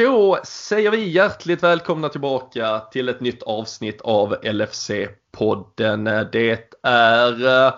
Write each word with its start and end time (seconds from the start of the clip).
Då 0.00 0.40
säger 0.44 0.90
vi 0.90 1.08
hjärtligt 1.08 1.62
välkomna 1.62 2.08
tillbaka 2.08 2.78
till 2.92 3.08
ett 3.08 3.20
nytt 3.20 3.42
avsnitt 3.42 4.00
av 4.00 4.36
LFC-podden. 4.42 6.28
Det 6.32 6.74
är 6.82 7.66
eh, 7.66 7.74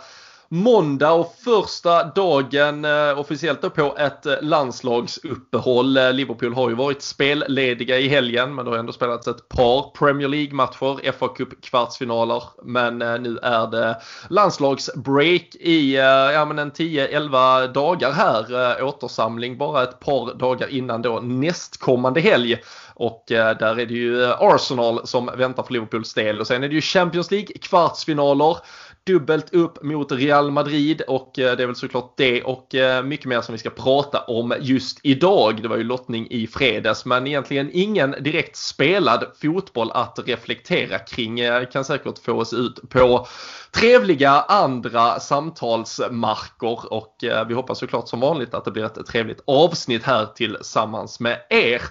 måndag 0.53 1.13
och 1.13 1.35
första 1.45 2.05
dagen 2.05 2.85
eh, 2.85 3.19
officiellt 3.19 3.63
då 3.63 3.71
på 3.71 3.97
ett 3.99 4.27
eh, 4.27 4.35
landslagsuppehåll. 4.41 5.97
Eh, 5.97 6.13
Liverpool 6.13 6.55
har 6.55 6.69
ju 6.69 6.75
varit 6.75 7.03
spellediga 7.03 7.99
i 7.99 8.09
helgen 8.09 8.55
men 8.55 8.65
det 8.65 8.71
har 8.71 8.79
ändå 8.79 8.93
spelats 8.93 9.29
ett 9.29 9.49
par 9.49 9.91
Premier 9.99 10.29
League-matcher, 10.29 11.13
fa 11.13 11.29
Cup 11.29 11.63
kvartsfinaler. 11.63 12.43
Men 12.65 12.99
nu 12.99 13.39
är 13.43 13.67
det 13.67 13.97
landslagsbreak 14.29 15.55
i 15.55 15.97
ja, 16.35 16.45
men 16.45 16.59
en 16.59 16.73
10-11 16.73 17.73
dagar 17.73 18.13
här. 18.13 18.83
Återsamling 18.83 19.59
bara 19.59 19.83
ett 19.83 20.01
par 20.01 20.35
dagar 20.35 20.69
innan 20.69 21.03
då 21.03 21.21
nästkommande 21.21 22.21
helg. 22.21 22.57
Och 22.95 23.25
där 23.29 23.81
är 23.81 23.87
det 23.87 23.95
ju 23.95 24.27
Arsenal 24.27 25.07
som 25.07 25.31
väntar 25.37 25.63
för 25.63 25.73
Liverpools 25.73 26.15
del 26.15 26.41
och 26.41 26.47
sen 26.47 26.65
är 26.65 26.69
det 26.69 26.75
ju 26.75 26.81
Champions 26.81 27.31
League 27.31 27.59
kvartsfinaler 27.61 28.57
dubbelt 29.07 29.55
upp 29.55 29.83
mot 29.83 30.13
Real 30.13 30.51
Madrid 30.51 31.03
och 31.09 31.39
eh, 31.39 31.57
det 31.57 31.63
är 31.63 31.67
väl 31.67 31.77
såklart 31.77 32.15
det 32.17 32.43
och 32.43 32.75
eh, 32.75 33.05
mycket 33.05 33.27
mer 33.27 33.41
som 33.41 33.53
vi 33.53 33.59
ska 33.59 33.71
prata 33.71 34.21
om 34.21 34.55
just 34.61 35.01
idag. 35.03 35.63
Det 35.63 35.69
var 35.69 35.77
ju 35.77 35.85
lottning 35.85 36.27
i 36.31 36.47
fredags 36.47 37.05
men 37.05 37.27
egentligen 37.27 37.71
ingen 37.73 38.11
direkt 38.11 38.57
spelad 38.57 39.25
fotboll 39.43 39.91
att 39.91 40.19
reflektera 40.27 40.99
kring. 40.99 41.41
Eh, 41.41 41.69
kan 41.69 41.85
säkert 41.85 42.19
få 42.19 42.33
oss 42.33 42.53
ut 42.53 42.91
på 42.91 43.27
trevliga 43.71 44.31
andra 44.31 45.21
samtalsmarker 45.21 46.93
och 46.93 47.17
vi 47.49 47.55
hoppas 47.55 47.79
såklart 47.79 48.09
som 48.09 48.21
vanligt 48.21 48.55
att 48.55 48.65
det 48.65 48.71
blir 48.71 48.85
ett 48.85 49.07
trevligt 49.07 49.41
avsnitt 49.47 50.03
här 50.03 50.27
tillsammans 50.27 51.21
med 51.21 51.39
er. 51.51 51.83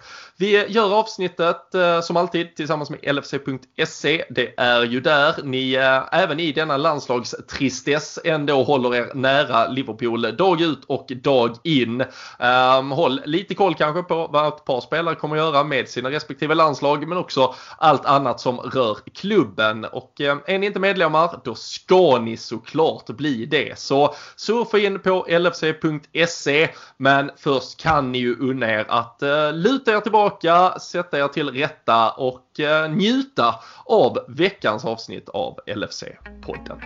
Vi 0.41 0.67
gör 0.67 0.99
avsnittet 0.99 1.75
eh, 1.75 2.01
som 2.01 2.17
alltid 2.17 2.55
tillsammans 2.55 2.89
med 2.89 3.15
LFC.se. 3.15 4.25
Det 4.29 4.53
är 4.57 4.83
ju 4.83 5.01
där 5.01 5.35
ni 5.43 5.73
eh, 5.73 6.01
även 6.11 6.39
i 6.39 6.51
denna 6.51 6.77
landslagstristess 6.77 8.19
ändå 8.23 8.63
håller 8.63 8.95
er 8.95 9.11
nära 9.13 9.67
Liverpool 9.67 10.37
dag 10.37 10.61
ut 10.61 10.85
och 10.85 11.11
dag 11.23 11.55
in. 11.63 12.03
Ehm, 12.39 12.91
håll 12.91 13.21
lite 13.25 13.55
koll 13.55 13.75
kanske 13.75 14.03
på 14.03 14.27
vad 14.27 14.47
ett 14.47 14.65
par 14.65 14.81
spelare 14.81 15.15
kommer 15.15 15.35
att 15.35 15.41
göra 15.41 15.63
med 15.63 15.89
sina 15.89 16.09
respektive 16.11 16.55
landslag 16.55 17.07
men 17.07 17.17
också 17.17 17.55
allt 17.77 18.05
annat 18.05 18.39
som 18.39 18.59
rör 18.59 18.97
klubben. 19.15 19.85
Och 19.85 20.21
eh, 20.21 20.37
är 20.45 20.59
ni 20.59 20.65
inte 20.65 20.79
medlemmar 20.79 21.41
då 21.43 21.55
ska 21.55 22.19
ni 22.19 22.37
såklart 22.37 23.07
bli 23.07 23.45
det. 23.45 23.79
Så 23.79 24.15
surfa 24.35 24.79
in 24.79 24.99
på 24.99 25.25
LFC.se 25.29 26.69
men 26.97 27.31
först 27.37 27.81
kan 27.81 28.11
ni 28.11 28.17
ju 28.17 28.35
unna 28.39 28.71
er 28.71 28.85
att 28.89 29.21
luta 29.53 29.91
er 29.91 29.99
tillbaka 29.99 30.30
tillbaka, 30.39 30.79
sätta 30.79 31.19
er 31.19 31.27
till 31.27 31.49
rätta 31.49 32.11
och 32.11 32.59
eh, 32.59 32.91
njuta 32.91 33.55
av 33.85 34.17
veckans 34.27 34.85
avsnitt 34.85 35.29
av 35.29 35.59
LFC-podden. 35.65 36.81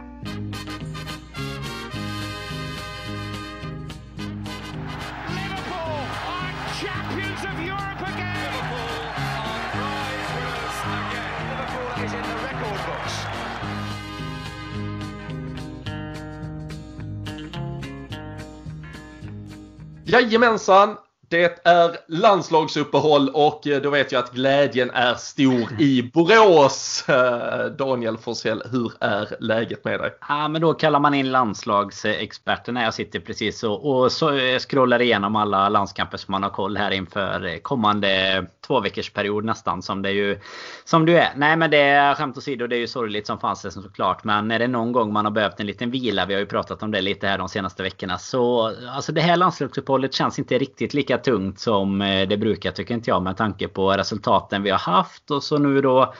Jajamensan, 20.07 20.97
det 21.29 21.67
är 21.67 21.97
landslagsuppehåll 22.07 23.29
och 23.29 23.67
eh, 23.67 23.81
då 23.81 23.89
vet 23.89 24.11
jag 24.11 24.23
att 24.23 24.33
glädjen 24.33 24.91
är 24.91 25.15
stor 25.15 25.81
i 25.81 26.11
Borås. 26.13 27.09
Eh, 27.09 27.65
Daniel 27.65 28.17
Forsell, 28.17 28.63
hur 28.71 28.91
är 28.99 29.35
läget 29.39 29.85
med 29.85 29.99
dig? 29.99 30.11
Ja, 30.29 30.47
men 30.47 30.61
då 30.61 30.73
kallar 30.73 30.99
man 30.99 31.13
in 31.13 31.31
landslagsexperterna. 31.31 32.83
Jag 32.83 32.93
sitter 32.93 33.19
precis 33.19 33.63
och, 33.63 34.03
och 34.03 34.11
så 34.11 34.37
eh, 34.37 34.59
scrollar 34.59 35.01
igenom 35.01 35.35
alla 35.35 35.69
landskamper 35.69 36.17
som 36.17 36.31
man 36.31 36.43
har 36.43 36.49
koll 36.49 36.77
här 36.77 36.91
inför 36.91 37.59
kommande 37.59 38.45
två 38.67 38.79
veckors 38.79 39.09
period 39.09 39.45
nästan 39.45 39.81
som 39.81 40.01
det 40.01 40.11
ju 40.11 40.39
som 40.83 41.05
du 41.05 41.17
är. 41.17 41.33
Nej 41.35 41.55
men 41.55 41.71
det 41.71 41.77
är 41.77 42.15
skämt 42.15 42.37
åsido, 42.37 42.67
det 42.67 42.75
är 42.75 42.79
ju 42.79 42.87
sorgligt 42.87 43.27
som 43.27 43.39
fanns 43.39 43.61
det 43.61 43.71
såklart. 43.71 44.23
Men 44.23 44.51
är 44.51 44.59
det 44.59 44.67
någon 44.67 44.91
gång 44.91 45.13
man 45.13 45.25
har 45.25 45.31
behövt 45.31 45.59
en 45.59 45.65
liten 45.65 45.91
vila, 45.91 46.25
vi 46.25 46.33
har 46.33 46.41
ju 46.41 46.45
pratat 46.45 46.83
om 46.83 46.91
det 46.91 47.01
lite 47.01 47.27
här 47.27 47.37
de 47.37 47.49
senaste 47.49 47.83
veckorna. 47.83 48.17
Så 48.17 48.73
alltså 48.89 49.11
det 49.11 49.21
här 49.21 49.37
landslagsuppehållet 49.37 50.13
känns 50.13 50.39
inte 50.39 50.57
riktigt 50.57 50.93
lika 50.93 51.17
tungt 51.17 51.59
som 51.59 52.01
eh, 52.01 52.27
det 52.27 52.37
brukar 52.37 52.71
tycker 52.71 52.93
inte 52.93 53.09
jag 53.09 53.23
med 53.23 53.37
tanke 53.37 53.67
på 53.67 53.91
resultaten 53.91 54.63
vi 54.63 54.69
har 54.69 54.77
haft. 54.77 55.31
Och 55.31 55.43
så 55.43 55.57
nu 55.57 55.81
då 55.81 56.13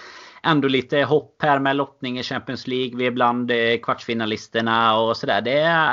ändå 0.44 0.68
lite 0.68 1.04
hopp 1.04 1.36
här 1.42 1.60
med 1.60 1.76
lottning 1.76 2.20
i 2.20 2.24
Champions 2.24 2.68
League. 2.68 2.98
Vi 2.98 3.06
är 3.06 3.12
bland 3.12 3.52
eh, 3.52 3.78
kvartsfinalisterna 3.84 4.98
och 5.00 5.18
sådär. 5.18 5.48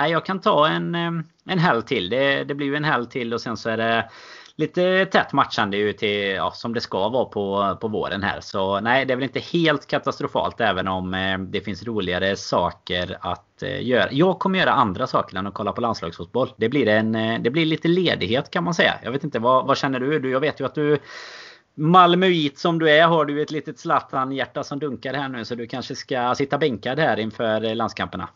Jag 0.06 0.24
kan 0.24 0.40
ta 0.40 0.68
en, 0.68 0.94
eh, 0.94 1.10
en 1.46 1.58
helg 1.58 1.82
till. 1.82 2.10
Det, 2.10 2.44
det 2.44 2.54
blir 2.54 2.66
ju 2.66 2.76
en 2.76 2.84
helg 2.84 3.06
till 3.08 3.34
och 3.34 3.40
sen 3.40 3.56
så 3.56 3.70
är 3.70 3.76
det 3.76 4.10
lite 4.56 5.06
tätt 5.06 5.32
matchande 5.32 5.76
ju 5.76 5.92
till, 5.92 6.28
ja, 6.28 6.50
som 6.50 6.74
det 6.74 6.80
ska 6.80 7.08
vara 7.08 7.24
på, 7.24 7.76
på 7.80 7.88
våren 7.88 8.22
här. 8.22 8.40
Så 8.40 8.80
nej, 8.80 9.04
det 9.04 9.12
är 9.12 9.16
väl 9.16 9.24
inte 9.24 9.40
helt 9.40 9.86
katastrofalt 9.86 10.60
även 10.60 10.88
om 10.88 11.14
eh, 11.14 11.38
det 11.38 11.60
finns 11.60 11.82
roligare 11.82 12.36
saker 12.36 13.18
att 13.20 13.62
eh, 13.62 13.86
göra. 13.86 14.08
Jag 14.10 14.38
kommer 14.38 14.58
göra 14.58 14.72
andra 14.72 15.06
saker 15.06 15.36
än 15.36 15.46
att 15.46 15.54
kolla 15.54 15.72
på 15.72 15.80
landslagsfotboll. 15.80 16.52
Det 16.56 16.68
blir, 16.68 16.88
en, 16.88 17.14
eh, 17.14 17.40
det 17.40 17.50
blir 17.50 17.66
lite 17.66 17.88
ledighet 17.88 18.50
kan 18.50 18.64
man 18.64 18.74
säga. 18.74 18.94
Jag 19.02 19.12
vet 19.12 19.24
inte, 19.24 19.38
vad, 19.38 19.66
vad 19.66 19.78
känner 19.78 20.00
du? 20.00 20.30
Jag 20.30 20.40
vet 20.40 20.60
ju 20.60 20.64
att 20.64 20.74
du 20.74 20.98
Malmöit 21.74 22.58
som 22.58 22.78
du 22.78 22.90
är 22.90 23.06
har 23.06 23.24
du 23.24 23.42
ett 23.42 23.50
litet 23.50 23.78
Zlatan-hjärta 23.78 24.64
som 24.64 24.78
dunkar 24.78 25.14
här 25.14 25.28
nu 25.28 25.44
så 25.44 25.54
du 25.54 25.66
kanske 25.66 25.94
ska 25.94 26.34
sitta 26.34 26.58
bänkad 26.58 26.98
här 26.98 27.20
inför 27.20 27.64
eh, 27.64 27.74
landskamperna. 27.74 28.28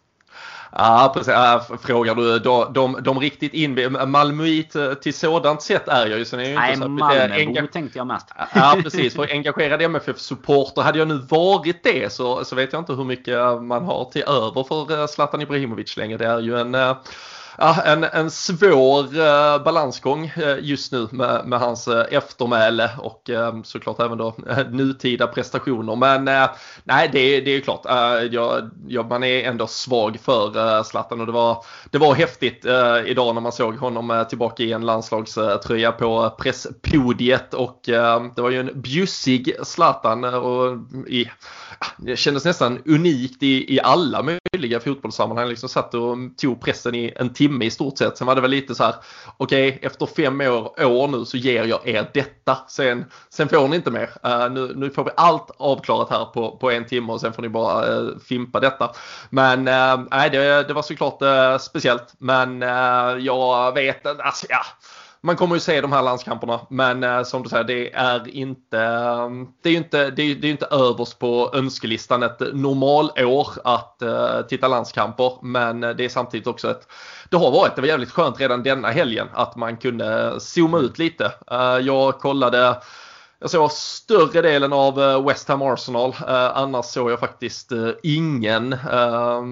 Ja, 0.79 1.13
precis. 1.15 1.35
Frågar 1.83 2.15
du 2.15 2.39
de, 2.39 2.73
de, 2.73 2.99
de 3.03 3.21
riktigt 3.21 3.55
in 3.55 3.97
Malmöit 4.07 4.77
eh, 4.77 4.95
till 4.95 5.15
sådant 5.15 5.63
sätt 5.63 5.89
är 5.89 6.07
jag 6.07 6.19
ju. 6.19 6.25
Sen 6.25 6.41
är 6.41 6.45
ju 6.45 6.55
Nej, 6.55 6.77
Malmöbo 6.77 7.67
tänkte 7.73 7.99
jag 7.99 8.07
mest. 8.07 8.27
Ja, 8.55 8.77
precis. 8.83 9.15
För 9.15 9.33
engagerad 9.33 9.83
MFF-supporter, 9.83 10.83
hade 10.83 10.99
jag 10.99 11.09
nu 11.09 11.19
varit 11.29 11.83
det 11.83 12.13
så, 12.13 12.45
så 12.45 12.57
vet 12.57 12.73
jag 12.73 12.81
inte 12.81 12.93
hur 12.93 13.05
mycket 13.05 13.63
man 13.63 13.85
har 13.85 14.05
till 14.05 14.23
över 14.23 14.65
för 14.65 15.01
eh, 15.01 15.07
Zlatan 15.07 15.43
Ibrahimovic 15.43 15.97
längre. 15.97 16.19
Det 16.19 16.27
är 16.27 16.41
ju 16.41 16.59
en 16.59 16.75
eh, 16.75 16.97
ja, 17.59 17.83
en, 17.83 18.05
en 18.05 18.31
svår 18.31 19.19
eh, 19.19 19.63
balansgång 19.63 20.33
eh, 20.37 20.57
just 20.61 20.93
nu 20.93 21.09
med, 21.11 21.47
med 21.47 21.59
hans 21.59 21.89
eh, 21.89 22.07
eftermäle 22.11 22.91
och 22.99 23.31
eh, 23.31 23.63
såklart 23.63 24.01
även 24.01 24.19
då 24.19 24.35
eh, 24.49 24.71
nutida 24.71 25.27
prestationer. 25.27 25.97
Men 25.97 26.29
eh, 26.29 26.51
nej, 26.85 27.09
det, 27.13 27.41
det 27.41 27.51
är 27.51 27.55
ju 27.55 27.61
klart. 27.61 27.87
Eh, 27.87 28.25
jag, 28.31 28.71
jag, 28.89 29.09
man 29.09 29.25
är 29.25 29.45
ändå 29.45 29.67
svag 29.67 30.19
för 30.23 30.77
eh, 30.77 30.83
Zlatan 30.83 31.21
och 31.21 31.27
det 31.27 31.33
var, 31.33 31.65
det 31.91 31.99
var 31.99 32.15
häftigt 32.15 32.65
eh, 32.65 32.99
idag 33.07 33.35
när 33.35 33.43
man 33.43 33.53
såg 33.53 33.77
honom 33.77 34.11
eh, 34.11 34.25
tillbaka 34.25 34.63
i 34.63 34.73
en 34.73 34.87
landslagströja 34.87 35.93
på 35.93 36.31
presspodiet 36.39 37.55
och 37.55 37.81
det 38.35 38.43
var 38.43 38.51
ju 38.51 38.61
en 38.61 38.81
bjussig 38.81 39.57
Zlatan 39.63 40.25
och 40.25 40.79
i 41.09 41.31
ah, 41.79 41.87
det 41.97 42.17
kändes 42.17 42.45
nästan 42.45 42.83
unikt 42.85 43.43
i, 43.43 43.75
i 43.75 43.81
alla 43.81 44.23
möjliga 44.23 44.81
fotbollssammanhang. 44.81 45.49
Liksom 45.49 45.69
satt 45.69 45.95
och 45.95 46.17
tog 46.37 46.61
pressen 46.61 46.95
i 46.95 47.13
en 47.17 47.33
timme 47.33 47.46
i 47.63 47.71
stort 47.71 47.99
sett. 47.99 48.19
Sen 48.19 48.27
var 48.27 48.35
det 48.35 48.41
väl 48.41 48.51
lite 48.51 48.75
så 48.75 48.85
här, 48.85 48.95
okej 49.37 49.69
okay, 49.69 49.87
efter 49.87 50.07
fem 50.07 50.41
år, 50.41 50.85
år 50.85 51.09
nu 51.09 51.25
så 51.25 51.37
ger 51.37 51.65
jag 51.65 51.89
er 51.89 52.11
detta. 52.15 52.59
Sen, 52.69 53.05
sen 53.31 53.49
får 53.49 53.69
ni 53.69 53.77
inte 53.77 53.91
mer. 53.91 54.11
Uh, 54.27 54.51
nu, 54.51 54.73
nu 54.77 54.91
får 54.91 55.05
vi 55.05 55.11
allt 55.17 55.51
avklarat 55.59 56.11
här 56.11 56.25
på, 56.25 56.57
på 56.57 56.71
en 56.71 56.87
timme 56.87 57.13
och 57.13 57.21
sen 57.21 57.33
får 57.33 57.43
ni 57.43 57.49
bara 57.49 57.89
uh, 57.89 58.19
fimpa 58.19 58.61
detta. 58.61 58.93
Men 59.31 59.59
uh, 59.59 60.07
nej, 60.11 60.31
det, 60.31 60.69
det 60.69 60.75
var 60.75 60.83
såklart 60.83 61.23
uh, 61.23 61.59
speciellt. 61.59 62.15
Men 62.19 62.61
jag 63.21 63.75
vet, 63.75 64.07
alltså 64.07 64.47
ja 64.49 64.63
man 65.27 65.37
kommer 65.37 65.55
ju 65.55 65.61
se 65.61 65.81
de 65.81 65.93
här 65.93 66.03
landskamperna 66.03 66.61
men 66.71 67.05
eh, 67.05 67.23
som 67.23 67.43
du 67.43 67.49
säger 67.49 67.65
det 67.65 67.93
är 67.93 68.29
inte 68.29 68.79
det 69.63 69.69
är 69.69 69.71
ju 69.71 69.77
inte, 69.77 70.11
det 70.11 70.23
är, 70.23 70.35
det 70.35 70.47
är 70.47 70.51
inte 70.51 70.67
överst 70.67 71.19
på 71.19 71.51
önskelistan 71.55 72.23
ett 72.23 72.41
normalår 72.53 73.49
att 73.65 74.03
eh, 74.03 74.41
titta 74.49 74.69
landskamper 74.69 75.33
men 75.43 75.85
eh, 75.85 75.91
det 75.91 76.05
är 76.05 76.09
samtidigt 76.09 76.47
också 76.47 76.71
ett 76.71 76.89
det 77.31 77.37
har 77.37 77.51
varit, 77.51 77.75
det 77.75 77.81
var 77.81 77.89
jävligt 77.89 78.11
skönt 78.11 78.41
redan 78.41 78.63
denna 78.63 78.89
helgen 78.89 79.29
att 79.33 79.57
man 79.57 79.77
kunde 79.77 80.41
zooma 80.41 80.79
ut 80.79 80.99
lite. 80.99 81.33
Eh, 81.51 81.79
jag 81.79 82.19
kollade 82.19 82.77
jag 83.39 83.51
såg 83.51 83.73
större 83.73 84.43
delen 84.43 84.73
av 84.73 85.03
eh, 85.03 85.27
West 85.27 85.49
Ham 85.49 85.63
Arsenal. 85.63 86.11
Eh, 86.11 86.57
annars 86.57 86.85
såg 86.85 87.11
jag 87.11 87.21
faktiskt 87.21 87.73
eh, 87.73 87.89
ingen 88.03 88.73
eh, 88.73 89.43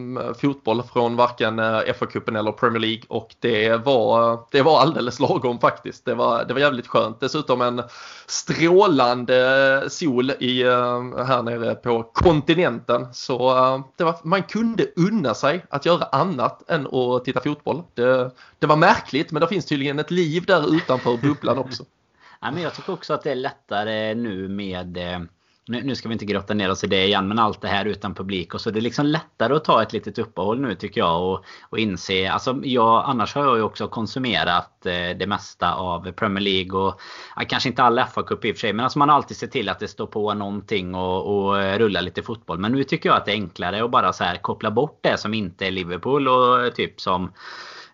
fotboll 0.40 0.82
från 0.82 1.16
varken 1.16 1.58
eh, 1.58 1.64
FA-cupen 1.64 2.38
eller 2.38 2.52
Premier 2.52 2.80
League 2.80 3.02
och 3.08 3.34
det 3.40 3.76
var, 3.76 4.32
eh, 4.32 4.40
det 4.50 4.62
var 4.62 4.80
alldeles 4.80 5.20
lagom 5.20 5.58
faktiskt. 5.58 6.04
Det 6.04 6.14
var, 6.14 6.44
det 6.44 6.54
var 6.54 6.60
jävligt 6.60 6.86
skönt. 6.86 7.20
Dessutom 7.20 7.60
en 7.60 7.82
strålande 8.26 9.84
sol 9.88 10.30
i, 10.30 10.62
eh, 10.62 11.24
här 11.26 11.42
nere 11.42 11.74
på 11.74 12.02
kontinenten. 12.02 13.06
Så 13.12 13.56
eh, 13.56 13.84
det 13.96 14.04
var, 14.04 14.16
man 14.22 14.42
kunde 14.42 14.86
unna 14.96 15.34
sig 15.34 15.64
att 15.70 15.86
göra 15.86 16.04
annat 16.04 16.70
än 16.70 16.86
att 16.86 17.24
titta 17.24 17.40
fotboll. 17.40 17.82
Det, 17.94 18.30
det 18.58 18.66
var 18.66 18.76
märkligt 18.76 19.32
men 19.32 19.40
det 19.40 19.48
finns 19.48 19.66
tydligen 19.66 19.98
ett 19.98 20.10
liv 20.10 20.44
där 20.46 20.74
utanför 20.74 21.16
bubblan 21.16 21.58
också. 21.58 21.84
Ja, 22.44 22.50
men 22.50 22.62
jag 22.62 22.74
tycker 22.74 22.92
också 22.92 23.14
att 23.14 23.22
det 23.22 23.30
är 23.30 23.34
lättare 23.34 24.14
nu 24.14 24.48
med 24.48 24.96
eh, 24.96 25.18
nu, 25.66 25.82
nu 25.82 25.94
ska 25.94 26.08
vi 26.08 26.12
inte 26.12 26.24
grotta 26.24 26.54
ner 26.54 26.70
oss 26.70 26.84
i 26.84 26.86
det 26.86 27.06
igen 27.06 27.28
men 27.28 27.38
allt 27.38 27.60
det 27.60 27.68
här 27.68 27.84
utan 27.84 28.14
publik 28.14 28.54
och 28.54 28.60
så. 28.60 28.70
Det 28.70 28.78
är 28.78 28.80
liksom 28.80 29.06
lättare 29.06 29.54
att 29.54 29.64
ta 29.64 29.82
ett 29.82 29.92
litet 29.92 30.18
uppehåll 30.18 30.60
nu 30.60 30.74
tycker 30.74 31.00
jag 31.00 31.22
och, 31.22 31.44
och 31.70 31.78
inse 31.78 32.30
alltså 32.30 32.60
jag, 32.62 33.04
annars 33.06 33.34
har 33.34 33.44
jag 33.44 33.56
ju 33.56 33.62
också 33.62 33.88
konsumerat 33.88 34.86
eh, 34.86 35.16
det 35.18 35.26
mesta 35.26 35.74
av 35.74 36.12
Premier 36.12 36.40
League 36.40 36.80
och 36.80 37.00
eh, 37.40 37.46
kanske 37.48 37.68
inte 37.68 37.82
alla 37.82 38.06
FA 38.06 38.22
Cup 38.22 38.44
i 38.44 38.52
och 38.52 38.56
för 38.56 38.60
sig 38.60 38.72
men 38.72 38.84
alltså 38.84 38.98
man 38.98 39.08
har 39.08 39.16
alltid 39.16 39.36
sett 39.36 39.52
till 39.52 39.68
att 39.68 39.80
det 39.80 39.88
står 39.88 40.06
på 40.06 40.34
någonting 40.34 40.94
och, 40.94 41.46
och 41.46 41.62
eh, 41.62 41.78
rulla 41.78 42.00
lite 42.00 42.22
fotboll. 42.22 42.58
Men 42.58 42.72
nu 42.72 42.84
tycker 42.84 43.08
jag 43.08 43.16
att 43.16 43.24
det 43.24 43.32
är 43.32 43.36
enklare 43.36 43.84
att 43.84 43.90
bara 43.90 44.12
så 44.12 44.24
här 44.24 44.36
koppla 44.36 44.70
bort 44.70 44.98
det 45.02 45.18
som 45.18 45.34
inte 45.34 45.66
är 45.66 45.70
Liverpool 45.70 46.28
och 46.28 46.64
eh, 46.64 46.72
typ 46.72 47.00
som 47.00 47.32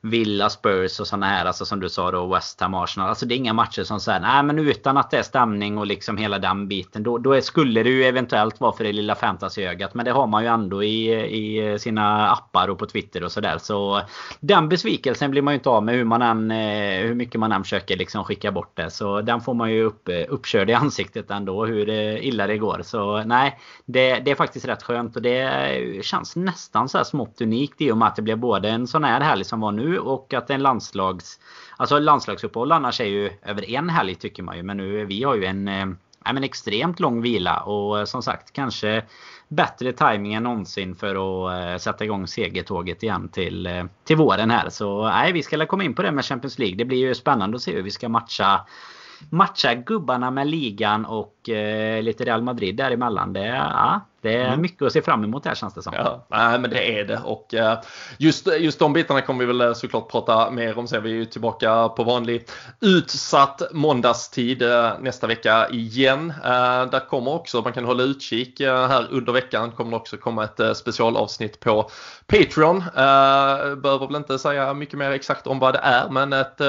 Villa, 0.02 0.50
Spurs 0.50 1.00
och 1.00 1.06
sådana 1.06 1.26
här. 1.26 1.44
Alltså 1.44 1.64
som 1.64 1.80
du 1.80 1.88
sa 1.88 2.10
då 2.10 2.26
West 2.26 2.60
Ham, 2.60 2.74
Arsenal. 2.74 3.08
Alltså 3.08 3.26
det 3.26 3.34
är 3.34 3.36
inga 3.36 3.52
matcher 3.52 3.82
som 3.82 4.00
säger 4.00 4.20
nej 4.20 4.42
men 4.42 4.58
utan 4.58 4.96
att 4.96 5.10
det 5.10 5.18
är 5.18 5.22
stämning 5.22 5.78
och 5.78 5.86
liksom 5.86 6.16
hela 6.16 6.38
den 6.38 6.68
biten. 6.68 7.02
Då, 7.02 7.18
då 7.18 7.32
är, 7.32 7.40
skulle 7.40 7.82
det 7.82 7.90
ju 7.90 8.04
eventuellt 8.04 8.60
vara 8.60 8.72
för 8.72 8.84
det 8.84 8.92
lilla 8.92 9.14
fantasyögat. 9.14 9.94
Men 9.94 10.04
det 10.04 10.10
har 10.10 10.26
man 10.26 10.42
ju 10.42 10.48
ändå 10.48 10.82
i, 10.82 11.12
i 11.24 11.78
sina 11.78 12.30
appar 12.30 12.68
och 12.68 12.78
på 12.78 12.86
Twitter 12.86 13.24
och 13.24 13.32
sådär. 13.32 13.58
Så 13.58 14.02
den 14.40 14.68
besvikelsen 14.68 15.30
blir 15.30 15.42
man 15.42 15.54
ju 15.54 15.56
inte 15.56 15.68
av 15.68 15.84
med 15.84 15.94
hur, 15.94 16.04
man 16.04 16.22
än, 16.22 16.50
eh, 16.50 17.06
hur 17.06 17.14
mycket 17.14 17.40
man 17.40 17.52
än 17.52 17.62
försöker 17.62 17.96
liksom 17.96 18.24
skicka 18.24 18.52
bort 18.52 18.76
det. 18.76 18.90
Så 18.90 19.20
den 19.20 19.40
får 19.40 19.54
man 19.54 19.72
ju 19.72 19.82
upp, 19.82 20.08
eh, 20.08 20.24
uppkörd 20.28 20.70
i 20.70 20.72
ansiktet 20.72 21.30
ändå 21.30 21.66
hur 21.66 21.88
eh, 21.88 22.26
illa 22.26 22.46
det 22.46 22.58
går. 22.58 22.80
Så 22.84 23.24
nej, 23.24 23.58
det, 23.84 24.14
det 24.14 24.30
är 24.30 24.34
faktiskt 24.34 24.68
rätt 24.68 24.82
skönt 24.82 25.16
och 25.16 25.22
det 25.22 26.04
känns 26.04 26.36
nästan 26.36 26.88
så 26.88 26.98
här 26.98 27.04
smått 27.04 27.40
unikt 27.40 27.80
i 27.80 27.92
och 27.92 27.96
med 27.96 28.08
att 28.08 28.16
det 28.16 28.22
blev 28.22 28.38
både 28.38 28.68
en 28.68 28.86
sån 28.86 29.04
här 29.04 29.20
helg 29.20 29.44
som 29.44 29.60
var 29.60 29.72
nu 29.72 29.89
och 29.98 30.34
att 30.34 30.50
en 30.50 30.62
landslags... 30.62 31.40
Alltså 31.76 31.98
landslagsuppehåll 31.98 32.72
annars 32.72 33.00
är 33.00 33.04
ju 33.04 33.30
över 33.42 33.70
en 33.70 33.88
helg 33.88 34.14
tycker 34.14 34.42
man 34.42 34.56
ju. 34.56 34.62
Men 34.62 34.76
nu 34.76 35.04
vi 35.04 35.22
har 35.22 35.34
ju 35.34 35.44
en 35.44 35.68
eh, 35.68 35.86
men 36.32 36.44
extremt 36.44 37.00
lång 37.00 37.22
vila 37.22 37.60
och 37.60 37.98
eh, 37.98 38.04
som 38.04 38.22
sagt 38.22 38.52
kanske 38.52 39.04
bättre 39.48 39.92
timing 39.92 40.34
än 40.34 40.42
någonsin 40.42 40.94
för 40.94 41.14
att 41.14 41.70
eh, 41.70 41.78
sätta 41.78 42.04
igång 42.04 42.26
segertåget 42.26 43.02
igen 43.02 43.28
till, 43.28 43.66
eh, 43.66 43.84
till 44.04 44.16
våren 44.16 44.50
här. 44.50 44.68
Så 44.68 45.08
nej, 45.08 45.32
vi 45.32 45.42
ska 45.42 45.66
komma 45.66 45.84
in 45.84 45.94
på 45.94 46.02
det 46.02 46.12
med 46.12 46.24
Champions 46.24 46.58
League. 46.58 46.76
Det 46.76 46.84
blir 46.84 46.98
ju 46.98 47.14
spännande 47.14 47.56
att 47.56 47.62
se 47.62 47.72
hur 47.72 47.82
vi 47.82 47.90
ska 47.90 48.08
matcha 48.08 48.66
matcha 49.30 49.74
gubbarna 49.74 50.30
med 50.30 50.46
ligan 50.46 51.04
och 51.04 51.48
eh, 51.48 52.02
lite 52.02 52.24
Real 52.24 52.42
Madrid 52.42 52.76
däremellan. 52.76 53.32
Det, 53.32 53.46
ja, 53.46 54.00
det 54.22 54.34
är 54.34 54.46
mm. 54.46 54.60
mycket 54.60 54.82
att 54.82 54.92
se 54.92 55.02
fram 55.02 55.24
emot 55.24 55.44
här 55.44 55.54
känns 55.54 55.74
det 55.74 55.82
som. 55.82 55.92
Ja, 55.96 56.26
nej, 56.28 56.58
men 56.58 56.70
det 56.70 56.98
är 56.98 57.04
det. 57.04 57.20
Och 57.24 57.54
uh, 57.54 57.74
just, 58.18 58.46
just 58.58 58.78
de 58.78 58.92
bitarna 58.92 59.20
kommer 59.20 59.40
vi 59.40 59.46
väl 59.46 59.60
eh, 59.60 59.72
såklart 59.72 60.10
prata 60.10 60.50
mer 60.50 60.78
om 60.78 60.88
sen. 60.88 61.02
Vi 61.02 61.10
är 61.10 61.14
ju 61.14 61.24
tillbaka 61.24 61.88
på 61.88 62.04
vanlig 62.04 62.48
utsatt 62.80 63.62
måndagstid 63.72 64.62
uh, 64.62 64.90
nästa 65.00 65.26
vecka 65.26 65.68
igen. 65.68 66.32
Där 66.90 67.08
kommer 67.08 67.34
också, 67.34 67.62
man 67.62 67.72
kan 67.72 67.84
hålla 67.84 68.02
utkik 68.02 68.60
här 68.60 69.06
under 69.10 69.32
veckan, 69.32 69.70
kommer 69.70 69.96
också 69.96 70.16
komma 70.16 70.44
ett 70.44 70.76
specialavsnitt 70.76 71.60
på 71.60 71.90
Patreon. 72.26 72.84
behöver 73.82 74.06
väl 74.06 74.16
inte 74.16 74.38
säga 74.38 74.74
mycket 74.74 74.98
mer 74.98 75.10
exakt 75.10 75.46
om 75.46 75.58
vad 75.58 75.74
det 75.74 75.80
är, 75.82 76.08
men 76.08 76.32
ett 76.32 76.60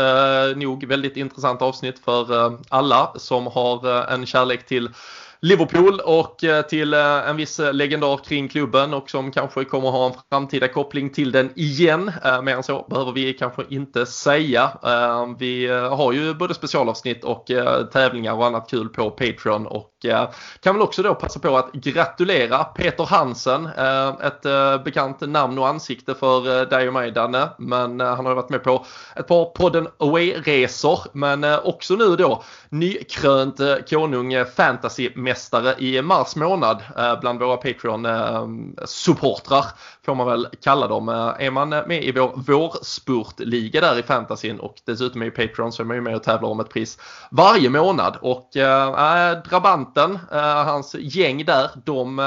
nog 0.57 0.85
väldigt 0.85 1.17
intressant 1.17 1.61
avsnitt 1.61 1.99
för 1.99 2.57
alla 2.69 3.13
som 3.15 3.47
har 3.47 4.11
en 4.11 4.25
kärlek 4.25 4.65
till 4.65 4.89
Liverpool 5.43 5.99
och 5.99 6.43
eh, 6.43 6.61
till 6.61 6.93
eh, 6.93 7.29
en 7.29 7.37
viss 7.37 7.59
eh, 7.59 7.73
legendar 7.73 8.17
kring 8.17 8.47
klubben 8.47 8.93
och 8.93 9.09
som 9.09 9.31
kanske 9.31 9.65
kommer 9.65 9.89
ha 9.89 10.05
en 10.07 10.13
framtida 10.29 10.67
koppling 10.67 11.09
till 11.09 11.31
den 11.31 11.49
igen. 11.55 12.11
Mer 12.43 12.55
än 12.55 12.63
så 12.63 12.85
behöver 12.89 13.11
vi 13.11 13.33
kanske 13.33 13.63
inte 13.69 14.05
säga. 14.05 14.71
Vi 15.39 15.67
har 15.67 16.11
ju 16.11 16.33
både 16.33 16.53
specialavsnitt 16.53 17.23
och 17.23 17.51
tävlingar 17.91 18.33
och 18.33 18.45
annat 18.45 18.69
kul 18.69 18.89
på 18.89 19.11
Patreon 19.11 19.67
och 19.67 19.91
kan 20.59 20.75
väl 20.75 20.81
också 20.81 21.03
då 21.03 21.15
passa 21.15 21.39
på 21.39 21.57
att 21.57 21.71
gratulera 21.71 22.63
Peter 22.63 23.03
Hansen. 23.03 23.65
Ett 24.21 24.41
bekant 24.83 25.21
namn 25.21 25.57
och 25.57 25.67
ansikte 25.67 26.15
för 26.15 26.65
dig 26.65 26.87
och 26.87 26.93
mig 26.93 27.11
Danne. 27.11 27.49
Men 27.57 27.99
han 27.99 28.25
har 28.25 28.35
varit 28.35 28.49
med 28.49 28.63
på 28.63 28.85
ett 29.15 29.27
par 29.27 29.45
podden 29.45 29.87
Away-resor. 29.97 30.99
Men 31.13 31.43
också 31.43 31.93
nu 31.93 32.15
då 32.15 32.43
nykrönt 32.69 33.59
konung 33.89 34.45
fantasy 34.45 35.09
mästare 35.31 35.75
i 35.77 36.01
mars 36.01 36.35
månad 36.35 36.83
eh, 36.97 37.19
bland 37.19 37.39
våra 37.39 37.57
Patreon-supportrar 37.57 39.65
får 40.05 40.15
man 40.15 40.27
väl 40.27 40.47
kalla 40.63 40.87
dem. 40.87 41.09
Eh, 41.09 41.45
är 41.45 41.51
man 41.51 41.69
med 41.69 42.03
i 42.03 42.11
vår 42.11 42.31
vårspurtliga 42.35 43.81
där 43.81 43.99
i 43.99 44.03
fantasyn 44.03 44.59
och 44.59 44.75
dessutom 44.85 45.21
är 45.21 45.25
ju 45.25 45.31
Patreon 45.31 45.71
så 45.71 45.81
är 45.81 45.85
man 45.85 45.95
ju 45.95 46.01
med 46.01 46.15
och 46.15 46.23
tävlar 46.23 46.49
om 46.49 46.59
ett 46.59 46.69
pris 46.69 46.99
varje 47.31 47.69
månad 47.69 48.17
och 48.21 48.57
äh, 48.57 49.41
Drabanten, 49.49 50.19
äh, 50.31 50.41
hans 50.41 50.95
gäng 50.99 51.45
där, 51.45 51.69
de, 51.85 52.19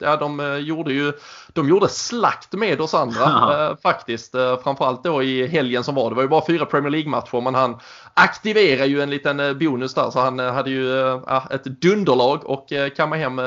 äh, 0.00 0.18
de 0.18 0.60
gjorde 0.60 0.92
ju 0.92 1.12
de 1.56 1.68
gjorde 1.68 1.88
slakt 1.88 2.52
med 2.52 2.80
oss 2.80 2.94
andra 2.94 3.68
äh, 3.68 3.76
faktiskt. 3.82 4.34
Äh, 4.34 4.58
framförallt 4.62 5.04
då 5.04 5.22
i 5.22 5.46
helgen 5.46 5.84
som 5.84 5.94
var. 5.94 6.10
Det 6.10 6.16
var 6.16 6.22
ju 6.22 6.28
bara 6.28 6.46
fyra 6.46 6.66
Premier 6.66 6.90
League-matcher 6.90 7.40
men 7.40 7.54
han 7.54 7.80
Aktiverar 8.18 8.84
ju 8.84 9.00
en 9.02 9.10
liten 9.10 9.40
eh, 9.40 9.52
bonus 9.52 9.94
där 9.94 10.10
så 10.10 10.20
han 10.20 10.40
eh, 10.40 10.52
hade 10.52 10.70
ju 10.70 11.00
eh, 11.00 11.22
ah, 11.26 11.48
ett 11.50 11.64
dunderlag 11.64 12.44
och 12.44 12.72
kammade 12.96 13.22
hem 13.22 13.40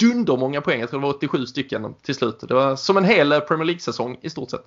dundermånga 0.00 0.60
poäng. 0.60 0.80
Jag 0.80 0.90
tror 0.90 1.00
det 1.00 1.06
var 1.06 1.14
87 1.14 1.46
stycken 1.46 1.94
till 2.02 2.14
slut. 2.14 2.40
Det 2.48 2.54
var 2.54 2.76
som 2.76 2.96
en 2.96 3.04
hel 3.04 3.40
Premier 3.40 3.64
League-säsong 3.64 4.18
i 4.22 4.30
stort 4.30 4.50
sett. 4.50 4.64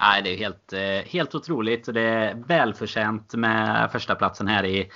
Nej, 0.00 0.22
det 0.22 0.34
är 0.34 0.36
helt, 0.36 0.72
helt 1.10 1.34
otroligt 1.34 1.88
och 1.88 1.94
det 1.94 2.00
är 2.00 2.34
välförtjänt 2.46 3.34
med 3.34 3.88
första 3.92 4.14
platsen 4.14 4.48
här 4.48 4.64
i 4.64 4.90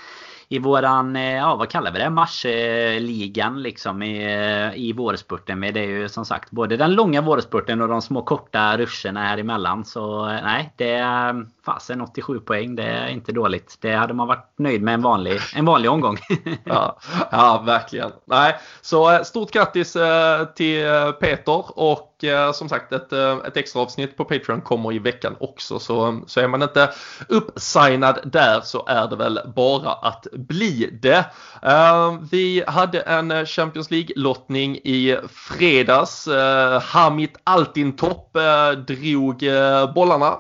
i 0.53 0.59
våran, 0.59 1.17
eh, 1.17 1.37
ja 1.37 1.57
vad 1.57 1.69
kallar 1.69 1.93
vi 1.93 1.99
det, 1.99 2.11
marsligan 2.11 3.63
liksom 3.63 4.03
i, 4.03 4.25
eh, 4.25 4.81
i 4.81 4.93
vårspurten. 4.93 5.61
Det 5.61 5.81
är 5.81 5.87
ju 5.87 6.09
som 6.09 6.25
sagt 6.25 6.51
både 6.51 6.77
den 6.77 6.95
långa 6.95 7.21
vårspurten 7.21 7.83
och 7.83 7.89
de 7.89 8.03
små 8.03 8.23
korta 8.23 8.77
ruscherna 8.77 9.23
här 9.23 9.39
emellan. 9.39 9.85
Så 9.85 10.29
eh, 10.29 10.43
nej, 10.43 10.73
det 10.77 10.93
är 10.93 11.31
mm, 11.31 11.51
fasen 11.65 12.01
87 12.01 12.41
poäng. 12.41 12.77
Det 12.77 12.83
är 12.83 13.09
inte 13.09 13.33
dåligt. 13.33 13.79
Det 13.81 13.93
hade 13.93 14.15
man 14.15 14.29
varit 14.29 14.53
nöjd 14.57 14.83
med 14.83 14.95
en 14.95 15.03
vanlig, 15.03 15.41
en 15.57 15.65
vanlig 15.65 15.91
omgång. 15.91 16.19
ja, 16.65 16.99
ja, 17.31 17.63
verkligen. 17.67 18.11
Nej, 18.25 18.57
så 18.81 19.25
stort 19.25 19.51
grattis 19.51 19.97
till 20.57 20.85
Peter 21.21 21.65
och 21.79 22.12
Eh, 22.25 22.53
som 22.53 22.69
sagt 22.69 22.93
ett, 22.93 23.13
eh, 23.13 23.37
ett 23.47 23.57
extra 23.57 23.83
avsnitt 23.83 24.17
på 24.17 24.25
Patreon 24.25 24.61
kommer 24.61 24.93
i 24.93 24.99
veckan 24.99 25.37
också. 25.41 25.79
Så, 25.79 26.21
så 26.27 26.41
är 26.41 26.49
man 26.49 26.63
inte 26.63 26.91
uppsignad 27.29 28.21
där 28.25 28.61
så 28.61 28.87
är 28.87 29.09
det 29.09 29.17
väl 29.17 29.41
bara 29.57 29.93
att 29.93 30.27
bli 30.33 30.99
det. 31.03 31.25
Eh, 31.63 32.19
vi 32.31 32.65
hade 32.67 33.01
en 33.01 33.46
Champions 33.46 33.91
League-lottning 33.91 34.77
i 34.77 35.19
fredags. 35.32 36.29
Hamit 36.82 37.37
Altintopp 37.44 38.37
drog 38.87 39.44
bollarna 39.94 40.37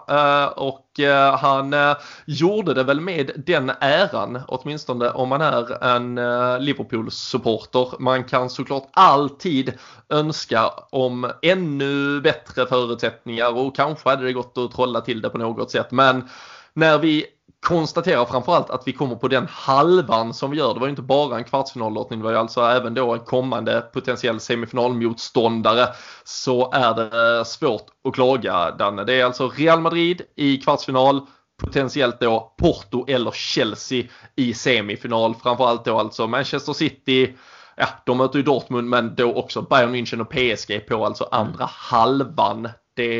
och 0.48 0.81
Eh, 0.98 1.36
han 1.36 1.72
eh, 1.72 1.96
gjorde 2.26 2.74
det 2.74 2.84
väl 2.84 3.00
med 3.00 3.30
den 3.46 3.72
äran, 3.80 4.40
åtminstone 4.48 5.10
om 5.10 5.28
man 5.28 5.40
är 5.40 5.84
en 5.84 6.18
eh, 6.18 6.60
Liverpool-supporter. 6.60 7.88
Man 7.98 8.24
kan 8.24 8.50
såklart 8.50 8.88
alltid 8.92 9.72
önska 10.08 10.70
om 10.90 11.30
ännu 11.42 12.20
bättre 12.20 12.66
förutsättningar 12.66 13.58
och 13.58 13.76
kanske 13.76 14.08
hade 14.08 14.24
det 14.24 14.32
gått 14.32 14.58
att 14.58 14.72
trolla 14.72 15.00
till 15.00 15.20
det 15.20 15.30
på 15.30 15.38
något 15.38 15.70
sätt. 15.70 15.90
Men 15.90 16.28
när 16.74 16.98
vi 16.98 17.26
konstaterar 17.62 18.24
framförallt 18.24 18.70
att 18.70 18.82
vi 18.88 18.92
kommer 18.92 19.16
på 19.16 19.28
den 19.28 19.46
halvan 19.50 20.34
som 20.34 20.50
vi 20.50 20.56
gör. 20.56 20.74
Det 20.74 20.80
var 20.80 20.86
ju 20.86 20.90
inte 20.90 21.02
bara 21.02 21.36
en 21.36 21.44
kvartsfinallottning, 21.44 22.18
det 22.18 22.24
var 22.24 22.32
ju 22.32 22.38
alltså 22.38 22.60
även 22.60 22.94
då 22.94 23.12
en 23.12 23.20
kommande 23.20 23.80
potentiell 23.80 24.40
semifinalmotståndare. 24.40 25.88
Så 26.24 26.72
är 26.72 26.94
det 26.94 27.44
svårt 27.44 27.86
att 28.04 28.14
klaga 28.14 28.70
Danne. 28.70 29.04
Det 29.04 29.20
är 29.20 29.24
alltså 29.24 29.48
Real 29.48 29.80
Madrid 29.80 30.22
i 30.36 30.56
kvartsfinal, 30.56 31.20
potentiellt 31.62 32.20
då 32.20 32.54
Porto 32.58 33.04
eller 33.08 33.30
Chelsea 33.30 34.04
i 34.36 34.54
semifinal. 34.54 35.34
Framförallt 35.42 35.84
då 35.84 35.98
alltså 35.98 36.26
Manchester 36.26 36.72
City, 36.72 37.36
ja 37.76 37.86
de 38.06 38.18
möter 38.18 38.36
ju 38.36 38.42
Dortmund 38.42 38.88
men 38.88 39.14
då 39.14 39.34
också 39.34 39.62
Bayern 39.62 39.94
München 39.94 40.20
och 40.20 40.30
PSG 40.30 40.88
på 40.88 41.06
alltså 41.06 41.28
andra 41.30 41.64
halvan. 41.64 42.68
Det, 42.96 43.14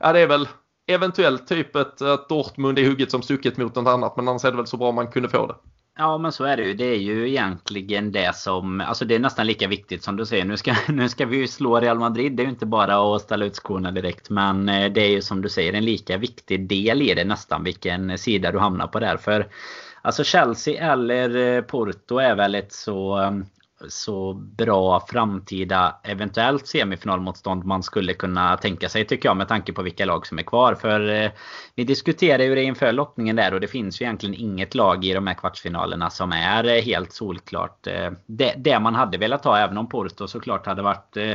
ja, 0.00 0.12
det 0.12 0.20
är 0.20 0.26
väl 0.26 0.48
eventuellt 0.94 1.48
typ 1.48 1.76
ett, 1.76 2.00
ett 2.00 2.28
Dortmund 2.28 2.78
är 2.78 2.88
hugget 2.88 3.10
som 3.10 3.22
stucket 3.22 3.56
mot 3.56 3.74
något 3.74 3.88
annat 3.88 4.16
men 4.16 4.28
annars 4.28 4.44
är 4.44 4.50
det 4.50 4.56
väl 4.56 4.66
så 4.66 4.76
bra 4.76 4.92
man 4.92 5.10
kunde 5.10 5.28
få 5.28 5.46
det. 5.46 5.54
Ja 5.98 6.18
men 6.18 6.32
så 6.32 6.44
är 6.44 6.56
det 6.56 6.62
ju. 6.62 6.74
Det 6.74 6.84
är 6.84 6.98
ju 6.98 7.28
egentligen 7.28 8.12
det 8.12 8.36
som, 8.36 8.80
alltså 8.80 9.04
det 9.04 9.14
är 9.14 9.18
nästan 9.18 9.46
lika 9.46 9.68
viktigt 9.68 10.02
som 10.02 10.16
du 10.16 10.26
säger. 10.26 10.44
Nu 10.44 10.56
ska, 10.56 10.74
nu 10.88 11.08
ska 11.08 11.26
vi 11.26 11.36
ju 11.36 11.48
slå 11.48 11.80
Real 11.80 11.98
Madrid. 11.98 12.32
Det 12.32 12.42
är 12.42 12.44
ju 12.44 12.50
inte 12.50 12.66
bara 12.66 13.16
att 13.16 13.22
ställa 13.22 13.44
ut 13.44 13.56
skorna 13.56 13.90
direkt. 13.90 14.30
Men 14.30 14.68
eh, 14.68 14.92
det 14.92 15.00
är 15.00 15.10
ju 15.10 15.22
som 15.22 15.42
du 15.42 15.48
säger 15.48 15.72
en 15.72 15.84
lika 15.84 16.16
viktig 16.16 16.68
del 16.68 17.02
i 17.02 17.14
det 17.14 17.24
nästan 17.24 17.64
vilken 17.64 18.18
sida 18.18 18.52
du 18.52 18.58
hamnar 18.58 18.86
på 18.86 19.00
där. 19.00 19.16
För 19.16 19.48
alltså 20.02 20.24
Chelsea 20.24 20.92
eller 20.92 21.56
eh, 21.56 21.62
Porto 21.62 22.18
är 22.18 22.34
väl 22.34 22.54
ett 22.54 22.72
så 22.72 23.22
eh, 23.22 23.30
så 23.88 24.34
bra 24.34 25.06
framtida 25.08 25.96
eventuellt 26.02 26.66
semifinalmotstånd 26.66 27.64
man 27.64 27.82
skulle 27.82 28.14
kunna 28.14 28.56
tänka 28.56 28.88
sig 28.88 29.04
tycker 29.04 29.28
jag 29.28 29.36
med 29.36 29.48
tanke 29.48 29.72
på 29.72 29.82
vilka 29.82 30.04
lag 30.04 30.26
som 30.26 30.38
är 30.38 30.42
kvar. 30.42 30.74
För 30.74 31.08
eh, 31.08 31.30
vi 31.74 31.84
diskuterade 31.84 32.44
ju 32.44 32.54
det 32.54 32.62
inför 32.62 32.92
lottningen 32.92 33.36
där 33.36 33.54
och 33.54 33.60
det 33.60 33.68
finns 33.68 34.00
ju 34.00 34.04
egentligen 34.04 34.34
inget 34.34 34.74
lag 34.74 35.04
i 35.04 35.12
de 35.12 35.26
här 35.26 35.34
kvartsfinalerna 35.34 36.10
som 36.10 36.32
är 36.32 36.64
eh, 36.64 36.82
helt 36.82 37.12
solklart 37.12 37.86
eh, 37.86 38.10
det, 38.26 38.54
det 38.56 38.80
man 38.80 38.94
hade 38.94 39.18
velat 39.18 39.44
ha 39.44 39.58
även 39.58 39.78
om 39.78 39.88
Porto 39.88 40.28
såklart 40.28 40.66
hade 40.66 40.82
varit 40.82 41.16
eh, 41.16 41.34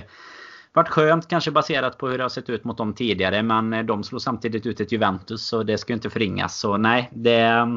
varit 0.75 0.89
skönt 0.89 1.27
kanske 1.27 1.51
baserat 1.51 1.97
på 1.97 2.07
hur 2.07 2.17
det 2.17 2.23
har 2.23 2.29
sett 2.29 2.49
ut 2.49 2.63
mot 2.63 2.77
dem 2.77 2.93
tidigare. 2.93 3.43
Men 3.43 3.73
eh, 3.73 3.83
de 3.83 4.03
slår 4.03 4.19
samtidigt 4.19 4.65
ut 4.65 4.79
ett 4.79 4.91
Juventus 4.91 5.47
så 5.47 5.63
det 5.63 5.77
ska 5.77 5.93
ju 5.93 5.95
inte 5.95 6.09
förringas. 6.09 6.59
Så 6.59 6.77
nej, 6.77 7.09
det, 7.13 7.67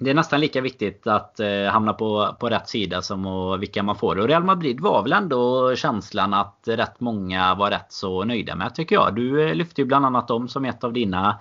det 0.00 0.10
är 0.10 0.14
nästan 0.14 0.40
lika 0.40 0.60
viktigt 0.60 1.06
att 1.06 1.40
eh, 1.40 1.64
hamna 1.64 1.92
på, 1.92 2.36
på 2.40 2.48
rätt 2.48 2.68
sida 2.68 3.02
som 3.02 3.26
och 3.26 3.62
vilka 3.62 3.82
man 3.82 3.96
får. 3.96 4.18
Och 4.18 4.28
Real 4.28 4.44
Madrid 4.44 4.80
var 4.80 5.02
väl 5.02 5.12
ändå 5.12 5.74
känslan 5.76 6.34
att 6.34 6.58
rätt 6.66 7.00
många 7.00 7.54
var 7.54 7.70
rätt 7.70 7.92
så 7.92 8.24
nöjda 8.24 8.56
med 8.56 8.74
tycker 8.74 8.96
jag. 8.96 9.14
Du 9.14 9.48
eh, 9.48 9.54
lyfte 9.54 9.80
ju 9.80 9.86
bland 9.86 10.06
annat 10.06 10.28
dem 10.28 10.48
som 10.48 10.64
ett 10.64 10.84
av 10.84 10.92
dina 10.92 11.38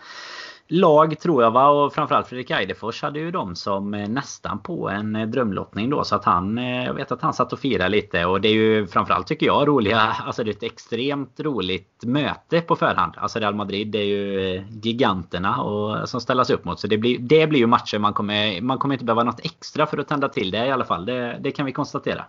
lag 0.67 1.19
tror 1.19 1.43
jag 1.43 1.51
va? 1.51 1.69
Och 1.69 1.93
framförallt 1.93 2.27
Fredrik 2.27 2.51
Eidefors 2.51 3.01
hade 3.01 3.19
ju 3.19 3.31
dem 3.31 3.55
som 3.55 3.93
eh, 3.93 4.09
nästan 4.09 4.59
på 4.59 4.89
en 4.89 5.15
eh, 5.15 5.27
drömlottning 5.27 5.89
då. 5.89 6.03
Så 6.03 6.15
att 6.15 6.25
han 6.25 6.57
eh, 6.57 6.85
Jag 6.85 6.93
vet 6.93 7.11
att 7.11 7.21
han 7.21 7.33
satt 7.33 7.53
och 7.53 7.59
firade 7.59 7.89
lite. 7.89 8.25
Och 8.25 8.41
det 8.41 8.47
är 8.47 8.53
ju 8.53 8.87
framförallt 8.87 9.27
tycker 9.27 9.45
jag 9.45 9.67
roliga 9.67 9.99
Alltså 10.25 10.43
det 10.43 10.49
är 10.49 10.55
ett 10.55 10.63
extremt 10.63 11.39
roligt 11.39 12.03
möte 12.03 12.61
på 12.61 12.75
förhand. 12.75 13.13
Alltså 13.17 13.39
Real 13.39 13.55
Madrid 13.55 13.87
det 13.87 13.99
är 13.99 14.05
ju 14.05 14.63
giganterna 14.69 15.61
och, 15.61 16.09
som 16.09 16.21
ställas 16.21 16.49
upp 16.49 16.65
mot. 16.65 16.79
Så 16.79 16.87
det 16.87 16.97
blir 16.97 17.19
Det 17.19 17.47
blir 17.47 17.59
ju 17.59 17.67
matcher 17.67 17.99
man 17.99 18.13
kommer 18.13 18.61
Man 18.61 18.77
kommer 18.77 18.95
inte 18.95 19.05
behöva 19.05 19.23
något 19.23 19.45
extra 19.45 19.85
för 19.85 19.97
att 19.97 20.07
tända 20.07 20.29
till 20.29 20.51
det 20.51 20.65
i 20.65 20.71
alla 20.71 20.85
fall. 20.85 21.05
Det, 21.05 21.37
det 21.41 21.51
kan 21.51 21.65
vi 21.65 21.71
konstatera. 21.71 22.25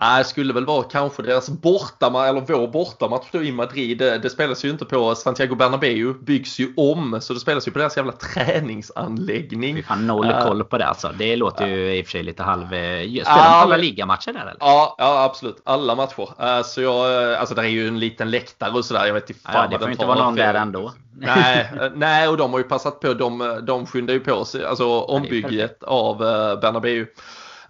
Nej, 0.00 0.24
skulle 0.24 0.52
väl 0.52 0.66
vara 0.66 0.82
kanske 0.82 1.22
deras 1.22 1.48
bortamatch, 1.48 2.28
eller 2.28 2.40
vår 2.40 2.68
bortamatch 2.68 3.26
då 3.32 3.42
i 3.42 3.52
Madrid. 3.52 3.98
Det, 3.98 4.18
det 4.18 4.30
spelas 4.30 4.64
ju 4.64 4.70
inte 4.70 4.84
på 4.84 5.14
Santiago 5.14 5.54
Bernabéu, 5.54 6.14
byggs 6.14 6.58
ju 6.58 6.72
om. 6.76 7.18
Så 7.20 7.34
det 7.34 7.40
spelas 7.40 7.68
ju 7.68 7.72
på 7.72 7.78
deras 7.78 7.96
jävla 7.96 8.12
träningsanläggning. 8.12 9.74
Vi 9.74 9.82
fan 9.82 10.06
noll 10.06 10.26
uh, 10.26 10.44
koll 10.44 10.64
på 10.64 10.78
det 10.78 10.86
alltså. 10.86 11.12
Det 11.18 11.36
låter 11.36 11.64
uh, 11.64 11.70
ju 11.70 11.98
i 11.98 12.02
och 12.02 12.06
för 12.06 12.10
sig 12.10 12.22
lite 12.22 12.42
halv... 12.42 12.66
Spelar 12.66 13.20
uh, 13.20 13.52
alla 13.52 13.76
ligamatcher 13.76 14.32
där 14.32 14.40
eller? 14.40 14.56
Ja, 14.60 14.94
ja 14.98 15.24
absolut. 15.24 15.62
Alla 15.64 15.94
matcher. 15.94 16.28
Uh, 16.42 16.62
så 16.62 16.82
jag, 16.82 17.34
alltså 17.34 17.54
det 17.54 17.62
är 17.62 17.66
ju 17.66 17.88
en 17.88 17.98
liten 17.98 18.30
läktare 18.30 18.72
och 18.72 18.84
sådär. 18.84 19.06
Jag 19.06 19.14
vet 19.14 19.30
inte 19.30 19.42
fan 19.42 19.54
ja, 19.54 19.78
Det 19.78 19.84
får 19.84 19.90
inte 19.90 20.06
vara 20.06 20.24
någon 20.24 20.34
där 20.34 20.54
ändå. 20.54 20.92
nej, 21.18 21.70
nej, 21.94 22.28
och 22.28 22.36
de 22.36 22.52
har 22.52 22.58
ju 22.58 22.64
passat 22.64 23.00
på. 23.00 23.14
De, 23.14 23.60
de 23.66 23.86
skyndar 23.86 24.14
ju 24.14 24.20
på 24.20 24.44
sig. 24.44 24.64
Alltså 24.64 25.00
ombygget 25.00 25.82
av 25.82 26.18
Bernabéu. 26.60 27.06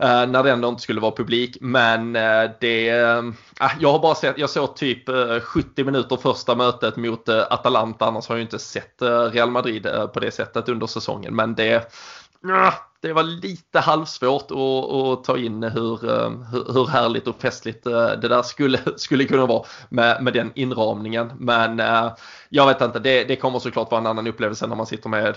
Eh, 0.03 0.27
när 0.27 0.43
det 0.43 0.51
ändå 0.51 0.69
inte 0.69 0.83
skulle 0.83 1.01
vara 1.01 1.17
publik. 1.17 1.57
Men 1.61 2.17
eh, 2.17 2.51
det, 2.61 2.89
eh, 2.89 3.23
ah, 3.59 3.71
jag 3.81 3.93
har 3.93 3.99
bara 3.99 4.15
sett, 4.15 4.39
jag 4.39 4.51
såg 4.51 4.77
typ 4.77 5.03
70 5.43 5.85
minuter 5.85 6.17
första 6.17 6.55
mötet 6.55 6.97
mot 6.97 7.29
Atalanta. 7.29 8.07
Annars 8.07 8.29
har 8.29 8.37
jag 8.37 8.43
inte 8.43 8.59
sett 8.59 9.03
Real 9.33 9.51
Madrid 9.51 9.87
på 10.15 10.21
det 10.21 10.31
sättet 10.31 10.69
under 10.69 10.87
säsongen. 10.87 11.37
Men 11.37 11.55
det, 11.55 11.93
det 13.03 13.13
var 13.13 13.23
lite 13.23 13.81
halvsvårt 13.81 14.51
att, 14.51 14.93
att 14.95 15.25
ta 15.25 15.39
in 15.39 15.63
hur, 15.63 16.11
eh, 16.11 16.31
hur, 16.53 16.87
härligt 16.87 17.27
och 17.27 17.41
festligt 17.41 17.87
eh, 17.87 18.07
det 18.07 18.29
där 18.29 18.43
skulle, 18.43 18.79
skulle 18.97 19.25
kunna 19.25 19.47
vara 19.47 19.65
med, 19.89 20.23
med 20.23 20.33
den 20.33 20.53
inramningen. 20.55 21.33
Men 21.39 21.81
eh, 21.81 22.13
jag 22.49 22.67
vet 22.67 22.81
inte, 22.81 22.99
det, 22.99 23.25
det 23.25 23.37
kommer 23.37 23.59
såklart 23.59 23.91
vara 23.91 24.01
en 24.01 24.07
annan 24.07 24.27
upplevelse 24.27 24.67
när 24.67 24.77
man 24.77 24.87
sitter 24.87 25.09
med 25.09 25.37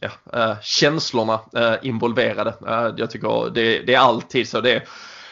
ja, 0.00 0.56
känslorna 0.62 1.40
involverade. 1.82 2.54
jag 2.96 3.10
tycker 3.10 3.50
det, 3.50 3.78
det, 3.78 3.94
är 3.94 3.98
alltid 3.98 4.48
så. 4.48 4.60
Det, 4.60 4.82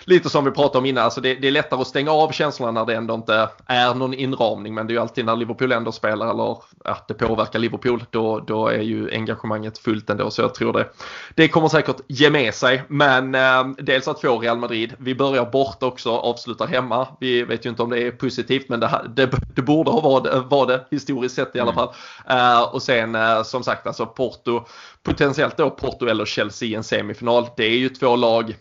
lite 0.07 0.31
som 0.31 0.45
vi 0.45 0.51
pratade 0.51 0.79
om 0.79 0.87
innan, 0.87 1.05
alltså 1.05 1.21
det, 1.21 1.35
det, 1.35 1.47
är 1.49 1.53
lättare 1.53 1.81
att 1.81 1.87
stänga 1.87 2.13
av 2.13 2.33
känslorna 2.33 2.73
när 2.73 2.87
det 2.87 2.95
ändå 2.95 3.15
inte 3.15 3.49
är 3.67 3.95
någon 3.95 4.15
inramning. 4.15 4.75
Men 4.75 4.87
det 4.87 4.91
är 4.91 4.95
ju 4.95 5.01
alltid 5.01 5.25
när 5.25 5.37
Liverpool 5.37 5.73
ändå 5.73 5.93
spelar 5.93 6.31
eller 6.31 6.59
att 6.85 7.09
det 7.09 7.15
påverkar 7.15 7.59
Liverpool, 7.59 8.05
då, 8.11 8.41
då 8.41 8.69
är 8.69 8.83
ju 8.83 9.11
engagemanget 9.11 9.79
fullt 9.79 10.11
ändå. 10.11 10.31
Så 10.31 10.43
jag 10.43 10.55
tror 10.55 10.73
det, 10.73 10.89
det 11.35 11.49
kommer 11.49 11.69
säkert 11.69 11.97
ge 12.09 12.31
med 12.31 12.55
sig. 12.55 12.83
Men 12.89 13.35
eh, 13.35 13.67
dels 13.79 14.09
att 14.09 14.21
få 14.21 14.39
Real 14.39 14.59
Madrid, 14.59 14.95
vi 14.99 15.15
börjar 15.15 15.51
bort 15.51 15.83
också, 15.83 16.11
avslutar 16.11 16.67
hemma. 16.67 17.09
Vi 17.21 17.43
vet 17.43 17.67
ju 17.67 17.71
inte 17.71 17.83
om 17.83 17.91
det 17.91 18.03
är 18.03 18.11
positivt, 18.11 18.69
men 18.69 18.81
det, 18.81 19.11
det, 19.17 19.31
det 19.55 19.63
borde 19.63 19.91
ha 19.91 20.01
varit, 20.01 20.45
var 20.51 20.67
det 20.67 20.87
historiskt 20.91 21.35
sett 21.35 21.57
i 21.57 21.61
alla 21.61 21.73
mm. 21.73 21.75
fall. 21.75 21.95
Mm. 22.27 22.57
Uh, 22.57 22.75
och 22.75 22.83
sen 22.83 23.15
uh, 23.15 23.43
som 23.43 23.63
sagt 23.63 23.87
alltså 23.87 24.07
Porto, 24.07 24.65
potentiellt 25.03 25.57
då 25.57 25.71
Porto 25.71 26.07
eller 26.07 26.25
Chelsea 26.25 26.69
i 26.69 26.75
en 26.75 26.85
semifinal. 26.85 27.47
Det 27.57 27.65
är 27.65 27.77
ju 27.77 27.89
två 27.89 28.17
lag 28.17 28.57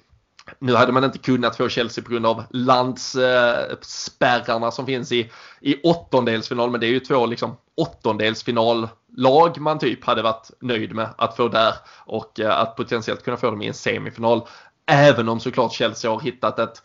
nu 0.60 0.76
hade 0.76 0.92
man 0.92 1.04
inte 1.04 1.18
kunnat 1.18 1.58
få 1.58 1.70
Chelsea 1.70 2.04
på 2.04 2.12
grund 2.12 2.26
av 2.26 2.44
landsspärrarna 2.50 4.72
som 4.72 4.86
finns 4.86 5.12
i, 5.12 5.32
i 5.62 5.82
åttondelsfinal. 5.82 6.72
Men 6.72 6.80
det 6.80 6.88
är 6.88 6.92
ju 6.92 7.00
två 7.00 7.26
liksom 7.26 7.58
åttondelsfinallag 7.78 9.60
man 9.60 9.80
typ 9.80 10.06
hade 10.06 10.22
varit 10.22 10.52
nöjd 10.60 10.96
med 10.96 11.10
att 11.18 11.36
få 11.36 11.48
där. 11.48 11.74
Och 12.06 12.40
eh, 12.40 12.60
att 12.60 12.76
potentiellt 12.76 13.24
kunna 13.24 13.38
få 13.38 13.50
dem 13.50 13.62
i 13.62 13.68
en 13.68 13.74
semifinal. 13.74 14.42
Även 14.86 15.30
om 15.30 15.40
såklart 15.40 15.74
Chelsea 15.74 16.12
har 16.12 16.20
hittat 16.20 16.60
ett 16.60 16.84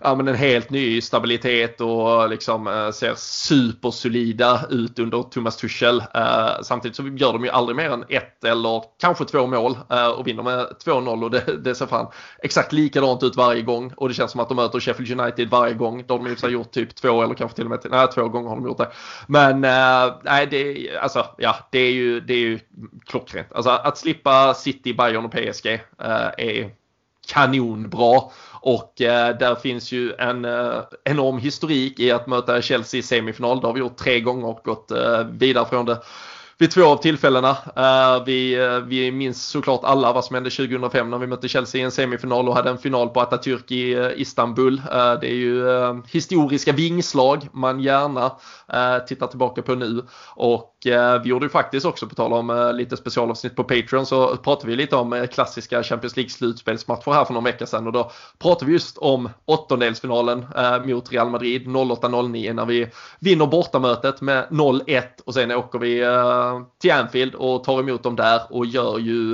ja, 0.00 0.14
men 0.14 0.28
en 0.28 0.34
helt 0.34 0.70
ny 0.70 1.00
stabilitet 1.00 1.80
och 1.80 2.30
liksom 2.30 2.66
eh, 2.66 2.90
ser 2.90 3.14
supersolida 3.14 4.66
ut 4.70 4.98
under 4.98 5.22
Thomas 5.22 5.56
Tuchel. 5.56 6.02
Eh, 6.14 6.50
samtidigt 6.62 6.96
så 6.96 7.02
gör 7.02 7.32
de 7.32 7.44
ju 7.44 7.50
aldrig 7.50 7.76
mer 7.76 7.90
än 7.90 8.04
ett 8.08 8.44
eller 8.44 8.82
kanske 9.00 9.24
två 9.24 9.46
mål 9.46 9.78
eh, 9.90 10.06
och 10.06 10.26
vinner 10.26 10.42
med 10.42 10.66
2-0 10.84 11.24
och 11.24 11.30
det, 11.30 11.56
det 11.64 11.74
ser 11.74 11.86
fan 11.86 12.06
exakt 12.42 12.72
likadant 12.72 13.22
ut 13.22 13.36
varje 13.36 13.62
gång 13.62 13.92
och 13.96 14.08
det 14.08 14.14
känns 14.14 14.30
som 14.30 14.40
att 14.40 14.48
de 14.48 14.54
möter 14.54 14.80
Sheffield 14.80 15.20
United 15.20 15.50
varje 15.50 15.74
gång. 15.74 16.04
De 16.06 16.20
har 16.20 16.48
ju 16.48 16.54
gjort 16.54 16.70
typ 16.70 16.94
två 16.94 17.22
eller 17.22 17.34
kanske 17.34 17.56
till 17.56 17.64
och 17.64 17.70
med 17.70 17.80
nej, 17.90 18.08
två 18.14 18.28
gånger 18.28 18.48
har 18.48 18.56
de 18.56 18.66
gjort 18.66 18.78
det. 18.78 18.90
Men 19.26 19.60
nej, 20.24 20.46
det, 20.50 20.90
alltså, 20.98 21.26
ja, 21.38 21.56
det 21.70 21.78
är 21.78 21.92
ju, 21.92 22.20
det 22.20 22.34
är 22.34 22.38
ju 22.38 22.58
klockrent. 23.06 23.52
Alltså 23.52 23.70
att 23.70 23.98
slippa 23.98 24.54
City, 24.54 24.94
Bayern 24.94 25.24
och 25.24 25.32
PSG 25.32 25.80
är 26.38 26.79
kanonbra. 27.32 28.20
Och 28.62 29.00
eh, 29.00 29.38
där 29.38 29.54
finns 29.54 29.92
ju 29.92 30.12
en 30.18 30.44
eh, 30.44 30.80
enorm 31.04 31.38
historik 31.38 32.00
i 32.00 32.10
att 32.10 32.26
möta 32.26 32.62
Chelsea 32.62 32.98
i 32.98 33.02
semifinal. 33.02 33.60
Det 33.60 33.66
har 33.66 33.74
vi 33.74 33.80
gjort 33.80 33.96
tre 33.96 34.20
gånger 34.20 34.46
och 34.46 34.60
gått 34.64 34.90
eh, 34.90 35.24
vidare 35.24 35.66
från 35.66 35.86
det 35.86 35.98
vid 36.60 36.70
två 36.70 36.84
av 36.84 36.96
tillfällena. 36.96 37.50
Eh, 37.76 38.24
vi, 38.24 38.54
eh, 38.54 38.78
vi 38.78 39.12
minns 39.12 39.46
såklart 39.46 39.80
alla 39.84 40.12
vad 40.12 40.24
som 40.24 40.34
hände 40.34 40.50
2005 40.50 41.10
när 41.10 41.18
vi 41.18 41.26
mötte 41.26 41.48
Chelsea 41.48 41.80
i 41.80 41.84
en 41.84 41.90
semifinal 41.90 42.48
och 42.48 42.54
hade 42.54 42.70
en 42.70 42.78
final 42.78 43.08
på 43.08 43.20
Atatürk 43.20 43.72
i 43.72 43.94
eh, 43.94 44.08
Istanbul. 44.16 44.82
det 45.20 45.30
är 45.30 45.34
ju 45.34 45.64
historiska 46.08 46.72
vingslag 46.72 47.48
man 47.52 47.80
gärna 47.80 48.32
tittar 49.08 49.26
tillbaka 49.26 49.62
på 49.62 49.74
nu. 49.74 50.02
Och 50.34 50.79
Eh, 50.86 51.22
vi 51.22 51.28
gjorde 51.28 51.46
ju 51.46 51.50
faktiskt 51.50 51.86
också, 51.86 52.06
på 52.06 52.14
tal 52.14 52.32
om 52.32 52.50
eh, 52.50 52.72
lite 52.72 52.96
specialavsnitt 52.96 53.56
på 53.56 53.64
Patreon, 53.64 54.06
så 54.06 54.36
pratade 54.36 54.70
vi 54.70 54.76
lite 54.76 54.96
om 54.96 55.12
eh, 55.12 55.26
klassiska 55.26 55.82
Champions 55.82 56.16
League 56.16 56.30
slutspelsmatcher 56.30 57.12
här 57.12 57.24
för 57.24 57.34
någon 57.34 57.44
vecka 57.44 57.66
sedan 57.66 57.86
och 57.86 57.92
då 57.92 58.10
pratade 58.38 58.66
vi 58.66 58.72
just 58.72 58.98
om 58.98 59.28
åttondelsfinalen 59.44 60.46
mot 60.84 61.12
Real 61.12 61.30
Madrid 61.30 61.66
08-09 61.66 62.52
när 62.52 62.66
vi 62.66 62.88
vinner 63.18 63.46
bortamötet 63.46 64.20
med 64.20 64.46
0-1 64.50 65.02
och 65.24 65.34
sen 65.34 65.52
åker 65.52 65.78
vi 65.78 66.04
till 66.80 66.92
Anfield 66.92 67.34
och 67.34 67.64
tar 67.64 67.80
emot 67.80 68.02
dem 68.02 68.16
där 68.16 68.40
och 68.50 68.66
gör 68.66 68.98
ju, 68.98 69.32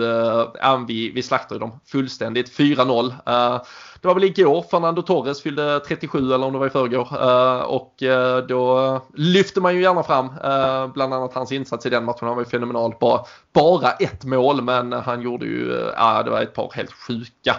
vi, 0.89 1.11
vi 1.11 1.23
slaktar 1.23 1.59
dem 1.59 1.81
fullständigt. 1.87 2.59
4-0. 2.59 3.61
Det 4.01 4.09
var 4.09 4.15
väl 4.15 4.25
igår 4.25 4.65
Fernando 4.71 5.03
Torres 5.03 5.43
fyllde 5.43 5.81
37 5.81 6.19
eller 6.19 6.47
om 6.47 6.53
det 6.53 6.59
var 6.59 6.67
i 6.67 6.71
förrgår. 6.71 7.09
Eh, 7.13 7.61
och 7.61 8.03
eh, 8.03 8.47
då 8.47 9.01
lyfter 9.15 9.61
man 9.61 9.75
ju 9.75 9.83
gärna 9.83 10.03
fram 10.03 10.27
eh, 10.27 10.93
bland 10.93 11.15
annat 11.15 11.35
hans 11.35 11.53
insats 11.53 11.87
i 11.87 11.91
den 11.91 12.05
matchen. 12.05 12.27
Han 12.27 12.37
var 12.37 12.43
ju 12.43 12.51
fenomenal. 12.51 12.95
Bara, 13.01 13.21
bara 13.53 13.91
ett 13.91 14.25
mål 14.25 14.63
men 14.63 14.93
han 14.93 15.23
gjorde 15.23 15.47
ju, 15.47 15.93
ja 15.97 16.23
det 16.23 16.31
var 16.31 16.43
ett 16.43 16.55
par 16.55 16.71
helt 16.75 16.93
sjuka. 16.93 17.57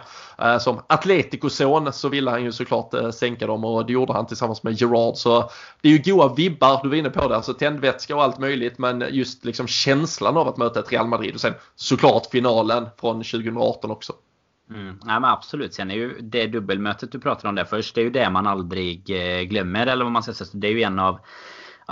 som 0.59 0.81
Atletico-son 0.87 1.93
så 1.93 2.09
ville 2.09 2.31
han 2.31 2.43
ju 2.43 2.51
såklart 2.51 2.93
sänka 3.13 3.47
dem 3.47 3.63
och 3.63 3.85
det 3.85 3.93
gjorde 3.93 4.13
han 4.13 4.25
tillsammans 4.25 4.63
med 4.63 4.81
Gerard. 4.81 5.15
Så 5.15 5.49
det 5.81 5.87
är 5.87 5.91
ju 5.91 6.11
goa 6.11 6.33
vibbar, 6.33 6.79
du 6.83 6.89
var 6.89 6.95
inne 6.95 7.09
på 7.09 7.27
det, 7.27 7.35
alltså 7.35 7.53
tändvätska 7.53 8.15
och 8.15 8.23
allt 8.23 8.39
möjligt 8.39 8.77
men 8.77 9.03
just 9.09 9.45
liksom 9.45 9.67
känslan 9.67 10.37
av 10.37 10.47
att 10.47 10.57
möta 10.57 10.79
ett 10.79 10.91
Real 10.91 11.07
Madrid 11.07 11.33
och 11.33 11.41
sen 11.41 11.53
såklart 11.75 12.25
finalen 12.25 12.87
från 12.99 13.15
2018 13.15 13.91
också. 13.91 14.13
Mm. 14.69 14.99
Ja, 15.05 15.19
men 15.19 15.25
absolut. 15.25 15.73
Sen 15.73 15.91
är 15.91 15.95
ju 15.95 16.21
det 16.21 16.47
dubbelmötet 16.47 17.11
du 17.11 17.19
pratar 17.19 17.49
om 17.49 17.55
där 17.55 17.65
först. 17.65 17.95
Det 17.95 18.01
är 18.01 18.05
ju 18.05 18.11
det 18.11 18.29
man 18.29 18.47
aldrig 18.47 19.09
eh, 19.09 19.41
glömmer. 19.41 19.87
Eller 19.87 20.05
vad 20.05 20.11
man 20.11 20.23
ska 20.23 20.33
säga. 20.33 20.49
Det 20.53 20.67
är 20.67 20.71
ju 20.71 20.81
en 20.81 20.99
av 20.99 21.19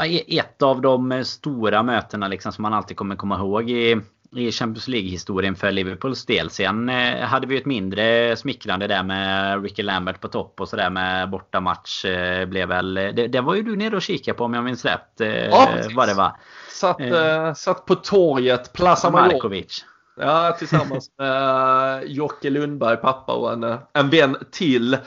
e-, 0.03 0.37
ett 0.39 0.61
av 0.61 0.81
de 0.81 1.23
stora 1.25 1.83
mötena 1.83 2.27
liksom 2.27 2.51
som 2.51 2.61
man 2.61 2.73
alltid 2.73 2.97
kommer 2.97 3.15
komma 3.15 3.35
ihåg 3.35 3.69
i, 3.69 4.01
i 4.35 4.51
Champions 4.51 4.87
League-historien 4.87 5.55
för 5.55 5.71
Liverpools 5.71 6.25
del. 6.25 6.49
Sen 6.49 6.89
eh, 6.89 7.19
hade 7.19 7.47
vi 7.47 7.57
ett 7.57 7.65
mindre 7.65 8.35
smickrande 8.35 8.87
där 8.87 9.03
med 9.03 9.63
Ricky 9.63 9.83
Lambert 9.83 10.21
på 10.21 10.27
topp 10.27 10.61
och 10.61 10.69
sådär 10.69 10.89
med 10.89 11.29
bortamatch. 11.29 12.05
Eh, 12.05 12.45
blev 12.45 12.67
väl, 12.67 12.93
det, 12.93 13.27
det, 13.27 13.41
var 13.41 13.55
ju 13.55 13.61
du 13.61 13.75
nere 13.75 13.95
och 13.95 14.01
kikade 14.01 14.37
på 14.37 14.43
om 14.43 14.53
jag 14.53 14.63
minns 14.63 14.85
rätt. 14.85 15.11
Ja, 15.51 15.69
vad 15.95 16.07
det 16.07 16.13
var. 16.13 16.31
Satt, 16.69 17.01
eh, 17.01 17.53
satt 17.53 17.85
på 17.85 17.95
torget, 17.95 18.73
Plaza 18.73 19.09
Markovic. 19.09 19.85
Ja, 20.17 20.55
tillsammans 20.59 21.09
med 21.17 22.03
Jocke 22.07 22.49
Lundberg, 22.49 22.97
pappa 22.97 23.33
och 23.33 23.53
en, 23.53 23.77
en 23.93 24.09
vän 24.09 24.37
till. 24.51 24.97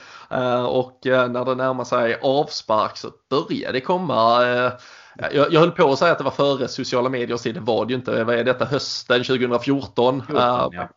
Och 0.69 1.01
när 1.05 1.45
det 1.45 1.55
närmar 1.55 1.85
sig 1.85 2.19
avspark 2.23 2.97
så 2.97 3.11
börjar 3.31 3.73
det 3.73 3.81
komma 3.81 4.43
jag, 5.33 5.53
jag 5.53 5.61
höll 5.61 5.71
på 5.71 5.93
att 5.93 5.99
säga 5.99 6.13
att 6.13 6.19
det 6.19 6.25
var 6.25 6.31
före 6.31 6.69
sociala 6.69 7.09
medier 7.09 7.37
tid, 7.37 7.55
det 7.55 7.61
var 7.61 7.85
det 7.85 7.91
ju 7.93 7.99
inte. 7.99 8.25
Vad 8.25 8.37
är 8.37 8.45
detta? 8.45 8.65
Hösten 8.65 9.25
2014? 9.25 10.23
14, 10.27 10.73
ja. 10.73 10.89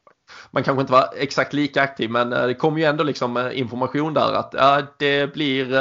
Man 0.51 0.63
kanske 0.63 0.81
inte 0.81 0.93
var 0.93 1.09
exakt 1.17 1.53
lika 1.53 1.81
aktiv 1.81 2.09
men 2.09 2.29
det 2.29 2.53
kom 2.53 2.77
ju 2.77 2.83
ändå 2.83 3.03
liksom 3.03 3.49
information 3.53 4.13
där 4.13 4.33
att 4.33 4.53
ja, 4.57 4.81
det 4.97 5.33
blir 5.33 5.75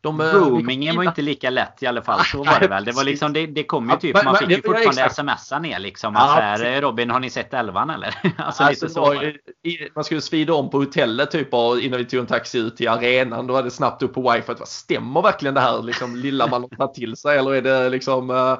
de, 0.00 0.20
eh, 0.20 0.26
Roamingen 0.26 0.96
var 0.96 1.04
inte 1.04 1.22
lika 1.22 1.50
lätt 1.50 1.82
i 1.82 1.86
alla 1.86 2.02
fall. 2.02 2.24
Så 2.24 2.44
var 2.44 2.60
det 2.60 2.68
väl. 2.68 2.84
Det, 2.84 2.92
var 2.92 3.04
liksom, 3.04 3.32
det, 3.32 3.46
det 3.46 3.64
kom 3.64 3.90
ju 3.90 3.96
typ, 3.96 4.24
man 4.24 4.36
fick 4.36 4.50
ju 4.50 4.62
fortfarande 4.62 5.10
smsa 5.10 5.58
ner 5.58 5.78
liksom. 5.78 6.14
Ja, 6.14 6.20
här, 6.20 6.64
eh, 6.64 6.80
Robin, 6.80 7.10
har 7.10 7.20
ni 7.20 7.30
sett 7.30 7.54
elvan 7.54 7.90
eller? 7.90 8.14
alltså, 8.38 8.62
alltså, 8.62 8.84
lite 8.84 8.88
så. 8.88 9.32
Man 9.94 10.04
skulle 10.04 10.20
svida 10.20 10.54
om 10.54 10.70
på 10.70 10.78
hotellet 10.78 11.30
typ 11.30 11.54
innan 11.54 11.98
vi 11.98 12.04
tog 12.04 12.20
en 12.20 12.26
taxi 12.26 12.58
ut 12.58 12.76
till 12.76 12.88
arenan. 12.88 13.46
Då 13.46 13.54
var 13.54 13.62
det 13.62 13.70
snabbt 13.70 14.02
upp 14.02 14.14
på 14.14 14.32
wifi. 14.32 14.52
Stämmer 14.64 15.22
verkligen 15.22 15.54
det 15.54 15.60
här 15.60 15.82
liksom, 15.82 16.16
lilla 16.16 16.46
man 16.46 16.62
har 16.62 16.68
tagit 16.68 16.94
till 16.94 17.16
sig? 17.16 17.38
Eller 17.38 17.54
är 17.54 17.62
det 17.62 17.88
liksom 17.88 18.30
eh, 18.30 18.58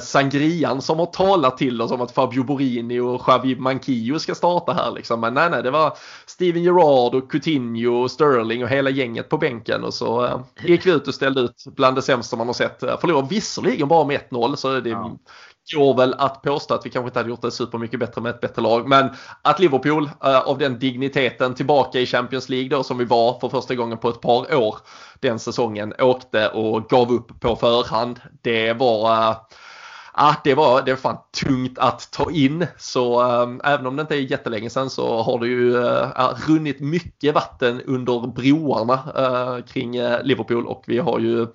Sangrian 0.00 0.82
som 0.82 0.98
har 0.98 1.06
talat 1.06 1.58
till 1.58 1.82
oss 1.82 1.90
om 1.90 2.00
att 2.00 2.10
Fabio 2.10 2.44
Borini 2.44 3.00
och 3.00 3.22
Javi 3.26 3.56
Manquillo 3.56 4.18
ska 4.18 4.34
starta 4.34 4.72
här 4.72 4.92
liksom. 4.92 5.20
Men 5.20 5.34
nej, 5.34 5.50
nej, 5.50 5.62
det 5.62 5.70
var 5.70 5.96
Steven 6.26 6.62
Gerrard 6.62 7.14
och 7.14 7.30
Coutinho 7.30 8.02
och 8.02 8.10
Sterling 8.10 8.62
och 8.64 8.70
hela 8.70 8.90
gänget 8.90 9.28
på 9.28 9.38
bänken 9.38 9.84
och 9.84 9.94
så 9.94 10.24
eh, 10.24 10.40
gick 10.64 10.86
vi 10.86 10.90
ut 10.90 11.08
och 11.08 11.14
ställde 11.14 11.40
ut 11.40 11.64
bland 11.76 11.96
det 11.96 12.02
sämsta 12.02 12.36
man 12.36 12.46
har 12.46 12.54
sett. 12.54 12.82
Eh, 12.82 12.98
förlorade 13.00 13.28
visserligen 13.30 13.88
bara 13.88 14.04
med 14.04 14.20
1-0 14.30 14.56
så 14.56 14.80
det 14.80 14.90
ja 14.90 15.18
går 15.76 15.96
väl 15.96 16.14
att 16.18 16.42
påstå 16.42 16.74
att 16.74 16.86
vi 16.86 16.90
kanske 16.90 17.08
inte 17.08 17.18
hade 17.18 17.28
gjort 17.28 17.42
det 17.42 17.50
supermycket 17.50 18.00
bättre 18.00 18.20
med 18.20 18.30
ett 18.30 18.40
bättre 18.40 18.62
lag. 18.62 18.88
Men 18.88 19.10
att 19.42 19.60
Liverpool 19.60 20.04
uh, 20.04 20.38
av 20.38 20.58
den 20.58 20.78
digniteten 20.78 21.54
tillbaka 21.54 22.00
i 22.00 22.06
Champions 22.06 22.48
League 22.48 22.68
då 22.68 22.82
som 22.82 22.98
vi 22.98 23.04
var 23.04 23.40
för 23.40 23.48
första 23.48 23.74
gången 23.74 23.98
på 23.98 24.08
ett 24.08 24.20
par 24.20 24.54
år 24.54 24.78
den 25.20 25.38
säsongen 25.38 25.94
åkte 25.98 26.48
och 26.48 26.88
gav 26.88 27.12
upp 27.12 27.40
på 27.40 27.56
förhand. 27.56 28.20
Det 28.42 28.72
var 28.72 29.36
ah, 30.18 30.34
det, 30.44 30.54
var, 30.54 30.82
det 30.82 30.92
var 30.92 30.98
fan 30.98 31.18
tungt 31.44 31.78
att 31.78 32.10
ta 32.12 32.30
in. 32.30 32.66
Så 32.78 33.22
um, 33.42 33.60
även 33.64 33.86
om 33.86 33.96
det 33.96 34.02
inte 34.02 34.14
är 34.14 34.30
jättelänge 34.30 34.70
sedan 34.70 34.90
så 34.90 35.22
har 35.22 35.38
det 35.38 35.46
ju 35.46 35.76
uh, 35.76 36.48
runnit 36.48 36.80
mycket 36.80 37.34
vatten 37.34 37.82
under 37.86 38.26
broarna 38.26 38.94
uh, 39.18 39.64
kring 39.64 39.96
eh, 39.96 40.22
Liverpool 40.22 40.66
och 40.66 40.84
vi 40.86 40.98
har 40.98 41.18
ju 41.18 41.46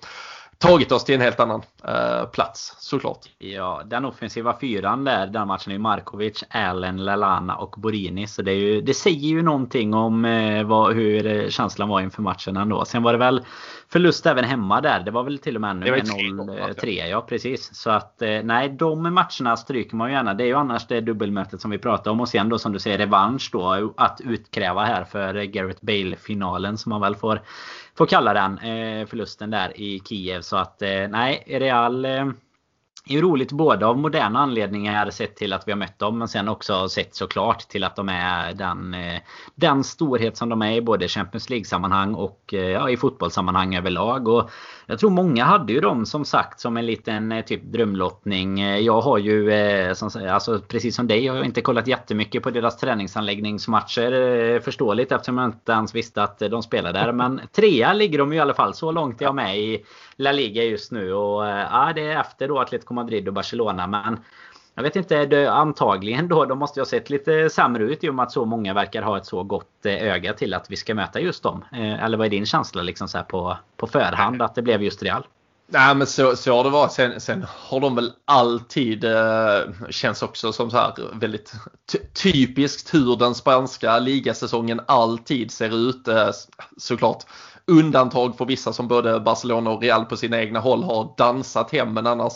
tagit 0.58 0.92
oss 0.92 1.04
till 1.04 1.14
en 1.14 1.20
helt 1.20 1.40
annan 1.40 1.62
eh, 1.88 2.24
plats 2.24 2.76
såklart. 2.78 3.18
Ja, 3.38 3.82
den 3.86 4.04
offensiva 4.04 4.56
fyran 4.60 5.04
där, 5.04 5.26
den 5.26 5.48
matchen 5.48 5.72
är 5.72 5.78
Markovic, 5.78 6.44
Allen, 6.50 7.04
Lalana 7.04 7.56
och 7.56 7.74
Borini. 7.78 8.26
Så 8.26 8.42
det, 8.42 8.52
är 8.52 8.56
ju, 8.56 8.80
det 8.80 8.94
säger 8.94 9.28
ju 9.28 9.42
någonting 9.42 9.94
om 9.94 10.24
eh, 10.24 10.64
vad, 10.64 10.94
hur 10.94 11.26
eh, 11.26 11.48
känslan 11.48 11.88
var 11.88 12.00
inför 12.00 12.22
matchen 12.22 12.56
ändå. 12.56 12.84
Sen 12.84 13.02
var 13.02 13.12
det 13.12 13.18
väl 13.18 13.44
förlust 13.88 14.26
även 14.26 14.44
hemma 14.44 14.80
där. 14.80 15.00
Det 15.00 15.10
var 15.10 15.22
väl 15.22 15.38
till 15.38 15.54
och 15.54 15.60
med 15.60 15.70
ännu 15.70 15.86
0-3. 15.86 17.06
Ja, 17.06 17.20
precis. 17.20 17.74
Så 17.74 17.90
att 17.90 18.22
eh, 18.22 18.40
nej, 18.42 18.68
de 18.68 19.02
matcherna 19.14 19.56
stryker 19.56 19.96
man 19.96 20.08
ju 20.08 20.14
gärna. 20.14 20.34
Det 20.34 20.44
är 20.44 20.48
ju 20.48 20.54
annars 20.54 20.86
det 20.86 21.00
dubbelmötet 21.00 21.60
som 21.60 21.70
vi 21.70 21.78
pratar 21.78 22.10
om. 22.10 22.20
Och 22.20 22.28
sen 22.28 22.48
då 22.48 22.58
som 22.58 22.72
du 22.72 22.78
säger 22.78 22.98
revansch 22.98 23.48
då 23.52 23.94
att 23.96 24.20
utkräva 24.24 24.84
här 24.84 25.04
för 25.04 25.34
Gareth 25.34 25.84
Bale-finalen 25.84 26.78
som 26.78 26.90
man 26.90 27.00
väl 27.00 27.16
får 27.16 27.40
får 27.98 28.06
kalla 28.06 28.34
den. 28.34 28.58
Eh, 28.58 29.06
förlusten 29.06 29.50
där 29.50 29.80
i 29.80 30.00
Kiev. 30.08 30.40
Så 30.40 30.56
att 30.56 30.82
eh, 30.82 31.08
nej, 31.08 31.44
Real 31.46 32.04
eh, 32.04 32.26
eh, 33.10 33.16
är 33.16 33.22
roligt 33.22 33.52
både 33.52 33.86
av 33.86 33.98
moderna 33.98 34.38
anledningar 34.38 35.10
sett 35.10 35.36
till 35.36 35.52
att 35.52 35.68
vi 35.68 35.72
har 35.72 35.78
mött 35.78 35.98
dem 35.98 36.18
men 36.18 36.28
sen 36.28 36.48
också 36.48 36.88
sett 36.88 37.14
såklart 37.14 37.58
till 37.68 37.84
att 37.84 37.96
de 37.96 38.08
är 38.08 38.52
den, 38.54 38.96
den 39.54 39.84
storhet 39.84 40.36
som 40.36 40.48
de 40.48 40.62
är 40.62 40.72
i 40.72 40.80
både 40.80 41.08
Champions 41.08 41.50
League-sammanhang 41.50 42.14
och 42.14 42.52
ja, 42.52 42.90
i 42.90 42.96
fotbollssammanhang 42.96 43.74
överlag. 43.74 44.28
Och 44.28 44.50
jag 44.86 44.98
tror 44.98 45.10
många 45.10 45.44
hade 45.44 45.72
ju 45.72 45.80
dem 45.80 46.06
som 46.06 46.24
sagt 46.24 46.60
som 46.60 46.76
en 46.76 46.86
liten 46.86 47.32
eh, 47.32 47.44
typ 47.44 47.62
drömlottning. 47.62 48.60
Eh, 48.60 48.78
jag 48.78 49.00
har 49.00 49.18
ju, 49.18 49.52
eh, 49.52 49.92
som, 49.92 50.10
alltså, 50.30 50.60
precis 50.68 50.96
som 50.96 51.06
dig, 51.06 51.24
jag 51.24 51.32
har 51.32 51.44
inte 51.44 51.60
kollat 51.60 51.86
jättemycket 51.86 52.42
på 52.42 52.50
deras 52.50 52.76
träningsanläggningsmatcher. 52.76 54.60
Förståeligt 54.60 55.12
eftersom 55.12 55.38
jag 55.38 55.46
inte 55.46 55.72
ens 55.72 55.94
visste 55.94 56.22
att 56.22 56.38
de 56.38 56.62
spelade 56.62 56.98
där. 56.98 57.12
Men 57.24 57.40
trea 57.52 57.92
ligger 57.92 58.18
de 58.18 58.32
i 58.32 58.40
alla 58.40 58.54
fall. 58.54 58.74
Så 58.74 58.92
långt 58.92 59.20
jag 59.20 59.34
med 59.34 59.58
i 59.58 59.84
La 60.16 60.32
Liga 60.32 60.64
just 60.64 60.92
nu. 60.92 61.12
Och 61.12 61.46
eh, 61.46 61.66
ja, 61.70 61.92
det 61.94 62.06
är 62.06 62.20
efter 62.20 62.48
då 62.48 62.58
Atletico 62.58 62.94
Madrid 62.94 63.28
och 63.28 63.34
Barcelona. 63.34 63.86
Men 63.86 64.18
jag 64.74 64.82
vet 64.82 64.96
inte, 64.96 65.26
det, 65.26 65.52
antagligen 65.52 66.28
då, 66.28 66.44
de 66.44 66.58
måste 66.58 66.80
ju 66.80 66.82
ha 66.82 66.88
sett 66.88 67.10
lite 67.10 67.50
sämre 67.50 67.84
ut 67.84 68.04
i 68.04 68.08
och 68.08 68.14
med 68.14 68.22
att 68.22 68.32
så 68.32 68.44
många 68.44 68.74
verkar 68.74 69.02
ha 69.02 69.16
ett 69.16 69.26
så 69.26 69.42
gott 69.42 69.86
eh, 69.86 69.92
öga 69.92 70.32
till 70.32 70.54
att 70.54 70.70
vi 70.70 70.76
ska 70.76 70.94
möta 70.94 71.20
just 71.20 71.42
dem. 71.42 71.64
Eh, 71.72 72.04
eller 72.04 72.18
vad 72.18 72.26
är 72.26 72.30
din 72.30 72.46
känsla 72.46 72.82
liksom 72.82 73.08
så 73.08 73.22
på, 73.22 73.56
på 73.76 73.86
förhand 73.86 74.42
att 74.42 74.54
det 74.54 74.62
blev 74.62 74.82
just 74.82 75.02
Real? 75.02 75.26
Nej 75.66 75.94
men 75.94 76.06
så, 76.06 76.36
så 76.36 76.56
har 76.56 76.64
det 76.64 76.70
varit. 76.70 76.92
Sen, 76.92 77.20
sen 77.20 77.46
har 77.48 77.80
de 77.80 77.94
väl 77.94 78.12
alltid, 78.24 79.04
eh, 79.04 79.90
känns 79.90 80.22
också 80.22 80.52
som 80.52 80.70
så 80.70 80.76
här 80.76 80.92
väldigt 81.12 81.52
typiskt 82.22 82.94
hur 82.94 83.16
den 83.16 83.34
spanska 83.34 83.98
ligasäsongen 83.98 84.80
alltid 84.86 85.50
ser 85.50 85.88
ut. 85.88 86.08
Eh, 86.08 86.30
såklart 86.76 87.24
undantag 87.66 88.36
för 88.36 88.44
vissa 88.44 88.72
som 88.72 88.88
både 88.88 89.20
Barcelona 89.20 89.70
och 89.70 89.82
Real 89.82 90.04
på 90.04 90.16
sina 90.16 90.40
egna 90.40 90.60
håll 90.60 90.82
har 90.82 91.14
dansat 91.16 91.72
hem 91.72 91.94
men 91.94 92.06
annars 92.06 92.32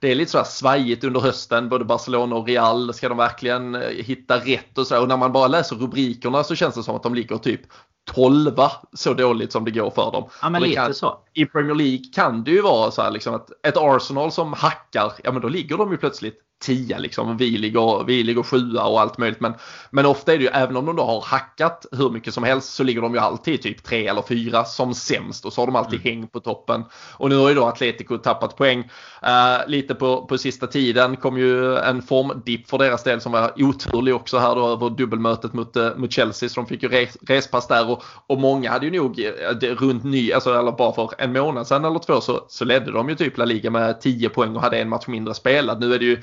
det 0.00 0.10
är 0.10 0.14
lite 0.14 0.30
sådär 0.30 0.44
svajigt 0.44 1.04
under 1.04 1.20
hösten, 1.20 1.68
både 1.68 1.84
Barcelona 1.84 2.36
och 2.36 2.46
Real. 2.46 2.94
Ska 2.94 3.08
de 3.08 3.18
verkligen 3.18 3.74
eh, 3.74 3.88
hitta 3.88 4.36
rätt 4.36 4.78
och 4.78 4.86
så? 4.86 5.00
Och 5.00 5.08
när 5.08 5.16
man 5.16 5.32
bara 5.32 5.48
läser 5.48 5.76
rubrikerna 5.76 6.44
så 6.44 6.54
känns 6.54 6.74
det 6.74 6.82
som 6.82 6.96
att 6.96 7.02
de 7.02 7.14
ligger 7.14 7.36
typ 7.36 7.60
12 8.10 8.50
så 8.92 9.14
dåligt 9.14 9.52
som 9.52 9.64
det 9.64 9.70
går 9.70 9.90
för 9.90 10.12
dem. 10.12 10.28
Ja, 10.42 10.50
men 10.50 10.62
lite 10.62 10.74
kan, 10.74 10.94
så. 10.94 11.18
I 11.34 11.46
Premier 11.46 11.74
League 11.74 12.04
kan 12.14 12.44
det 12.44 12.50
ju 12.50 12.62
vara 12.62 12.90
så 12.90 13.02
här 13.02 13.10
liksom 13.10 13.34
att 13.34 13.66
ett 13.66 13.76
Arsenal 13.76 14.32
som 14.32 14.52
hackar, 14.52 15.12
ja 15.24 15.32
men 15.32 15.42
då 15.42 15.48
ligger 15.48 15.76
de 15.76 15.90
ju 15.90 15.96
plötsligt 15.96 16.38
10 16.60 16.98
liksom. 16.98 17.36
Vi 17.36 17.50
ligger, 17.50 18.04
vi 18.04 18.22
ligger 18.22 18.42
sjua 18.42 18.84
och 18.84 19.00
allt 19.00 19.18
möjligt. 19.18 19.40
Men, 19.40 19.54
men 19.90 20.06
ofta 20.06 20.32
är 20.32 20.38
det 20.38 20.44
ju, 20.44 20.50
även 20.50 20.76
om 20.76 20.86
de 20.86 20.96
då 20.96 21.02
har 21.02 21.20
hackat 21.20 21.86
hur 21.92 22.10
mycket 22.10 22.34
som 22.34 22.44
helst 22.44 22.74
så 22.74 22.82
ligger 22.82 23.02
de 23.02 23.14
ju 23.14 23.20
alltid 23.20 23.62
typ 23.62 23.82
tre 23.82 24.06
eller 24.06 24.22
fyra 24.22 24.64
som 24.64 24.94
sämst 24.94 25.44
och 25.44 25.52
så 25.52 25.60
har 25.60 25.66
de 25.66 25.76
alltid 25.76 26.00
mm. 26.00 26.04
häng 26.04 26.28
på 26.28 26.40
toppen. 26.40 26.84
Och 27.12 27.28
nu 27.28 27.36
har 27.36 27.48
ju 27.48 27.54
då 27.54 27.64
Atletico 27.64 28.18
tappat 28.18 28.56
poäng 28.56 28.78
uh, 28.78 29.68
lite 29.68 29.94
på, 29.94 30.26
på 30.26 30.38
sista 30.38 30.66
tiden. 30.66 31.16
kom 31.16 31.38
ju 31.38 31.76
en 31.76 32.02
formdipp 32.02 32.70
för 32.70 32.78
deras 32.78 33.02
del 33.02 33.20
som 33.20 33.32
var 33.32 33.52
oturlig 33.56 34.14
också 34.14 34.38
här 34.38 34.54
då 34.54 34.68
över 34.68 34.90
dubbelmötet 34.90 35.52
mot, 35.52 35.76
uh, 35.76 35.96
mot 35.96 36.12
Chelsea. 36.12 36.48
Så 36.48 36.60
de 36.60 36.66
fick 36.66 36.82
ju 36.82 36.88
res, 36.88 37.16
respass 37.28 37.68
där 37.68 37.90
och, 37.90 38.02
och 38.26 38.40
många 38.40 38.70
hade 38.70 38.86
ju 38.86 38.92
nog 38.92 39.18
uh, 39.18 39.74
runt 39.74 40.04
ny, 40.04 40.32
alltså 40.32 40.58
eller 40.58 40.72
bara 40.72 40.92
för 40.92 41.10
en 41.18 41.32
månad 41.32 41.66
sedan 41.66 41.84
eller 41.84 41.98
två 41.98 42.20
så, 42.20 42.44
så 42.48 42.64
ledde 42.64 42.92
de 42.92 43.08
ju 43.08 43.14
typ 43.14 43.38
La 43.38 43.44
Liga 43.44 43.70
med 43.70 44.00
10 44.00 44.28
poäng 44.28 44.56
och 44.56 44.62
hade 44.62 44.78
en 44.78 44.88
match 44.88 45.06
mindre 45.06 45.34
spelad. 45.34 45.80
Nu 45.80 45.94
är 45.94 45.98
det 45.98 46.04
ju 46.04 46.22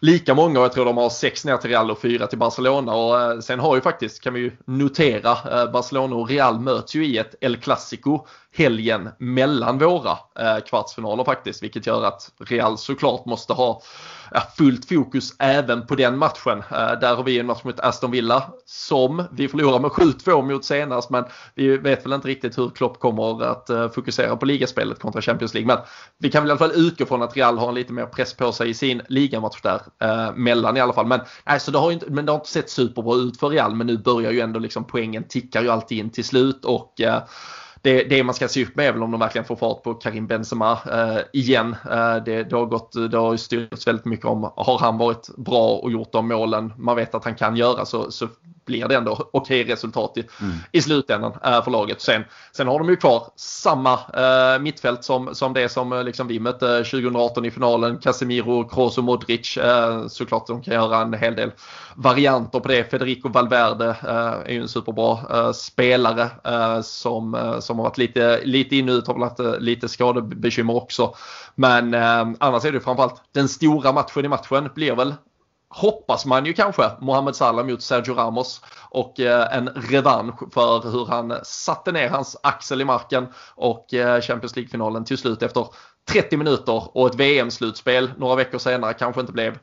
lika 0.00 0.34
många 0.34 0.58
och 0.58 0.64
jag 0.64 0.72
tror 0.72 0.84
de 0.84 0.96
har 0.96 1.10
sex 1.10 1.44
ner 1.44 1.56
till 1.56 1.70
Real 1.70 1.90
och 1.90 2.00
fyra 2.00 2.26
till 2.26 2.38
Barcelona. 2.38 2.94
Och 2.94 3.20
eh, 3.20 3.38
sen 3.38 3.60
har 3.60 3.74
ju 3.74 3.80
faktiskt, 3.80 4.20
kan 4.20 4.34
vi 4.34 4.40
ju 4.40 4.52
notera, 4.64 5.62
eh, 5.62 5.70
Barcelona 5.70 6.16
och 6.16 6.28
Real 6.28 6.60
möts 6.60 6.94
ju 6.94 7.06
i 7.06 7.18
ett 7.18 7.34
El 7.40 7.56
Clasico 7.56 8.26
helgen 8.52 9.08
mellan 9.18 9.78
våra 9.78 10.10
eh, 10.38 10.64
kvartsfinaler 10.66 11.24
faktiskt. 11.24 11.62
Vilket 11.62 11.86
gör 11.86 12.04
att 12.04 12.32
Real 12.38 12.78
såklart 12.78 13.26
måste 13.26 13.52
ha 13.52 13.82
fullt 14.56 14.88
fokus 14.88 15.34
även 15.38 15.86
på 15.86 15.94
den 15.94 16.18
matchen. 16.18 16.62
Där 16.70 17.16
har 17.16 17.22
vi 17.22 17.38
en 17.38 17.46
match 17.46 17.64
mot 17.64 17.80
Aston 17.80 18.10
Villa 18.10 18.52
som 18.64 19.24
vi 19.32 19.48
förlorar 19.48 19.78
med 19.78 19.90
7-2 19.90 20.52
mot 20.52 20.64
senast. 20.64 21.10
Men 21.10 21.24
vi 21.54 21.76
vet 21.76 22.04
väl 22.04 22.12
inte 22.12 22.28
riktigt 22.28 22.58
hur 22.58 22.70
Klopp 22.70 22.98
kommer 22.98 23.42
att 23.42 23.94
fokusera 23.94 24.36
på 24.36 24.46
ligaspelet 24.46 24.98
kontra 24.98 25.22
Champions 25.22 25.54
League. 25.54 25.66
Men 25.66 25.78
vi 26.18 26.30
kan 26.30 26.42
väl 26.42 26.48
i 26.48 26.50
alla 26.50 26.58
fall 26.58 26.86
utgå 26.86 27.06
från 27.06 27.22
att 27.22 27.36
Real 27.36 27.58
har 27.58 27.68
en 27.68 27.74
lite 27.74 27.92
mer 27.92 28.06
press 28.06 28.34
på 28.34 28.52
sig 28.52 28.70
i 28.70 28.74
sin 28.74 29.02
ligamatch 29.08 29.60
där. 29.62 29.80
Eh, 30.00 30.34
mellan 30.34 30.76
i 30.76 30.80
alla 30.80 30.92
fall. 30.92 31.06
Men, 31.06 31.20
alltså 31.44 31.70
det 31.70 31.78
har 31.78 31.92
inte, 31.92 32.06
men 32.10 32.26
det 32.26 32.32
har 32.32 32.38
inte 32.38 32.50
sett 32.50 32.70
superbra 32.70 33.14
ut 33.14 33.40
för 33.40 33.48
Real. 33.48 33.74
Men 33.74 33.86
nu 33.86 33.98
börjar 33.98 34.32
ju 34.32 34.40
ändå 34.40 34.60
liksom 34.60 34.84
poängen 34.84 35.24
tickar 35.28 35.62
ju 35.62 35.68
alltid 35.68 35.98
in 35.98 36.10
till 36.10 36.24
slut. 36.24 36.64
och 36.64 37.00
eh, 37.00 37.22
det, 37.82 38.02
det 38.02 38.24
man 38.24 38.34
ska 38.34 38.48
se 38.48 38.64
upp 38.64 38.76
med 38.76 38.86
är 38.86 38.92
väl 38.92 39.02
om 39.02 39.10
de 39.10 39.20
verkligen 39.20 39.44
får 39.44 39.56
fart 39.56 39.82
på 39.82 39.94
Karim 39.94 40.26
Benzema 40.26 40.72
eh, 40.72 41.18
igen. 41.32 41.76
Eh, 41.90 42.16
det, 42.24 42.44
det, 42.44 42.56
har 42.56 42.66
gått, 42.66 42.92
det 43.10 43.18
har 43.18 43.32
ju 43.32 43.38
styrts 43.38 43.86
väldigt 43.86 44.04
mycket 44.04 44.26
om, 44.26 44.52
har 44.56 44.78
han 44.78 44.98
varit 44.98 45.28
bra 45.36 45.76
och 45.76 45.90
gjort 45.90 46.12
de 46.12 46.28
målen 46.28 46.72
man 46.76 46.96
vet 46.96 47.14
att 47.14 47.24
han 47.24 47.34
kan 47.34 47.56
göra 47.56 47.84
så, 47.84 48.10
så 48.10 48.28
blir 48.68 48.88
det 48.88 48.94
ändå 48.94 49.12
okej 49.12 49.60
okay 49.62 49.72
resultat 49.72 50.12
i, 50.16 50.28
mm. 50.40 50.56
i 50.72 50.82
slutändan 50.82 51.32
äh, 51.44 51.64
för 51.64 51.70
laget. 51.70 52.00
Sen, 52.00 52.24
sen 52.52 52.68
har 52.68 52.78
de 52.78 52.88
ju 52.88 52.96
kvar 52.96 53.22
samma 53.36 53.92
äh, 53.94 54.60
mittfält 54.60 55.04
som, 55.04 55.34
som 55.34 55.52
det 55.52 55.68
som 55.68 55.92
äh, 55.92 56.04
liksom 56.04 56.28
vi 56.28 56.40
mötte 56.40 56.84
2018 56.84 57.44
i 57.44 57.50
finalen. 57.50 57.98
Casemiro, 57.98 58.68
Kroos 58.68 58.98
och 58.98 59.04
Modric. 59.04 59.56
Äh, 59.56 60.06
såklart 60.06 60.46
de 60.46 60.62
kan 60.62 60.74
göra 60.74 61.00
en 61.00 61.14
hel 61.14 61.34
del 61.34 61.50
varianter 61.94 62.60
på 62.60 62.68
det. 62.68 62.90
Federico 62.90 63.28
Valverde 63.28 63.96
är 64.02 64.50
ju 64.50 64.60
en 64.60 64.68
superbra 64.68 65.52
spelare 65.52 66.30
som, 66.82 67.56
som 67.60 67.78
har 67.78 67.84
varit 67.84 67.98
lite, 67.98 68.40
lite 68.44 68.76
in 68.76 68.88
och 68.88 68.94
ut, 68.94 69.06
har 69.06 69.14
väl 69.14 69.22
haft 69.22 69.62
lite 69.62 69.88
skadebekymmer 69.88 70.76
också. 70.76 71.14
Men 71.54 71.94
annars 72.38 72.64
är 72.64 72.72
det 72.72 72.80
framförallt 72.80 73.22
den 73.32 73.48
stora 73.48 73.92
matchen 73.92 74.24
i 74.24 74.28
matchen 74.28 74.70
blir 74.74 74.94
väl 74.94 75.14
hoppas 75.68 76.26
man 76.26 76.46
ju 76.46 76.52
kanske 76.52 76.90
Mohamed 77.00 77.36
Salah 77.36 77.66
mot 77.66 77.82
Sergio 77.82 78.14
Ramos 78.14 78.60
och 78.90 79.20
eh, 79.20 79.56
en 79.56 79.68
revansch 79.68 80.52
för 80.54 80.90
hur 80.90 81.06
han 81.06 81.34
satte 81.42 81.92
ner 81.92 82.08
hans 82.08 82.36
axel 82.42 82.80
i 82.80 82.84
marken 82.84 83.26
och 83.54 83.94
eh, 83.94 84.20
Champions 84.20 84.56
League-finalen 84.56 85.04
till 85.04 85.18
slut 85.18 85.42
efter 85.42 85.66
30 86.10 86.36
minuter 86.36 86.96
och 86.96 87.06
ett 87.06 87.14
VM-slutspel 87.14 88.10
några 88.16 88.36
veckor 88.36 88.58
senare 88.58 88.94
kanske 88.94 89.20
inte 89.20 89.32
blev 89.32 89.58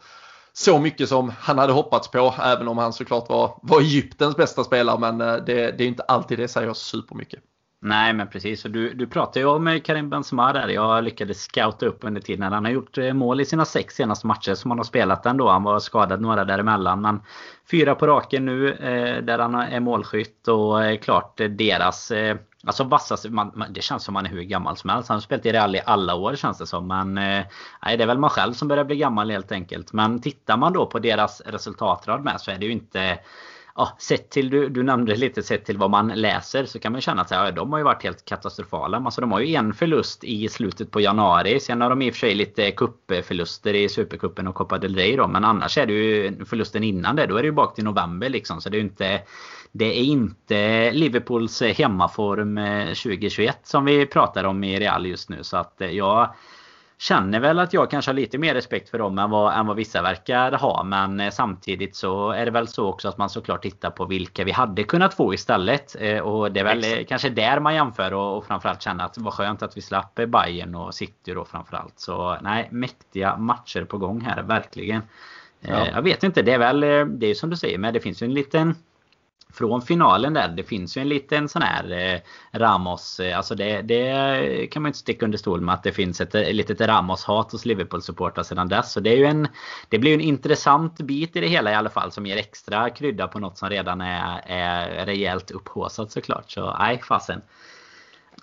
så 0.54 0.80
mycket 0.80 1.10
som 1.10 1.34
han 1.39 1.58
hade 1.58 1.74
hoppats 1.74 2.12
på, 2.12 2.34
även 2.39 2.68
om 2.68 2.78
han 2.78 2.94
såklart 2.94 3.30
var, 3.30 3.60
var 3.62 3.82
Egyptens 3.82 4.36
bästa 4.36 4.63
spelare. 4.63 5.00
Men 5.00 5.22
eh, 5.22 5.36
det, 5.36 5.72
det 5.78 5.84
är 5.84 5.88
inte 5.88 6.04
alltid 6.04 6.39
det 6.39 6.48
säger 6.48 6.74
supermycket. 6.74 7.39
Nej 7.82 8.14
men 8.14 8.28
precis. 8.28 8.64
Du, 8.64 8.94
du 8.94 9.08
pratade 9.08 9.40
ju 9.40 9.46
om 9.46 9.68
eh, 9.68 9.82
Karim 9.82 10.10
Benzema 10.10 10.54
där. 10.54 10.68
Jag 10.68 11.04
lyckades 11.04 11.42
scouta 11.42 11.86
upp 11.86 12.04
under 12.04 12.22
tiden. 12.22 12.54
Han 12.54 12.66
har 12.66 12.72
gjort 12.72 12.98
eh, 12.98 13.14
mål 13.14 13.42
i 13.42 13.46
sina 13.46 13.66
sex 13.66 13.96
senaste 13.96 14.28
matcher 14.28 14.54
som 14.54 14.72
han 14.72 14.80
har 14.80 14.84
spelat 14.84 15.26
ändå. 15.26 15.50
Han 15.50 15.64
var 15.64 15.80
skadad 15.80 16.22
några 16.22 16.46
däremellan. 16.46 17.02
Men 17.02 17.22
fyra 17.72 17.96
på 17.96 18.08
raken 18.08 18.46
nu 18.46 18.74
eh, 18.74 19.24
där 19.24 19.40
han 19.40 19.56
är 19.56 19.80
målskytt. 19.80 20.48
Och 20.48 20.84
eh, 20.84 20.98
klart 20.98 21.40
eh, 21.40 21.48
deras 21.48 22.12
eh, 22.12 22.38
Alltså 22.68 22.84
vassaste, 22.84 23.30
man, 23.30 23.52
man, 23.56 23.74
det 23.74 23.82
känns 23.82 24.04
som 24.04 24.16
han 24.16 24.26
är 24.26 24.30
hur 24.30 24.42
gammal 24.42 24.78
som 24.78 24.90
helst. 24.90 25.10
Han 25.10 25.16
har 25.16 25.22
spelat 25.22 25.46
i 25.46 25.52
Real 25.52 25.76
i 25.76 25.82
alla 25.86 26.16
år 26.16 26.36
känns 26.36 26.58
det 26.58 26.68
som. 26.68 26.88
Men 26.88 27.18
eh, 27.18 27.46
nej, 27.86 27.98
det 27.98 28.04
är 28.04 28.08
väl 28.08 28.18
man 28.18 28.30
själv 28.30 28.54
som 28.54 28.68
börjar 28.68 28.84
bli 28.84 28.96
gammal 28.96 29.32
helt 29.32 29.52
enkelt. 29.52 29.94
Men 29.94 30.22
tittar 30.22 30.58
man 30.58 30.74
då 30.74 30.86
på 30.86 31.00
deras 31.00 31.42
resultatrad 31.46 32.24
med 32.24 32.42
så 32.42 32.52
är 32.52 32.58
det 32.58 32.66
ju 32.66 32.72
inte 32.72 33.20
ja, 33.76 33.98
sett 34.00 34.30
till, 34.30 34.50
du, 34.50 34.70
du 34.70 34.84
nämnde 34.84 35.16
lite 35.16 35.44
sett 35.44 35.66
till 35.66 35.78
vad 35.78 35.90
man 35.90 36.08
läser 36.08 36.66
så 36.66 36.80
kan 36.80 36.92
man 36.92 37.02
känna 37.02 37.22
att 37.22 37.32
ja, 37.32 37.52
de 37.52 37.72
har 37.72 37.80
ju 37.80 37.84
varit 37.84 38.04
helt 38.04 38.26
katastrofala. 38.26 38.98
Alltså, 38.98 39.22
de 39.22 39.32
har 39.32 39.40
ju 39.40 39.56
en 39.56 39.74
förlust 39.74 40.24
i 40.24 40.50
slutet 40.50 40.92
på 40.92 41.02
januari. 41.02 41.60
Sen 41.60 41.82
har 41.82 41.90
de 41.90 42.02
i 42.02 42.10
och 42.10 42.14
för 42.14 42.20
sig 42.20 42.36
lite 42.36 42.72
kuppförluster 42.72 43.74
i 43.74 43.90
Supercupen 43.90 44.48
och 44.48 44.56
Copa 44.56 44.78
del 44.78 44.96
Rey 44.96 45.16
då. 45.16 45.28
Men 45.28 45.46
annars 45.46 45.78
är 45.78 45.86
det 45.86 45.94
ju 45.94 46.46
förlusten 46.46 46.84
innan 46.84 47.16
det. 47.16 47.26
Då 47.26 47.38
är 47.38 47.42
det 47.42 47.48
ju 47.48 47.52
bak 47.52 47.76
till 47.76 47.84
november 47.84 48.30
liksom. 48.30 48.62
Så 48.62 48.70
det 48.70 48.78
är 48.78 48.80
ju 48.80 48.86
inte 48.86 49.22
det 49.72 50.00
är 50.00 50.04
inte 50.04 50.92
Liverpools 50.92 51.62
hemmaform 51.62 52.58
eh, 52.58 52.86
2021 52.86 53.60
som 53.64 53.86
vi 53.86 54.06
pratar 54.06 54.44
om 54.44 54.64
i 54.64 54.80
Real 54.80 55.06
just 55.06 55.30
nu. 55.30 55.44
Så 55.44 55.58
att 55.58 55.82
eh, 55.82 55.90
jag 55.90 56.36
känner 56.98 57.40
väl 57.40 57.60
att 57.60 57.74
jag 57.74 57.92
kanske 57.92 58.12
har 58.12 58.16
lite 58.16 58.38
mer 58.38 58.54
respekt 58.54 58.90
för 58.90 58.98
dem 58.98 59.20
än 59.20 59.30
vad, 59.30 59.60
än 59.60 59.68
vad 59.68 59.76
vissa 59.76 60.02
verkar 60.02 60.52
ha. 60.52 60.84
Men 60.84 61.20
eh, 61.20 61.32
samtidigt 61.32 61.96
så 61.96 62.32
är 62.32 62.46
det 62.46 62.52
väl 62.52 62.68
så 62.68 62.88
också 62.88 63.08
att 63.08 63.18
man 63.18 63.30
såklart 63.30 63.62
tittar 63.62 63.90
på 63.90 64.06
vilka 64.06 64.44
vi 64.44 64.52
hade 64.52 64.84
kunnat 64.84 65.14
få 65.14 65.34
istället. 65.34 65.96
Och 66.24 66.52
det 66.52 66.60
är 66.60 66.64
väl 66.64 66.80
Exakt. 66.80 67.10
kanske 67.10 67.30
där 67.30 67.60
man 67.60 67.76
jämför 67.76 68.14
och, 68.14 68.38
och 68.38 68.46
framförallt 68.46 68.82
känner 68.82 69.06
att 69.06 69.14
det 69.14 69.22
var 69.22 69.32
skönt 69.32 69.64
att 69.64 69.78
vi 69.78 69.82
slapp 69.82 70.16
Bayern 70.16 70.76
och 70.76 70.96
City 70.96 71.34
då 71.34 71.46
framförallt. 71.46 72.00
Så 72.00 72.38
nej, 72.42 72.68
mäktiga 72.72 73.38
matcher 73.38 73.84
på 73.84 73.98
gång 73.98 74.22
här, 74.22 74.44
verkligen. 74.44 75.02
Ja. 75.60 75.88
Jag 75.94 76.02
vet 76.02 76.24
inte, 76.24 76.42
det 76.42 76.52
är 76.52 76.60
väl, 76.60 76.80
det 77.20 77.28
är 77.28 77.34
som 77.34 77.50
du 77.50 77.56
säger, 77.56 77.78
men 77.78 77.94
det 77.94 78.00
finns 78.00 78.22
ju 78.22 78.26
en 78.26 78.34
liten 78.34 78.76
från 79.56 79.82
finalen 79.82 80.34
där. 80.34 80.48
Det 80.48 80.63
finns 80.63 80.98
ju 80.98 81.02
en 81.02 81.10
liten 81.10 81.50
sån 81.50 81.62
här 81.62 81.91
eh, 81.91 82.20
Ramos. 82.60 83.20
Eh, 83.20 83.38
alltså 83.38 83.56
det, 83.56 83.82
det, 83.82 84.68
kan 84.72 84.82
man 84.82 84.89
inte 84.89 85.00
sticka 85.00 85.26
under 85.26 85.38
stol 85.38 85.62
med 85.62 85.74
att 85.74 85.84
det 85.84 85.91
finns 85.91 86.22
ett, 86.22 86.36
ett 86.36 86.56
litet 86.56 86.82
Ramos-hat 86.82 87.52
hos 87.52 87.65
Liverpool-supportrar 87.65 88.44
sedan 88.44 88.68
dess. 88.68 88.91
Så 88.91 89.00
det, 89.00 89.10
är 89.10 89.18
ju 89.18 89.26
en, 89.26 89.48
det 89.89 90.00
blir 90.00 90.13
en 90.13 90.22
intressant 90.22 90.98
bit 90.98 91.36
i 91.36 91.39
det 91.39 91.48
hela 91.48 91.72
i 91.72 91.76
alla 91.76 91.89
fall 91.89 92.12
som 92.12 92.26
ger 92.26 92.38
extra 92.38 92.89
krydda 92.89 93.28
på 93.28 93.39
något 93.39 93.58
som 93.58 93.70
redan 93.70 94.02
är, 94.02 94.41
är 94.46 95.06
rejält 95.06 95.52
upphåsat 95.52 96.12
såklart. 96.12 96.52
Så 96.52 96.76
nej, 96.80 97.02
fasen. 97.04 97.41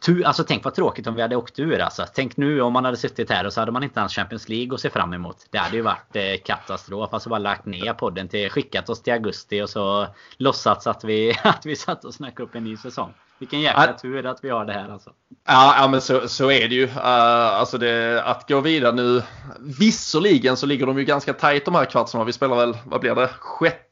Tu, 0.04 0.24
alltså 0.24 0.44
tänk 0.44 0.64
vad 0.64 0.74
tråkigt 0.74 1.06
om 1.06 1.14
vi 1.14 1.22
hade 1.22 1.36
åkt 1.36 1.58
ur 1.58 1.80
alltså. 1.80 2.06
Tänk 2.14 2.36
nu 2.36 2.60
om 2.60 2.72
man 2.72 2.84
hade 2.84 2.96
suttit 2.96 3.30
här 3.30 3.46
och 3.46 3.52
så 3.52 3.60
hade 3.60 3.72
man 3.72 3.82
inte 3.82 4.00
ens 4.00 4.12
Champions 4.12 4.48
League 4.48 4.74
att 4.74 4.80
se 4.80 4.90
fram 4.90 5.12
emot. 5.12 5.46
Det 5.50 5.58
hade 5.58 5.76
ju 5.76 5.82
varit 5.82 6.16
eh, 6.16 6.22
katastrof. 6.44 7.14
Alltså 7.14 7.28
bara 7.28 7.38
lagt 7.38 7.66
ner 7.66 7.92
podden 7.92 8.28
till, 8.28 8.50
skickat 8.50 8.88
oss 8.88 9.02
till 9.02 9.12
augusti 9.12 9.62
och 9.62 9.70
så 9.70 10.06
låtsats 10.36 10.86
att 10.86 11.04
vi, 11.04 11.34
att 11.42 11.66
vi 11.66 11.76
satt 11.76 12.04
och 12.04 12.14
snackade 12.14 12.42
upp 12.42 12.54
en 12.54 12.64
ny 12.64 12.76
säsong. 12.76 13.12
Vilken 13.38 13.60
jäkla 13.60 13.86
ja. 13.86 13.98
tur 13.98 14.26
att 14.26 14.44
vi 14.44 14.50
har 14.50 14.64
det 14.64 14.72
här 14.72 14.88
alltså. 14.88 15.10
Ja, 15.46 15.74
ja 15.78 15.88
men 15.88 16.00
så, 16.00 16.28
så 16.28 16.50
är 16.50 16.68
det 16.68 16.74
ju. 16.74 16.84
Uh, 16.84 16.96
alltså 16.96 17.78
det, 17.78 18.22
att 18.24 18.48
gå 18.48 18.60
vidare 18.60 18.92
nu. 18.92 19.22
Visserligen 19.60 20.56
så 20.56 20.66
ligger 20.66 20.86
de 20.86 20.98
ju 20.98 21.04
ganska 21.04 21.32
tajt 21.32 21.64
de 21.64 21.74
här 21.74 21.84
kvartsarna. 21.84 22.24
Vi 22.24 22.32
spelar 22.32 22.56
väl, 22.56 22.76
vad 22.84 23.00
blir 23.00 23.14
det, 23.14 23.30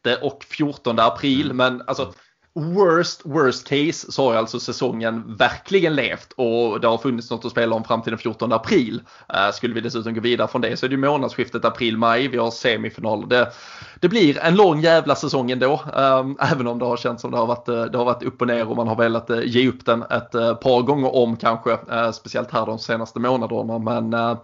6 0.04 0.22
och 0.22 0.44
14 0.44 0.98
april. 0.98 1.50
Mm. 1.50 1.56
Men 1.56 1.82
alltså 1.86 2.12
worst, 2.54 3.22
worst 3.24 3.68
case 3.68 4.12
så 4.12 4.28
har 4.28 4.34
alltså 4.34 4.60
säsongen 4.60 5.36
verkligen 5.36 5.94
levt 5.94 6.32
och 6.32 6.80
det 6.80 6.88
har 6.88 6.98
funnits 6.98 7.30
något 7.30 7.44
att 7.44 7.50
spela 7.50 7.76
om 7.76 7.84
fram 7.84 8.02
till 8.02 8.10
den 8.10 8.18
14 8.18 8.52
april. 8.52 9.02
Eh, 9.34 9.52
skulle 9.52 9.74
vi 9.74 9.80
dessutom 9.80 10.14
gå 10.14 10.20
vidare 10.20 10.48
från 10.48 10.60
det 10.60 10.76
så 10.76 10.86
är 10.86 10.90
det 10.90 10.96
månadsskiftet 10.96 11.64
april-maj. 11.64 12.28
Vi 12.28 12.38
har 12.38 12.50
semifinal. 12.50 13.28
Det, 13.28 13.52
det 14.00 14.08
blir 14.08 14.38
en 14.38 14.54
lång 14.54 14.80
jävla 14.80 15.14
säsong 15.14 15.50
ändå. 15.50 15.80
Ehm, 15.96 16.36
även 16.52 16.66
om 16.66 16.78
det 16.78 16.84
har 16.84 16.96
känts 16.96 17.22
som 17.22 17.30
det 17.30 17.36
har 17.36 17.46
varit, 17.46 17.68
eh, 17.68 17.84
det 17.84 17.98
har 17.98 18.04
varit 18.04 18.22
upp 18.22 18.40
och 18.40 18.46
ner 18.46 18.68
och 18.68 18.76
man 18.76 18.88
har 18.88 18.96
velat 18.96 19.30
eh, 19.30 19.40
ge 19.44 19.68
upp 19.68 19.86
den 19.86 20.02
ett 20.02 20.32
par 20.60 20.82
gånger 20.82 21.14
om 21.14 21.36
kanske. 21.36 21.78
speciellt 22.12 22.50
här 22.50 22.66
de 22.66 22.78
senaste 22.78 23.18
månaderna. 23.18 23.78
Men 23.78 24.36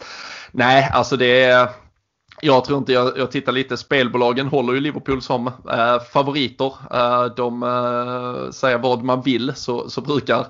nej, 0.53 0.90
alltså 0.92 1.16
det 1.16 1.45
är 1.45 1.69
jag 2.40 2.64
tror 2.64 2.79
inte, 2.79 2.92
jag, 2.92 3.18
jag 3.18 3.31
tittar 3.31 3.53
lite, 3.53 3.77
spelbolagen 3.77 4.46
håller 4.46 4.72
ju 4.72 4.81
Liverpool 4.81 5.22
som 5.22 5.46
eh, 5.46 6.01
favoriter. 6.12 6.72
Eh, 6.92 7.25
de 7.25 7.62
eh, 7.62 8.51
säger 8.51 8.79
vad 8.79 9.03
man 9.03 9.22
vill 9.22 9.53
så, 9.55 9.90
så 9.90 10.01
brukar 10.01 10.46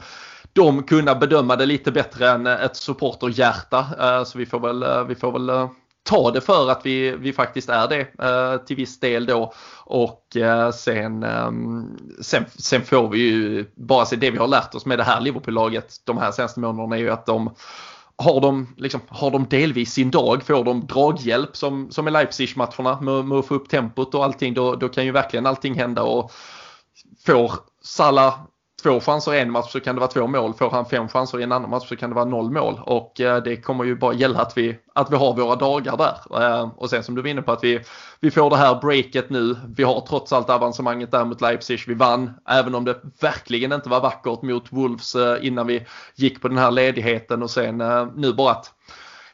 de 0.53 0.83
kunna 0.83 1.15
bedöma 1.15 1.57
det 1.57 1.67
lite 1.67 1.93
bättre 1.93 2.31
än 2.31 2.47
ett 2.47 2.77
supporterhjärta. 2.77 3.87
Eh, 4.01 4.25
så 4.25 4.39
vi 4.39 4.47
får 4.47 4.61
väl, 4.61 4.83
eh, 4.83 5.05
vi 5.05 5.15
får 5.15 5.33
väl 5.33 5.49
eh, 5.49 5.71
ta 6.03 6.31
det 6.31 6.41
för 6.41 6.71
att 6.71 6.87
vi, 6.87 7.11
vi 7.11 7.33
faktiskt 7.33 7.69
är 7.69 7.89
det 7.89 8.25
eh, 8.25 8.65
till 8.67 8.77
viss 8.77 9.01
del 9.01 9.27
då. 9.27 9.53
Och 9.85 10.37
sen, 10.75 11.23
ehm, 11.23 11.99
sen, 12.21 12.45
sen 12.57 12.83
får 12.83 13.09
vi 13.09 13.19
ju 13.19 13.65
bara 13.75 14.07
se 14.07 14.17
det 14.17 14.31
vi 14.31 14.39
har 14.39 14.49
lärt 14.49 14.75
oss 14.75 14.87
med 14.87 14.99
det 14.99 15.05
här 15.05 15.21
Liverpool-laget 15.21 15.95
de 16.05 16.19
här 16.19 16.33
senaste 16.33 16.61
månaderna 16.61 16.97
är 16.97 17.01
ju 17.01 17.11
att 17.11 17.27
de 17.27 17.51
har 18.19 18.41
de, 18.41 18.75
liksom, 18.77 19.01
har 19.09 19.31
de 19.31 19.47
delvis 19.49 19.93
sin 19.93 20.11
dag, 20.11 20.43
får 20.43 20.65
de 20.65 20.87
draghjälp 20.87 21.57
som, 21.57 21.91
som 21.91 22.09
i 22.09 22.11
Leipzig-matcherna 22.11 23.01
med, 23.01 23.25
med 23.25 23.39
att 23.39 23.47
få 23.47 23.55
upp 23.55 23.69
tempot 23.69 24.15
och 24.15 24.25
allting, 24.25 24.55
då, 24.55 24.75
då 24.75 24.89
kan 24.89 25.05
ju 25.05 25.13
verkligen 25.13 25.47
allting 25.47 25.75
hända. 25.75 26.03
Och 26.03 26.33
får 27.27 27.53
Salah 27.83 28.39
två 28.87 29.01
chanser 29.01 29.35
i 29.35 29.41
en 29.41 29.51
match 29.51 29.73
så 29.73 29.81
kan 29.81 29.95
det 29.95 30.01
vara 30.01 30.11
två 30.11 30.27
mål. 30.27 30.55
Får 30.55 30.71
han 30.71 30.87
fem 30.87 31.09
chanser 31.09 31.41
i 31.41 31.43
en 31.43 31.53
annan 31.53 31.71
match 31.71 31.89
så 31.89 31.97
kan 31.97 32.11
det 32.11 32.17
vara 32.17 32.25
noll 32.25 32.51
mål. 32.51 32.81
Och 32.83 33.21
eh, 33.21 33.43
det 33.43 33.57
kommer 33.57 33.85
ju 33.85 33.97
bara 33.97 34.15
gälla 34.15 34.41
att 34.41 34.59
vi, 34.59 34.79
att 34.95 35.13
vi 35.13 35.17
har 35.17 35.35
våra 35.35 35.57
dagar 35.57 35.97
där. 35.97 36.43
Eh, 36.43 36.69
och 36.77 36.91
sen 36.91 37.03
som 37.03 37.15
du 37.15 37.23
var 37.23 37.29
inne 37.29 37.43
på 37.43 37.53
att 37.53 37.65
vi, 37.65 37.81
vi 38.21 38.31
får 38.31 38.51
det 38.51 38.57
här 38.57 38.81
breaket 38.81 39.31
nu. 39.31 39.57
Vi 39.77 39.83
har 39.83 40.01
trots 40.01 40.33
allt 40.33 40.51
avancemanget 40.51 41.11
där 41.11 41.25
mot 41.25 41.41
Leipzig. 41.41 41.85
Vi 41.87 41.95
vann, 41.95 42.31
även 42.49 42.75
om 42.75 42.85
det 42.85 43.01
verkligen 43.21 43.73
inte 43.73 43.89
var 43.89 44.01
vackert 44.01 44.43
mot 44.43 44.73
Wolves 44.73 45.15
eh, 45.15 45.47
innan 45.47 45.67
vi 45.67 45.87
gick 46.15 46.43
på 46.43 46.49
den 46.49 46.59
här 46.59 46.71
ledigheten. 46.71 47.43
Och 47.43 47.51
sen 47.51 47.83
nu 48.17 48.33
bara 48.33 48.53
att 48.53 48.73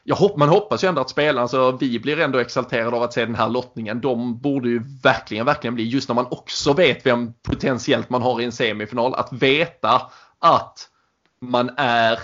jag 0.03 0.15
hopp, 0.15 0.37
man 0.37 0.49
hoppas 0.49 0.83
ju 0.83 0.87
ändå 0.87 1.01
att 1.01 1.09
spelarna, 1.09 1.41
alltså 1.41 1.77
vi 1.79 1.99
blir 1.99 2.19
ändå 2.19 2.39
exalterade 2.39 2.95
av 2.95 3.03
att 3.03 3.13
se 3.13 3.25
den 3.25 3.35
här 3.35 3.49
lottningen. 3.49 4.01
De 4.01 4.39
borde 4.39 4.69
ju 4.69 4.81
verkligen, 5.03 5.45
verkligen 5.45 5.75
bli, 5.75 5.83
just 5.83 6.09
när 6.09 6.15
man 6.15 6.27
också 6.31 6.73
vet 6.73 7.05
vem 7.05 7.33
potentiellt 7.33 8.09
man 8.09 8.21
har 8.21 8.41
i 8.41 8.43
en 8.45 8.51
semifinal, 8.51 9.13
att 9.13 9.33
veta 9.33 10.01
att 10.39 10.89
man 11.41 11.71
är 11.77 12.19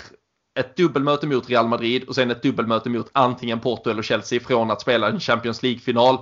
ett 0.60 0.76
dubbelmöte 0.76 1.28
mot 1.28 1.50
Real 1.50 1.68
Madrid 1.68 2.04
och 2.04 2.16
sen 2.16 2.32
ett 2.32 2.44
dubbelmöte 2.44 2.90
mot 2.90 3.10
antingen 3.12 3.60
Porto 3.60 3.90
eller 3.90 4.02
Chelsea 4.02 4.40
från 4.40 4.72
att 4.72 4.82
spela 4.82 5.10
en 5.10 5.20
Champions 5.20 5.64
League-final. 5.64 6.18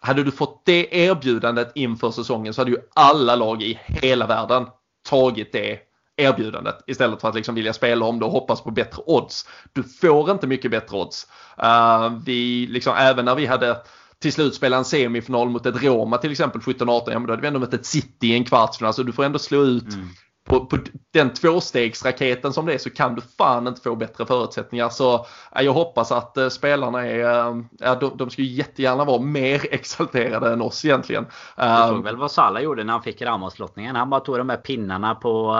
Hade 0.00 0.22
du 0.22 0.30
fått 0.30 0.62
det 0.64 0.96
erbjudandet 0.96 1.72
inför 1.74 2.10
säsongen 2.10 2.54
så 2.54 2.60
hade 2.60 2.70
ju 2.70 2.78
alla 2.94 3.36
lag 3.36 3.62
i 3.62 3.80
hela 3.86 4.26
världen 4.26 4.66
tagit 5.08 5.52
det 5.52 5.87
erbjudandet 6.18 6.78
istället 6.86 7.20
för 7.20 7.28
att 7.28 7.34
liksom 7.34 7.54
vilja 7.54 7.72
spela 7.72 8.06
om 8.06 8.18
det 8.18 8.24
och 8.24 8.32
hoppas 8.32 8.60
på 8.60 8.70
bättre 8.70 9.02
odds. 9.06 9.48
Du 9.72 9.82
får 9.82 10.30
inte 10.30 10.46
mycket 10.46 10.70
bättre 10.70 10.96
odds. 10.96 11.26
Uh, 11.62 12.18
vi, 12.24 12.66
liksom, 12.66 12.94
även 12.96 13.24
när 13.24 13.34
vi 13.34 13.46
hade 13.46 13.76
till 14.18 14.32
slut 14.32 14.54
spela 14.54 14.76
en 14.76 14.84
semifinal 14.84 15.48
mot 15.48 15.66
ett 15.66 15.82
Roma 15.82 16.18
till 16.18 16.30
exempel 16.30 16.60
17-18, 16.60 17.02
ja 17.06 17.18
men 17.18 17.26
då 17.26 17.32
hade 17.32 17.42
vi 17.42 17.48
ändå 17.48 17.60
mött 17.60 17.74
ett 17.74 17.86
City 17.86 18.26
i 18.26 18.34
en 18.34 18.44
kvartsfinal. 18.44 18.94
Så 18.94 19.02
du 19.02 19.12
får 19.12 19.24
ändå 19.24 19.38
slå 19.38 19.62
ut 19.62 19.94
mm 19.94 20.08
på, 20.48 20.66
på 20.66 20.78
den 21.12 21.34
tvåstegsraketen 21.34 22.52
som 22.52 22.66
det 22.66 22.74
är 22.74 22.78
så 22.78 22.90
kan 22.90 23.14
du 23.14 23.22
fan 23.38 23.66
inte 23.66 23.80
få 23.80 23.96
bättre 23.96 24.26
förutsättningar. 24.26 24.88
Så 24.88 25.14
äh, 25.56 25.62
jag 25.62 25.72
hoppas 25.72 26.12
att 26.12 26.36
äh, 26.36 26.48
spelarna 26.48 27.06
är, 27.06 27.48
äh, 27.82 27.98
de, 28.00 28.16
de 28.16 28.30
ska 28.30 28.42
ju 28.42 28.48
jättegärna 28.48 29.04
vara 29.04 29.20
mer 29.20 29.66
exalterade 29.70 30.52
än 30.52 30.62
oss 30.62 30.84
egentligen. 30.84 31.26
Du 31.56 31.88
såg 31.88 32.04
väl 32.04 32.16
vad 32.16 32.30
Salah 32.30 32.62
gjorde 32.62 32.84
när 32.84 32.92
han 32.92 33.02
fick 33.02 33.22
Ramos-lottningen? 33.22 33.96
Han 33.96 34.10
bara 34.10 34.20
tog 34.20 34.38
de 34.38 34.48
här 34.48 34.56
pinnarna 34.56 35.14
på, 35.14 35.56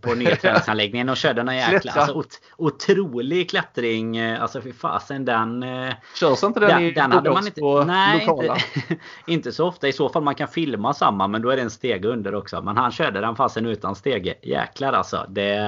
på 0.00 0.14
nya 0.14 0.36
träningsanläggningen 0.36 1.08
och 1.08 1.16
körde 1.16 1.42
någon 1.42 1.56
jäkla 1.72 1.92
alltså, 1.92 2.14
ot, 2.14 2.40
otrolig 2.56 3.50
klättring. 3.50 4.20
Alltså 4.20 4.60
fy 4.60 4.72
fasen 4.72 5.24
den... 5.24 5.64
Körs 6.20 6.42
inte 6.42 6.60
den, 6.60 6.68
den 6.68 6.82
i 6.82 6.90
den 6.90 7.12
hade 7.12 7.30
man 7.30 7.46
inte, 7.46 7.60
på 7.60 7.84
nej, 7.84 8.26
lokala? 8.26 8.56
Inte, 8.74 8.96
inte 9.26 9.52
så 9.52 9.68
ofta. 9.68 9.88
I 9.88 9.92
så 9.92 10.08
fall 10.08 10.22
man 10.22 10.34
kan 10.34 10.48
filma 10.48 10.94
samma 10.94 11.28
men 11.28 11.42
då 11.42 11.50
är 11.50 11.56
det 11.56 11.62
en 11.62 11.70
steg 11.70 12.04
under 12.04 12.34
också. 12.34 12.62
Men 12.62 12.76
han 12.76 12.92
körde 12.92 13.20
den 13.20 13.36
fasen 13.36 13.66
utan 13.66 13.94
steg 13.94 14.17
steg. 14.18 14.38
jäklar 14.42 14.92
alltså. 14.92 15.26
Det, 15.28 15.60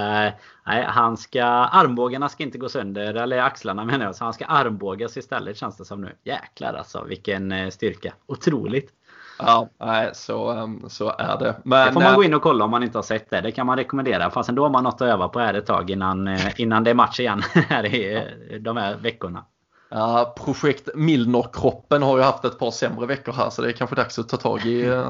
nej, 0.67 0.85
han 0.89 1.17
ska, 1.17 1.45
armbågarna 1.45 2.29
ska 2.29 2.43
inte 2.43 2.59
gå 2.59 2.69
sönder, 2.69 3.15
eller 3.15 3.39
axlarna 3.39 3.85
menar 3.85 4.05
jag. 4.05 4.17
Så 4.17 4.25
han 4.25 4.33
ska 4.33 4.45
armbågas 4.45 5.17
istället 5.17 5.57
känns 5.57 5.77
det 5.77 5.85
som 5.85 6.01
nu. 6.01 6.17
Jäklar 6.25 6.75
alltså 6.75 7.05
vilken 7.05 7.53
eh, 7.53 7.71
styrka. 7.71 8.13
Otroligt. 8.27 8.91
Ja, 9.39 9.69
nej, 9.81 10.11
så, 10.13 10.51
ehm, 10.51 10.89
så 10.89 11.15
är 11.19 11.39
det. 11.39 11.57
Men, 11.65 11.87
det 11.87 11.93
får 11.93 12.01
man 12.01 12.15
gå 12.15 12.25
in 12.25 12.35
och 12.35 12.43
kolla 12.43 12.65
om 12.65 12.71
man 12.71 12.83
inte 12.83 12.99
har 12.99 13.03
sett 13.03 13.31
det. 13.31 13.41
Det 13.41 13.53
kan 13.53 13.67
man 13.67 13.77
rekommendera. 13.77 14.31
Fast 14.31 14.51
då 14.51 14.63
har 14.63 14.71
man 14.71 14.85
något 14.85 14.95
att 14.95 15.09
öva 15.09 15.29
på 15.29 15.39
här 15.39 15.55
ett 15.55 15.67
tag 15.67 15.91
innan, 15.91 16.39
innan 16.57 16.85
det 16.85 16.91
är 16.91 16.95
match 16.95 17.21
igen 17.21 17.43
här 17.69 17.95
i 17.95 18.29
de 18.61 18.77
här 18.77 18.97
veckorna. 18.97 19.45
Ja, 19.93 20.35
projekt 20.45 20.89
Milner-kroppen 20.95 22.03
har 22.03 22.17
ju 22.17 22.23
haft 22.23 22.45
ett 22.45 22.59
par 22.59 22.71
sämre 22.71 23.07
veckor 23.07 23.33
här 23.33 23.51
så 23.51 23.63
det 23.63 23.69
är 23.69 23.73
kanske 23.73 23.97
dags 23.97 24.19
att 24.19 24.29
ta 24.29 24.37
tag 24.37 24.67
i 24.67 25.03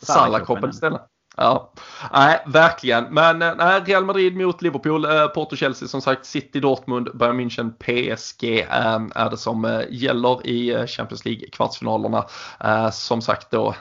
Salah-kroppen 0.00 0.70
istället. 0.70 1.00
Ja, 1.40 1.72
nej, 2.12 2.42
verkligen. 2.46 3.04
Men 3.04 3.42
eh, 3.42 3.52
nej, 3.58 3.80
Real 3.86 4.04
Madrid 4.04 4.36
mot 4.36 4.62
Liverpool, 4.62 5.04
eh, 5.04 5.26
Porto 5.26 5.56
Chelsea 5.56 5.88
som 5.88 6.00
sagt, 6.00 6.26
City 6.26 6.60
Dortmund, 6.60 7.08
Bayern 7.14 7.40
München, 7.40 7.70
PSG 7.70 8.60
eh, 8.60 9.00
är 9.14 9.30
det 9.30 9.36
som 9.36 9.64
eh, 9.64 9.80
gäller 9.90 10.46
i 10.46 10.70
eh, 10.70 10.86
Champions 10.86 11.24
League 11.24 11.48
kvartsfinalerna. 11.52 12.24
Eh, 12.64 12.90
som 12.90 13.22
sagt 13.22 13.50
då 13.50 13.74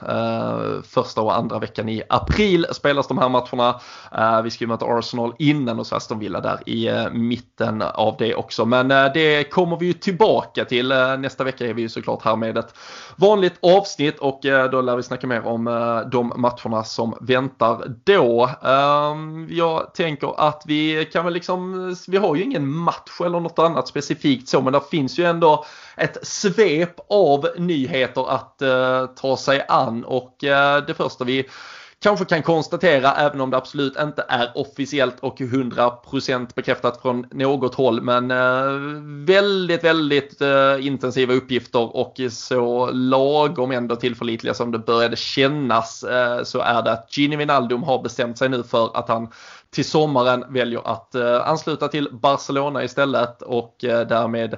första 0.83 1.21
och 1.21 1.37
andra 1.37 1.59
veckan 1.59 1.89
i 1.89 2.03
april 2.09 2.65
spelas 2.71 3.07
de 3.07 3.17
här 3.17 3.29
matcherna. 3.29 3.79
vi 4.43 4.51
ska 4.51 4.63
ju 4.63 4.67
möta 4.67 4.85
Arsenal 4.85 5.33
innan 5.39 5.79
och 5.79 5.87
så 5.87 5.95
Aston 5.95 6.19
Villa 6.19 6.41
där 6.41 6.69
i 6.69 7.07
mitten 7.11 7.81
av 7.81 8.15
det 8.19 8.35
också. 8.35 8.65
Men 8.65 8.87
det 8.87 9.51
kommer 9.51 9.77
vi 9.77 9.85
ju 9.85 9.93
tillbaka 9.93 10.65
till. 10.65 10.87
nästa 11.19 11.43
vecka 11.43 11.65
är 11.65 11.73
vi 11.73 11.81
ju 11.81 11.89
såklart 11.89 12.23
här 12.23 12.35
med 12.35 12.57
ett 12.57 12.73
vanligt 13.15 13.59
avsnitt 13.61 14.19
och 14.19 14.39
då 14.71 14.81
lär 14.81 14.95
vi 14.95 15.03
snacka 15.03 15.27
mer 15.27 15.47
om 15.47 15.65
de 16.11 16.33
matcherna 16.35 16.83
som 16.83 17.17
väntar 17.21 17.46
väntar 17.47 17.95
då. 18.03 18.49
Ehm, 18.63 19.47
jag 19.49 19.93
tänker 19.93 20.47
att 20.47 20.63
vi 20.65 21.09
kan 21.13 21.25
väl 21.25 21.33
liksom, 21.33 21.95
vi 22.07 22.17
har 22.17 22.35
ju 22.35 22.43
ingen 22.43 22.67
match 22.67 23.21
eller 23.25 23.39
något 23.39 23.59
annat 23.59 23.87
specifikt 23.87 24.49
så 24.49 24.61
men 24.61 24.73
det 24.73 24.81
finns 24.91 25.19
ju 25.19 25.23
ändå 25.23 25.65
ett 25.97 26.27
svep 26.27 26.95
av 27.09 27.47
nyheter 27.57 28.31
att 28.31 28.61
eh, 28.61 29.05
ta 29.05 29.37
sig 29.37 29.65
an 29.67 30.03
och 30.03 30.43
eh, 30.43 30.85
det 30.85 30.93
första 30.93 31.23
vi 31.23 31.45
kanske 31.99 32.25
kan 32.25 32.43
konstatera, 32.43 33.13
även 33.13 33.41
om 33.41 33.49
det 33.49 33.57
absolut 33.57 33.99
inte 33.99 34.25
är 34.29 34.51
officiellt 34.55 35.19
och 35.19 35.39
100% 35.39 36.47
bekräftat 36.55 37.01
från 37.01 37.25
något 37.31 37.75
håll, 37.75 38.01
men 38.01 38.31
eh, 38.31 38.71
väldigt, 39.25 39.83
väldigt 39.83 40.41
eh, 40.41 40.85
intensiva 40.87 41.33
uppgifter 41.33 41.95
och 41.95 42.19
så 42.31 42.91
lagom 42.91 43.71
ändå 43.71 43.95
tillförlitliga 43.95 44.53
som 44.53 44.71
det 44.71 44.79
började 44.79 45.15
kännas 45.15 46.03
eh, 46.03 46.43
så 46.43 46.59
är 46.59 46.81
det 46.81 46.91
att 46.91 47.17
Gini 47.17 47.35
Wijnaldum 47.35 47.83
har 47.83 48.03
bestämt 48.03 48.37
sig 48.37 48.49
nu 48.49 48.63
för 48.63 48.97
att 48.97 49.09
han 49.09 49.31
till 49.69 49.85
sommaren 49.85 50.45
väljer 50.49 50.87
att 50.87 51.15
eh, 51.15 51.49
ansluta 51.49 51.87
till 51.87 52.09
Barcelona 52.11 52.83
istället 52.83 53.41
och 53.41 53.83
eh, 53.83 54.07
därmed 54.07 54.57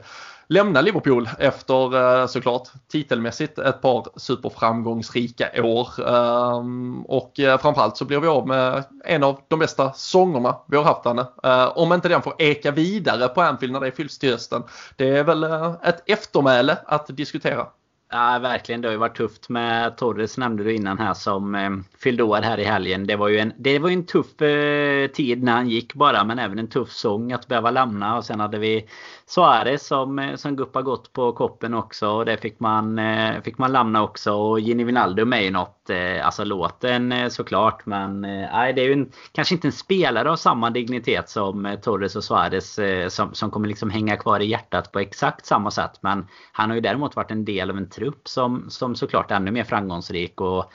lämna 0.50 0.82
Liverpool 0.82 1.30
efter 1.40 1.96
eh, 2.22 2.28
såklart 2.28 2.68
titelmässigt 2.92 3.60
ett 3.60 3.82
par 3.82 4.08
superframgångsrika 4.16 5.64
år. 5.64 5.90
Ehm, 6.10 7.06
och 7.06 7.40
eh, 7.40 7.60
framförallt 7.60 7.98
så 7.98 8.06
blir 8.06 8.20
vi 8.20 8.28
av 8.28 8.48
med 8.48 8.84
en 9.06 9.24
av 9.24 9.40
de 9.48 9.60
bästa 9.60 9.94
sångerna 9.94 10.58
vi 10.68 10.78
har 10.78 10.84
haft 10.84 11.04
Danne. 11.04 11.26
Eh, 11.44 11.78
om 11.78 11.94
inte 11.94 12.10
den 12.10 12.22
får 12.22 12.34
eka 12.38 12.72
vidare 12.72 13.28
på 13.28 13.42
Anfield 13.42 13.74
när 13.74 13.80
det 13.80 13.92
fylls 13.92 14.20
till 14.20 14.32
hösten. 14.32 14.64
Det 14.96 15.18
är 15.18 15.24
väl 15.24 15.44
ett 15.84 16.04
eftermäle 16.06 16.78
att 16.86 17.08
diskutera. 17.08 17.68
Ja, 18.12 18.40
verkligen. 18.40 18.82
Det 18.82 18.88
har 18.88 18.94
ju 18.94 19.00
varit 19.00 19.18
tufft 19.18 19.50
med 19.50 19.98
Torres 19.98 20.38
nämnde 20.38 20.64
du 20.64 20.76
innan 20.76 20.98
här 21.00 21.14
som 21.14 21.56
eh, 21.56 21.70
fyllde 22.00 22.24
år 22.24 22.42
här 22.42 22.58
i 22.58 22.64
helgen. 22.64 23.08
Det 23.08 23.16
var 23.16 23.28
ju 23.28 23.38
en, 23.40 23.54
det 23.58 23.80
var 23.80 23.90
en 23.90 24.06
tuff 24.06 24.42
eh, 24.42 25.08
tid 25.08 25.44
när 25.44 25.52
han 25.52 25.70
gick 25.70 25.94
bara 25.94 26.24
men 26.24 26.40
även 26.40 26.60
en 26.60 26.68
tuff 26.68 26.92
sång 26.92 27.32
att 27.32 27.48
behöva 27.48 27.72
lämna. 27.72 28.18
Och 28.18 28.26
sen 28.26 28.40
hade 28.40 28.58
vi 28.60 28.86
Suarez 29.26 29.88
som, 29.88 30.20
eh, 30.20 30.36
som 30.36 30.56
guppar 30.56 30.82
gott 30.82 31.14
på 31.14 31.32
koppen 31.34 31.74
också. 31.74 32.10
Och 32.10 32.26
det 32.26 32.38
fick 32.38 32.60
man, 32.60 33.00
eh, 33.00 33.42
fick 33.42 33.58
man 33.58 33.72
lämna 33.72 34.04
också. 34.04 34.34
Och 34.34 34.60
Gini 34.60 34.84
Wijnaldum 34.84 35.34
är 35.34 35.42
ju 35.42 35.52
något, 35.52 35.90
eh, 35.90 36.26
alltså 36.26 36.44
låten 36.44 37.12
eh, 37.12 37.30
såklart. 37.30 37.86
Men 37.86 38.26
eh, 38.26 38.50
nej, 38.52 38.74
det 38.74 38.82
är 38.82 38.86
ju 38.86 38.94
en, 38.94 39.12
kanske 39.32 39.56
inte 39.56 39.68
en 39.68 39.72
spelare 39.72 40.32
av 40.32 40.36
samma 40.36 40.70
dignitet 40.70 41.30
som 41.30 41.66
eh, 41.66 41.80
Torres 41.80 42.16
och 42.16 42.24
Suarez 42.24 42.80
som, 43.10 43.34
som 43.34 43.52
kommer 43.52 43.68
liksom 43.68 43.90
hänga 43.90 44.18
kvar 44.18 44.40
i 44.40 44.46
hjärtat 44.46 44.92
på 44.92 45.00
exakt 45.00 45.46
samma 45.46 45.72
sätt. 45.72 45.92
Men 46.02 46.28
han 46.52 46.70
har 46.70 46.76
ju 46.76 46.82
däremot 46.82 47.16
varit 47.16 47.32
en 47.32 47.46
del 47.46 47.70
av 47.70 47.78
en 47.78 47.90
trupp 48.00 48.28
som, 48.28 48.70
som 48.70 48.96
såklart 48.96 49.32
är 49.32 49.36
ännu 49.36 49.52
mer 49.52 49.64
framgångsrik. 49.64 50.42
Och 50.42 50.72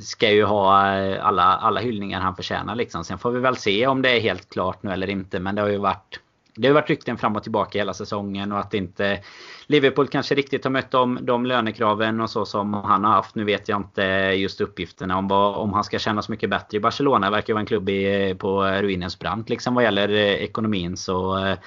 ska 0.00 0.30
ju 0.30 0.44
ha 0.44 0.96
eh, 0.96 1.26
alla, 1.26 1.42
alla 1.42 1.80
hyllningar 1.80 2.20
han 2.20 2.36
förtjänar 2.36 2.74
liksom. 2.74 3.04
Sen 3.04 3.18
får 3.18 3.30
vi 3.30 3.40
väl 3.40 3.56
se 3.56 3.86
om 3.86 4.02
det 4.02 4.10
är 4.10 4.20
helt 4.20 4.50
klart 4.50 4.82
nu 4.82 4.90
eller 4.90 5.10
inte. 5.10 5.40
Men 5.40 5.54
det 5.54 5.62
har 5.62 5.68
ju 5.68 5.78
varit 5.78 6.20
det 6.58 6.68
har 6.68 6.74
varit 6.74 6.90
rykten 6.90 7.18
fram 7.18 7.36
och 7.36 7.42
tillbaka 7.42 7.78
hela 7.78 7.94
säsongen 7.94 8.52
och 8.52 8.58
att 8.58 8.74
inte 8.74 9.20
Liverpool 9.66 10.08
kanske 10.08 10.34
riktigt 10.34 10.64
har 10.64 10.70
mött 10.70 10.90
de, 10.90 11.18
de 11.22 11.46
lönekraven 11.46 12.20
och 12.20 12.30
så 12.30 12.46
som 12.46 12.74
han 12.74 13.04
har 13.04 13.12
haft. 13.12 13.34
Nu 13.34 13.44
vet 13.44 13.68
jag 13.68 13.80
inte 13.80 14.02
just 14.36 14.60
uppgifterna 14.60 15.18
om, 15.18 15.28
vad, 15.28 15.56
om 15.56 15.72
han 15.72 15.84
ska 15.84 15.98
känna 15.98 16.22
så 16.22 16.32
mycket 16.32 16.50
bättre 16.50 16.76
i 16.76 16.80
Barcelona. 16.80 17.30
Verkar 17.30 17.54
vara 17.54 17.60
en 17.60 17.66
klubb 17.66 17.88
i, 17.88 18.34
på 18.38 18.62
ruinens 18.62 19.18
brant 19.18 19.48
liksom 19.48 19.74
vad 19.74 19.84
gäller 19.84 20.08
eh, 20.08 20.34
ekonomin. 20.34 20.96
Så 20.96 21.44
eh, 21.46 21.58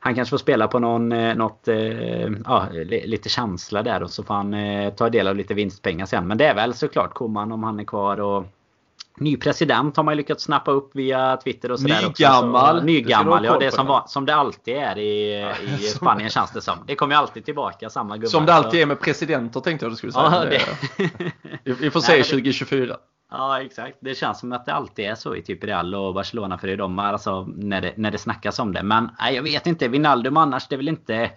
han 0.00 0.14
kanske 0.14 0.30
får 0.30 0.38
spela 0.38 0.68
på 0.68 0.78
någon, 0.78 1.12
eh, 1.12 1.34
något, 1.34 1.68
ja, 2.44 2.66
lite 2.88 3.28
känsla 3.28 3.82
där 3.82 4.02
och 4.02 4.10
så 4.10 4.22
får 4.22 4.34
han 4.34 4.54
ta 4.96 5.08
del 5.10 5.28
av 5.28 5.36
lite 5.36 5.54
vinstpengar 5.54 6.06
sen. 6.06 6.26
Men 6.26 6.38
det 6.38 6.46
är 6.46 6.54
väl 6.54 6.74
såklart 6.74 7.14
Koman 7.14 7.52
om 7.52 7.62
han 7.62 7.80
är 7.80 7.84
kvar 7.84 8.20
och 8.20 8.46
Ny 9.20 9.36
president 9.36 9.96
har 9.96 10.04
man 10.04 10.16
lyckats 10.16 10.44
snappa 10.44 10.70
upp 10.70 10.90
via 10.96 11.36
Twitter 11.36 11.72
och 11.72 11.80
sådär 11.80 12.02
Nygammal. 12.02 12.78
Så, 12.78 12.84
nygammal, 12.84 13.44
ja. 13.44 13.58
Det 13.58 13.66
är 13.66 13.70
som, 13.70 14.02
som 14.06 14.26
det 14.26 14.34
alltid 14.34 14.76
är 14.76 14.98
i, 14.98 15.44
i 15.62 15.78
Spanien 15.78 16.30
känns 16.30 16.52
det 16.52 16.60
som. 16.60 16.78
Det 16.86 16.94
kommer 16.94 17.14
alltid 17.14 17.44
tillbaka 17.44 17.90
samma 17.90 18.16
gubbar. 18.16 18.28
Som 18.28 18.46
det 18.46 18.54
alltid 18.54 18.80
är 18.80 18.86
med 18.86 19.00
presidenter 19.00 19.60
tänkte 19.60 19.84
jag 19.86 19.92
du 19.92 19.96
skulle 19.96 20.12
säga. 20.12 20.24
Ja, 20.24 20.44
det... 20.44 21.72
Vi 21.80 21.90
får 21.90 22.00
se 22.00 22.12
Nej, 22.12 22.22
2024. 22.22 22.96
Ja 23.30 23.62
exakt. 23.62 23.96
Det 24.00 24.14
känns 24.14 24.40
som 24.40 24.52
att 24.52 24.66
det 24.66 24.72
alltid 24.72 25.04
är 25.04 25.14
så 25.14 25.36
i 25.36 25.42
typ 25.42 25.64
Real 25.64 25.94
och 25.94 26.14
Barcelona 26.14 26.58
för 26.58 26.76
de 26.76 26.98
alltså 26.98 27.44
när 27.56 27.80
det, 27.80 27.92
när 27.96 28.10
det 28.10 28.18
snackas 28.18 28.58
om 28.58 28.72
det. 28.72 28.82
Men 28.82 29.10
nej, 29.20 29.34
jag 29.34 29.42
vet 29.42 29.66
inte. 29.66 29.88
Wijnaldum 29.88 30.36
annars 30.36 30.68
det 30.68 30.74
är 30.74 30.76
väl 30.76 30.88
inte 30.88 31.30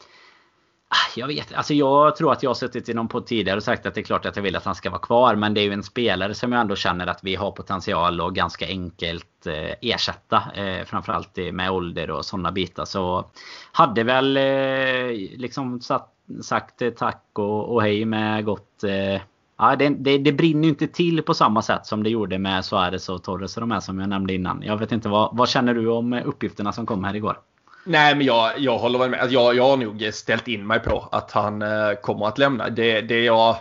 ah, 0.93 1.11
jag 1.15 1.27
vet 1.27 1.53
Alltså 1.53 1.73
jag 1.73 2.15
tror 2.15 2.31
att 2.31 2.43
jag 2.43 2.49
har 2.49 2.55
suttit 2.55 2.89
i 2.89 2.93
någon 2.93 3.07
podd 3.07 3.25
tidigare 3.25 3.57
och 3.57 3.63
sagt 3.63 3.85
att 3.85 3.95
det 3.95 4.01
är 4.01 4.05
klart 4.05 4.25
att 4.25 4.35
jag 4.35 4.43
vill 4.43 4.55
att 4.55 4.65
han 4.65 4.75
ska 4.75 4.89
vara 4.89 5.01
kvar. 5.01 5.35
Men 5.35 5.53
det 5.53 5.61
är 5.61 5.63
ju 5.63 5.73
en 5.73 5.83
spelare 5.83 6.33
som 6.33 6.51
jag 6.51 6.61
ändå 6.61 6.75
känner 6.75 7.07
att 7.07 7.23
vi 7.23 7.35
har 7.35 7.51
potential 7.51 8.21
och 8.21 8.35
ganska 8.35 8.67
enkelt 8.67 9.47
eh, 9.47 9.75
ersätta. 9.81 10.43
Eh, 10.55 10.85
framförallt 10.85 11.37
med 11.51 11.71
ålder 11.71 12.11
och 12.11 12.25
sådana 12.25 12.51
bitar. 12.51 12.85
Så 12.85 13.25
hade 13.71 14.03
väl 14.03 14.37
eh, 14.37 15.37
liksom 15.37 15.81
satt, 15.81 16.13
sagt 16.41 16.81
eh, 16.81 16.89
tack 16.89 17.23
och, 17.33 17.73
och 17.73 17.81
hej 17.81 18.05
med 18.05 18.45
gott 18.45 18.83
eh, 18.83 19.21
Ja, 19.57 19.75
det, 19.75 19.89
det, 19.89 20.17
det, 20.17 20.31
brinner 20.31 20.63
ju 20.63 20.69
inte 20.69 20.87
till 20.87 21.21
på 21.21 21.33
samma 21.33 21.61
sätt 21.61 21.85
som 21.85 22.03
det 22.03 22.09
gjorde 22.09 22.39
med 22.39 22.65
Suarez 22.65 23.09
och 23.09 23.23
Torres 23.23 23.57
och 23.57 23.61
de 23.61 23.71
här 23.71 23.79
som 23.79 23.99
jag 23.99 24.09
nämnde 24.09 24.33
innan. 24.33 24.61
Jag 24.61 24.77
vet 24.77 24.91
inte, 24.91 25.09
vad, 25.09 25.37
vad 25.37 25.49
känner 25.49 25.73
du 25.73 25.87
om 25.87 26.13
uppgifterna 26.13 26.73
som 26.73 26.85
kom 26.85 27.03
här 27.03 27.15
igår? 27.15 27.37
Nej, 27.85 28.15
men 28.15 28.25
jag, 28.25 28.59
jag 28.59 28.77
håller 28.77 28.99
väl 28.99 29.09
med. 29.09 29.19
Alltså, 29.19 29.33
jag, 29.33 29.55
jag 29.55 29.63
har 29.63 29.77
nog 29.77 30.09
ställt 30.13 30.47
in 30.47 30.67
mig 30.67 30.79
på 30.79 31.09
att 31.11 31.31
han 31.31 31.61
eh, 31.61 31.93
kommer 32.01 32.25
att 32.25 32.37
lämna. 32.37 32.69
Det, 32.69 33.01
det 33.01 33.23
jag 33.23 33.55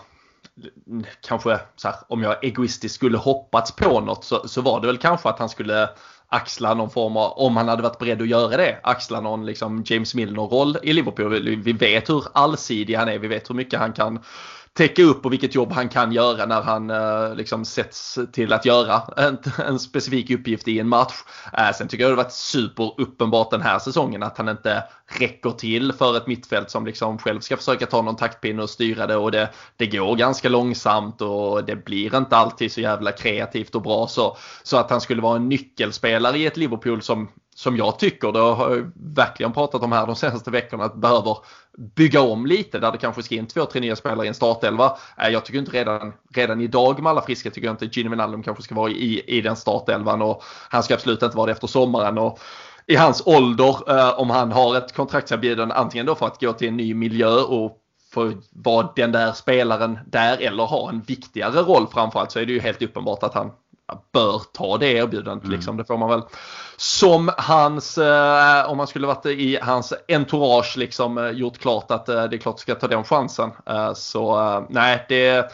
kanske, 1.29 1.61
så 1.77 1.89
här, 1.89 1.97
om 2.09 2.23
jag 2.23 2.45
egoistiskt 2.45 2.95
skulle 2.95 3.19
hoppats 3.19 3.77
på 3.77 4.01
något 4.01 4.25
så, 4.25 4.49
så 4.49 4.61
var 4.61 4.81
det 4.81 4.87
väl 4.87 4.99
kanske 4.99 5.29
att 5.29 5.39
han 5.39 5.49
skulle 5.49 5.89
axla 6.29 6.75
någon 6.75 6.91
form 6.91 7.17
av, 7.17 7.33
om 7.33 7.57
han 7.57 7.69
hade 7.69 7.83
varit 7.83 7.99
beredd 7.99 8.23
att 8.23 8.29
göra 8.29 8.57
det, 8.57 8.81
axla 8.83 9.21
någon 9.21 9.47
liksom 9.47 9.83
James 9.87 10.15
Milner-roll 10.15 10.77
i 10.83 10.93
Liverpool. 10.93 11.57
Vi 11.57 11.73
vet 11.73 12.11
hur 12.11 12.25
allsidig 12.33 12.95
han 12.95 13.09
är, 13.09 13.19
vi 13.19 13.29
vet 13.29 13.51
hur 13.51 13.55
mycket 13.55 13.81
han 13.81 13.93
kan 13.93 14.21
täcka 14.75 15.03
upp 15.03 15.25
och 15.25 15.33
vilket 15.33 15.55
jobb 15.55 15.73
han 15.73 15.89
kan 15.89 16.13
göra 16.13 16.47
när 16.47 16.63
han 16.63 16.91
eh, 16.91 17.35
liksom 17.35 17.65
sätts 17.65 18.19
till 18.33 18.53
att 18.53 18.65
göra 18.65 19.03
en, 19.17 19.39
en 19.67 19.79
specifik 19.79 20.31
uppgift 20.31 20.69
i 20.69 20.79
en 20.79 20.89
match. 20.89 21.15
Eh, 21.59 21.73
sen 21.75 21.89
tycker 21.89 22.05
jag 22.05 22.11
det 22.11 22.17
har 22.17 22.25
varit 22.25 22.33
superuppenbart 22.33 23.51
den 23.51 23.63
här 23.63 23.79
säsongen 23.79 24.23
att 24.23 24.39
han 24.39 24.49
inte 24.49 24.85
räcker 25.07 25.51
till 25.51 25.93
för 25.93 26.17
ett 26.17 26.27
mittfält 26.27 26.71
som 26.71 26.87
liksom 26.87 27.19
själv 27.19 27.41
ska 27.41 27.57
försöka 27.57 27.87
ta 27.87 28.03
någon 28.03 28.17
taktpinne 28.17 28.63
och 28.63 28.71
styra 28.71 29.07
det 29.07 29.17
och 29.17 29.31
det, 29.31 29.51
det 29.77 29.87
går 29.87 30.17
ganska 30.17 30.49
långsamt 30.49 31.21
och 31.23 31.65
det 31.65 31.77
blir 31.77 32.17
inte 32.17 32.37
alltid 32.37 32.73
så 32.73 32.81
jävla 32.81 33.13
kreativt 33.13 33.75
och 33.75 33.83
bra 33.83 34.07
så, 34.07 34.37
så 34.63 34.77
att 34.77 34.91
han 34.91 35.01
skulle 35.01 35.23
vara 35.23 35.37
en 35.37 35.49
nyckelspelare 35.49 36.39
i 36.39 36.47
ett 36.47 36.57
Liverpool 36.57 37.03
som 37.03 37.29
som 37.55 37.77
jag 37.77 37.99
tycker, 37.99 38.33
det 38.33 38.39
har 38.39 38.71
jag 38.71 38.93
verkligen 38.95 39.53
pratat 39.53 39.83
om 39.83 39.93
här 39.93 40.07
de 40.07 40.17
senaste 40.17 40.51
veckorna, 40.51 40.85
att 40.85 40.95
behöver 40.95 41.37
bygga 41.95 42.21
om 42.21 42.47
lite 42.47 42.79
där 42.79 42.93
det 42.93 42.99
kanske 42.99 43.23
ska 43.23 43.35
in 43.35 43.47
två, 43.47 43.65
tre 43.65 43.81
nya 43.81 43.97
spelare 43.97 44.25
i 44.25 44.29
en 44.29 44.35
startelva. 44.35 44.97
Eh, 45.19 45.29
jag 45.29 45.45
tycker 45.45 45.59
inte 45.59 45.73
redan, 45.73 46.13
redan 46.35 46.61
idag 46.61 47.03
med 47.03 47.11
alla 47.11 47.23
friska 47.23 47.51
tycker 47.51 47.69
jag 47.69 47.75
inte 47.75 47.99
Gini 47.99 48.09
Wijnaldum 48.09 48.43
kanske 48.43 48.63
ska 48.63 48.75
vara 48.75 48.91
i, 48.91 49.23
i 49.27 49.41
den 49.41 49.57
startelvan 49.57 50.23
och 50.23 50.43
han 50.69 50.83
ska 50.83 50.95
absolut 50.95 51.23
inte 51.23 51.37
vara 51.37 51.47
det 51.47 51.53
efter 51.53 51.67
sommaren. 51.67 52.19
Och 52.19 52.39
i 52.87 52.97
hans 52.97 53.23
ålder, 53.27 53.99
eh, 53.99 54.21
om 54.21 54.31
han 54.31 54.53
har 54.53 54.77
ett 54.77 54.95
kontraktserbjudande 54.95 55.75
antingen 55.75 56.07
då 56.07 56.15
för 56.15 56.27
att 56.27 56.41
gå 56.41 56.53
till 56.53 56.69
en 56.69 56.77
ny 56.77 56.95
miljö 56.95 57.35
och 57.35 57.79
få 58.13 58.33
vara 58.51 58.93
den 58.97 59.13
där 59.13 59.33
spelaren 59.33 59.99
där 60.07 60.41
eller 60.41 60.65
ha 60.65 60.89
en 60.89 61.01
viktigare 61.01 61.61
roll 61.63 61.87
framförallt 61.87 62.33
så 62.33 62.39
är 62.39 62.47
det 62.47 62.53
ju 62.53 62.61
helt 62.61 62.83
uppenbart 62.83 63.23
att 63.23 63.35
han 63.35 63.51
bör 64.13 64.43
ta 64.53 64.79
det 64.79 64.93
erbjudandet. 64.93 65.45
Mm. 65.45 65.57
Liksom. 65.57 65.77
Det 65.77 65.85
får 65.85 65.99
man 65.99 66.09
väl 66.09 66.23
som 66.77 67.31
hans, 67.37 67.99
eh, 67.99 68.71
om 68.71 68.77
man 68.77 68.87
skulle 68.87 69.07
varit 69.07 69.27
i 69.27 69.59
hans 69.63 69.93
entourage 70.09 70.77
liksom 70.77 71.19
eh, 71.19 71.31
gjort 71.31 71.59
klart 71.59 71.91
att 71.91 72.09
eh, 72.09 72.25
det 72.25 72.37
är 72.37 72.39
klart 72.39 72.59
ska 72.59 72.75
ta 72.75 72.89
den 72.89 73.05
chansen. 73.05 73.51
Eh, 73.67 73.93
så 73.95 74.41
eh, 74.41 74.63
nej, 74.69 75.07
det 75.09 75.53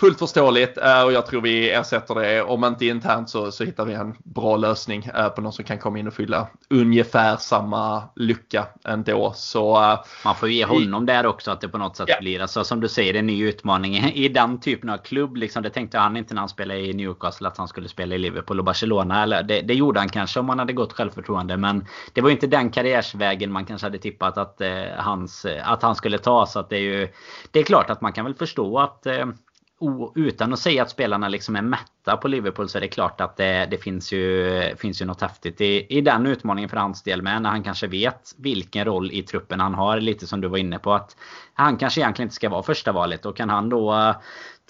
fullt 0.00 0.18
förståeligt 0.18 0.78
eh, 0.78 1.02
och 1.02 1.12
jag 1.12 1.26
tror 1.26 1.40
vi 1.40 1.70
ersätter 1.70 2.14
det. 2.14 2.42
Om 2.42 2.64
inte 2.64 2.86
internt 2.86 3.30
så, 3.30 3.52
så 3.52 3.64
hittar 3.64 3.84
vi 3.84 3.94
en 3.94 4.14
bra 4.24 4.56
lösning 4.56 5.10
eh, 5.14 5.28
på 5.28 5.40
någon 5.40 5.52
som 5.52 5.64
kan 5.64 5.78
komma 5.78 5.98
in 5.98 6.06
och 6.06 6.14
fylla 6.14 6.48
ungefär 6.70 7.36
samma 7.36 8.02
lucka 8.16 8.66
ändå. 8.84 9.32
Så, 9.36 9.82
eh, 9.82 9.98
Man 10.24 10.36
får 10.36 10.48
ju 10.48 10.54
ge 10.54 10.64
honom 10.64 11.06
där 11.06 11.26
också 11.26 11.50
att 11.50 11.60
det 11.60 11.68
på 11.68 11.78
något 11.78 11.96
sätt 11.96 12.08
yeah. 12.08 12.20
blir, 12.20 12.40
alltså, 12.40 12.64
som 12.64 12.80
du 12.80 12.88
säger, 12.88 13.14
en 13.14 13.26
ny 13.26 13.48
utmaning 13.48 13.96
i 13.96 14.28
den 14.28 14.60
typen 14.60 14.90
av 14.90 14.96
klubb. 14.96 15.36
Liksom, 15.36 15.62
det 15.62 15.70
tänkte 15.70 15.98
han 15.98 16.16
inte 16.16 16.34
när 16.34 16.42
han 16.42 16.48
spelade 16.48 16.80
i 16.80 16.92
Newcastle 16.92 17.48
att 17.48 17.56
han 17.56 17.68
skulle 17.68 17.88
spela 17.88 18.14
i 18.14 18.18
Liverpool 18.18 18.58
och 18.58 18.64
Barcelona. 18.64 19.22
Eller, 19.22 19.42
det, 19.42 19.60
det 19.60 19.74
gjorde 19.74 20.00
han 20.00 20.08
kanske 20.08 20.40
om 20.40 20.48
han 20.48 20.58
hade 20.58 20.72
gått 20.72 20.92
självförtroende 20.92 21.56
men 21.56 21.86
det 22.12 22.20
var 22.20 22.30
inte 22.30 22.46
den 22.46 22.70
karriärsvägen 22.70 23.52
man 23.52 23.64
kanske 23.64 23.86
hade 23.86 23.98
tippat 23.98 24.38
att, 24.38 24.60
eh, 24.60 24.70
hans, 24.96 25.46
att 25.62 25.82
han 25.82 25.94
skulle 25.94 26.18
ta. 26.18 26.46
Så 26.46 26.58
att 26.58 26.70
det 26.70 26.76
är 26.76 26.80
ju 26.80 27.08
Det 27.50 27.60
är 27.60 27.64
klart 27.64 27.90
att 27.90 28.00
man 28.00 28.12
kan 28.12 28.24
väl 28.24 28.34
förstå 28.34 28.78
att 28.78 29.06
eh, 29.06 29.26
utan 30.14 30.52
att 30.52 30.58
säga 30.58 30.82
att 30.82 30.90
spelarna 30.90 31.28
liksom 31.28 31.56
är 31.56 31.62
mätta 31.62 32.16
på 32.16 32.28
Liverpool 32.28 32.68
så 32.68 32.78
är 32.78 32.80
det 32.80 32.88
klart 32.88 33.20
att 33.20 33.36
det, 33.36 33.66
det 33.70 33.78
finns, 33.78 34.12
ju, 34.12 34.62
finns 34.76 35.02
ju 35.02 35.06
något 35.06 35.20
häftigt 35.20 35.60
i, 35.60 35.86
i 35.98 36.00
den 36.00 36.26
utmaningen 36.26 36.68
för 36.68 36.76
hans 36.76 37.02
del 37.02 37.22
med. 37.22 37.42
När 37.42 37.50
han 37.50 37.62
kanske 37.62 37.86
vet 37.86 38.34
vilken 38.36 38.84
roll 38.84 39.12
i 39.12 39.22
truppen 39.22 39.60
han 39.60 39.74
har. 39.74 40.00
Lite 40.00 40.26
som 40.26 40.40
du 40.40 40.48
var 40.48 40.58
inne 40.58 40.78
på. 40.78 40.92
att 40.92 41.16
Han 41.54 41.76
kanske 41.76 42.00
egentligen 42.00 42.26
inte 42.26 42.34
ska 42.34 42.48
vara 42.48 42.62
första 42.62 42.92
valet. 42.92 43.26
Och 43.26 43.36
kan 43.36 43.50
han 43.50 43.68
då 43.68 43.94
eh, 43.94 44.16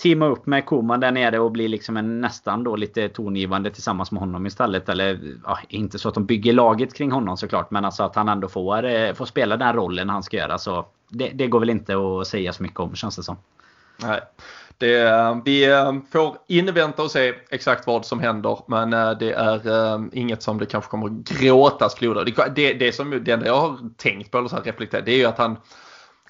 teama 0.02 0.26
upp 0.26 0.46
med 0.46 0.66
Koman 0.66 1.00
där 1.00 1.12
nere 1.12 1.38
och 1.38 1.52
bli 1.52 1.68
liksom 1.68 1.96
en 1.96 2.20
nästan 2.20 2.64
då 2.64 2.76
lite 2.76 3.08
tongivande 3.08 3.70
tillsammans 3.70 4.12
med 4.12 4.20
honom 4.20 4.46
istället. 4.46 4.88
Eller 4.88 5.20
ja, 5.44 5.58
inte 5.68 5.98
så 5.98 6.08
att 6.08 6.14
de 6.14 6.26
bygger 6.26 6.52
laget 6.52 6.94
kring 6.94 7.12
honom 7.12 7.36
såklart. 7.36 7.70
Men 7.70 7.84
alltså 7.84 8.02
att 8.02 8.16
han 8.16 8.28
ändå 8.28 8.48
får, 8.48 8.84
eh, 8.84 9.14
får 9.14 9.26
spela 9.26 9.56
den 9.56 9.72
rollen 9.72 10.08
han 10.08 10.22
ska 10.22 10.36
göra. 10.36 10.58
Så 10.58 10.86
det, 11.08 11.28
det 11.28 11.46
går 11.46 11.60
väl 11.60 11.70
inte 11.70 11.94
att 11.96 12.26
säga 12.26 12.52
så 12.52 12.62
mycket 12.62 12.80
om 12.80 12.94
känns 12.94 13.16
det 13.16 13.22
som. 13.22 13.36
Nej. 14.02 14.20
Det, 14.80 15.40
vi 15.44 15.70
eh, 15.70 15.92
får 16.12 16.36
invänta 16.48 17.02
och 17.02 17.10
se 17.10 17.34
exakt 17.50 17.86
vad 17.86 18.06
som 18.06 18.20
händer 18.20 18.58
men 18.66 18.92
eh, 18.92 19.10
det 19.10 19.32
är 19.32 19.68
eh, 19.68 20.00
inget 20.12 20.42
som 20.42 20.58
det 20.58 20.66
kanske 20.66 20.90
kommer 20.90 21.08
gråtas 21.08 21.94
floder. 21.94 22.24
Det, 22.24 22.54
det, 22.54 22.72
det, 22.72 22.92
som, 22.92 23.10
det 23.24 23.32
enda 23.32 23.46
jag 23.46 23.60
har 23.60 23.78
tänkt 23.96 24.30
på 24.30 24.38
eller 24.38 24.48
så 24.48 24.56
här 24.56 24.62
reflekterat 24.62 25.04
det 25.04 25.12
är 25.12 25.16
ju 25.16 25.24
att 25.24 25.38
han 25.38 25.56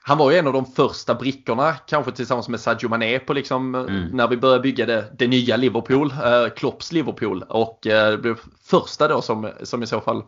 han 0.02 0.18
var 0.18 0.30
ju 0.30 0.36
en 0.36 0.46
av 0.46 0.52
de 0.52 0.66
första 0.66 1.14
brickorna, 1.14 1.72
kanske 1.72 2.12
tillsammans 2.12 2.48
med 2.48 2.60
Sadio 2.60 2.88
Mané 2.88 3.18
på 3.18 3.32
liksom 3.32 3.74
mm. 3.74 4.08
när 4.12 4.28
vi 4.28 4.36
började 4.36 4.62
bygga 4.62 4.86
det, 4.86 5.04
det 5.18 5.26
nya 5.26 5.56
Liverpool, 5.56 6.12
eh, 6.24 6.48
Klopps 6.56 6.92
Liverpool 6.92 7.42
och 7.48 7.86
eh, 7.86 8.10
det 8.10 8.18
blev 8.18 8.36
första 8.64 9.08
då 9.08 9.22
som, 9.22 9.50
som 9.62 9.82
i 9.82 9.86
så 9.86 10.00
fall 10.00 10.22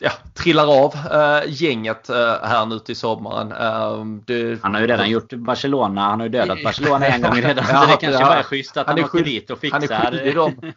ja, 0.00 0.10
trillar 0.34 0.84
av 0.84 0.94
äh, 0.94 1.52
gänget 1.52 2.08
äh, 2.08 2.16
här 2.42 2.66
nu 2.66 2.78
till 2.78 2.96
sommaren. 2.96 3.52
Äh, 3.52 4.04
det, 4.26 4.62
han 4.62 4.74
har 4.74 4.80
ju 4.80 4.86
redan 4.86 5.10
gjort 5.10 5.32
Barcelona. 5.32 6.00
Han 6.00 6.20
har 6.20 6.26
ju 6.26 6.32
dödat 6.32 6.62
Barcelona 6.64 7.06
en 7.06 7.22
gång 7.22 7.34
redan. 7.34 7.64
ja, 7.68 7.80
så 7.80 7.86
det 7.86 7.96
kanske 8.00 8.22
ja, 8.22 8.28
bara 8.28 8.38
är 8.38 8.42
schysst 8.42 8.76
att 8.76 8.86
han, 8.86 8.98
han 8.98 9.04
åker 9.04 9.24
dit 9.24 9.50
och 9.50 9.58
fixar. 9.58 9.80
Han 9.80 10.04
är 10.04 10.10
skyldig 10.10 10.34
dem. 10.34 10.72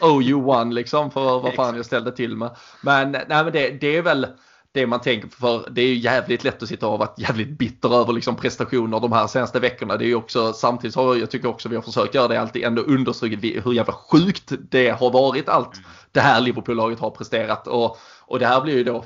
OU1 0.00 0.72
liksom 0.72 1.10
för 1.10 1.38
vad 1.38 1.54
fan 1.54 1.76
jag 1.76 1.86
ställde 1.86 2.12
till 2.12 2.36
med. 2.36 2.50
Men, 2.80 3.12
nej, 3.12 3.24
men 3.28 3.52
det, 3.52 3.70
det 3.80 3.96
är 3.96 4.02
väl 4.02 4.26
det 4.72 4.86
man 4.86 5.00
tänker 5.00 5.28
för 5.28 5.68
det 5.70 5.82
är 5.82 5.86
ju 5.86 5.94
jävligt 5.94 6.44
lätt 6.44 6.62
att 6.62 6.68
sitta 6.68 6.86
och 6.86 6.98
vara 6.98 7.08
jävligt 7.16 7.58
bitter 7.58 8.00
över 8.00 8.12
liksom 8.12 8.36
prestationer 8.36 9.00
de 9.00 9.12
här 9.12 9.26
senaste 9.26 9.60
veckorna. 9.60 9.96
Det 9.96 10.04
är 10.04 10.08
ju 10.08 10.14
också 10.14 10.52
samtidigt 10.52 10.96
har 10.96 11.16
jag 11.16 11.30
tycker 11.30 11.48
också 11.48 11.68
vi 11.68 11.74
har 11.74 11.82
försökt 11.82 12.14
göra 12.14 12.28
det 12.28 12.40
alltid 12.40 12.64
ändå 12.64 12.82
understrukit 12.82 13.66
hur 13.66 13.72
jävla 13.72 13.92
sjukt 13.92 14.52
det 14.70 14.88
har 14.88 15.10
varit 15.10 15.48
allt 15.48 15.80
det 16.12 16.20
här 16.20 16.40
Liverpool-laget 16.40 17.00
har 17.00 17.10
presterat 17.10 17.66
och, 17.66 17.98
och 18.26 18.38
det 18.38 18.46
här 18.46 18.60
blir 18.60 18.74
ju 18.74 18.84
då 18.84 18.96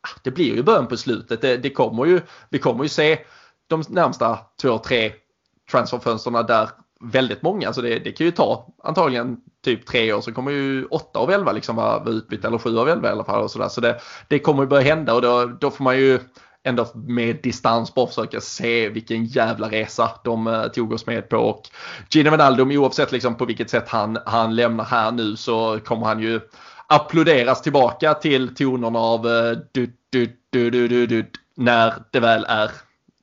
ah, 0.00 0.18
det 0.22 0.30
blir 0.30 0.54
ju 0.54 0.62
början 0.62 0.86
på 0.86 0.96
slutet. 0.96 1.40
Det, 1.40 1.56
det 1.56 1.70
kommer 1.70 2.04
ju, 2.04 2.20
vi 2.50 2.58
kommer 2.58 2.82
ju 2.82 2.88
se 2.88 3.18
de 3.66 3.82
närmsta 3.88 4.38
två, 4.62 4.78
tre 4.78 5.12
transferfönsterna 5.70 6.42
där 6.42 6.68
väldigt 7.00 7.42
många. 7.42 7.62
Så 7.62 7.66
alltså 7.68 7.82
det, 7.82 7.98
det 7.98 8.12
kan 8.12 8.26
ju 8.26 8.30
ta 8.30 8.66
antagligen 8.82 9.36
typ 9.64 9.86
tre 9.86 10.12
år 10.12 10.20
så 10.20 10.32
kommer 10.32 10.50
ju 10.50 10.84
åtta 10.84 11.18
av 11.18 11.30
elva 11.30 11.52
liksom 11.52 11.76
vara, 11.76 12.10
utbytta 12.10 12.48
eller 12.48 12.58
sju 12.58 12.78
av 12.78 12.88
elva 12.88 13.08
i 13.08 13.12
alla 13.12 13.24
fall. 13.24 13.42
Och 13.42 13.50
så 13.50 13.58
där. 13.58 13.68
så 13.68 13.80
det, 13.80 14.00
det 14.28 14.38
kommer 14.38 14.62
ju 14.62 14.68
börja 14.68 14.94
hända 14.94 15.14
och 15.14 15.22
då, 15.22 15.46
då 15.46 15.70
får 15.70 15.84
man 15.84 15.98
ju 15.98 16.20
ändå 16.62 16.86
med 16.94 17.36
distans 17.42 17.94
bara 17.94 18.06
försöka 18.06 18.40
se 18.40 18.88
vilken 18.88 19.24
jävla 19.24 19.70
resa 19.70 20.10
de 20.24 20.46
eh, 20.46 20.66
tog 20.66 20.92
oss 20.92 21.06
med 21.06 21.28
på. 21.28 21.36
Och 21.36 21.62
Gino 22.10 22.30
Wijnaldum 22.30 22.70
oavsett 22.70 23.12
liksom 23.12 23.34
på 23.34 23.44
vilket 23.44 23.70
sätt 23.70 23.88
han, 23.88 24.18
han 24.26 24.56
lämnar 24.56 24.84
här 24.84 25.12
nu 25.12 25.36
så 25.36 25.80
kommer 25.84 26.06
han 26.06 26.20
ju 26.20 26.40
applåderas 26.88 27.62
tillbaka 27.62 28.14
till 28.14 28.54
tonerna 28.54 28.98
av 28.98 29.26
uh, 29.26 29.58
du, 29.72 29.92
du, 30.10 30.38
du, 30.50 30.70
du, 30.70 30.88
du, 30.88 31.06
du, 31.06 31.30
när 31.54 31.94
det 32.10 32.20
väl 32.20 32.44
är 32.48 32.70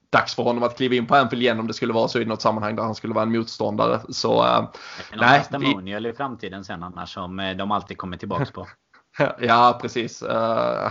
dags 0.10 0.36
för 0.36 0.43
honom 0.43 0.63
att 0.63 0.78
kliva 0.78 0.95
in 0.95 1.06
på 1.06 1.15
Anfield 1.15 1.43
igen 1.43 1.60
om 1.60 1.67
det 1.67 1.73
skulle 1.73 1.93
vara 1.93 2.08
så 2.08 2.19
i 2.19 2.25
något 2.25 2.41
sammanhang 2.41 2.75
där 2.75 2.84
han 2.84 2.95
skulle 2.95 3.13
vara 3.13 3.23
en 3.23 3.32
motståndare. 3.32 4.01
Så 4.10 4.43
uh, 4.43 4.69
nej. 5.15 5.39
testimonial 5.39 6.04
vi... 6.04 6.10
i 6.10 6.13
framtiden 6.13 6.63
sen 6.63 6.84
annars 6.84 7.13
som 7.13 7.39
eh, 7.39 7.58
de 7.58 7.71
alltid 7.71 7.97
kommer 7.97 8.17
tillbaks 8.17 8.51
på. 8.51 8.67
Ja, 9.39 9.80
precis. 9.82 10.23
Uh, 10.23 10.30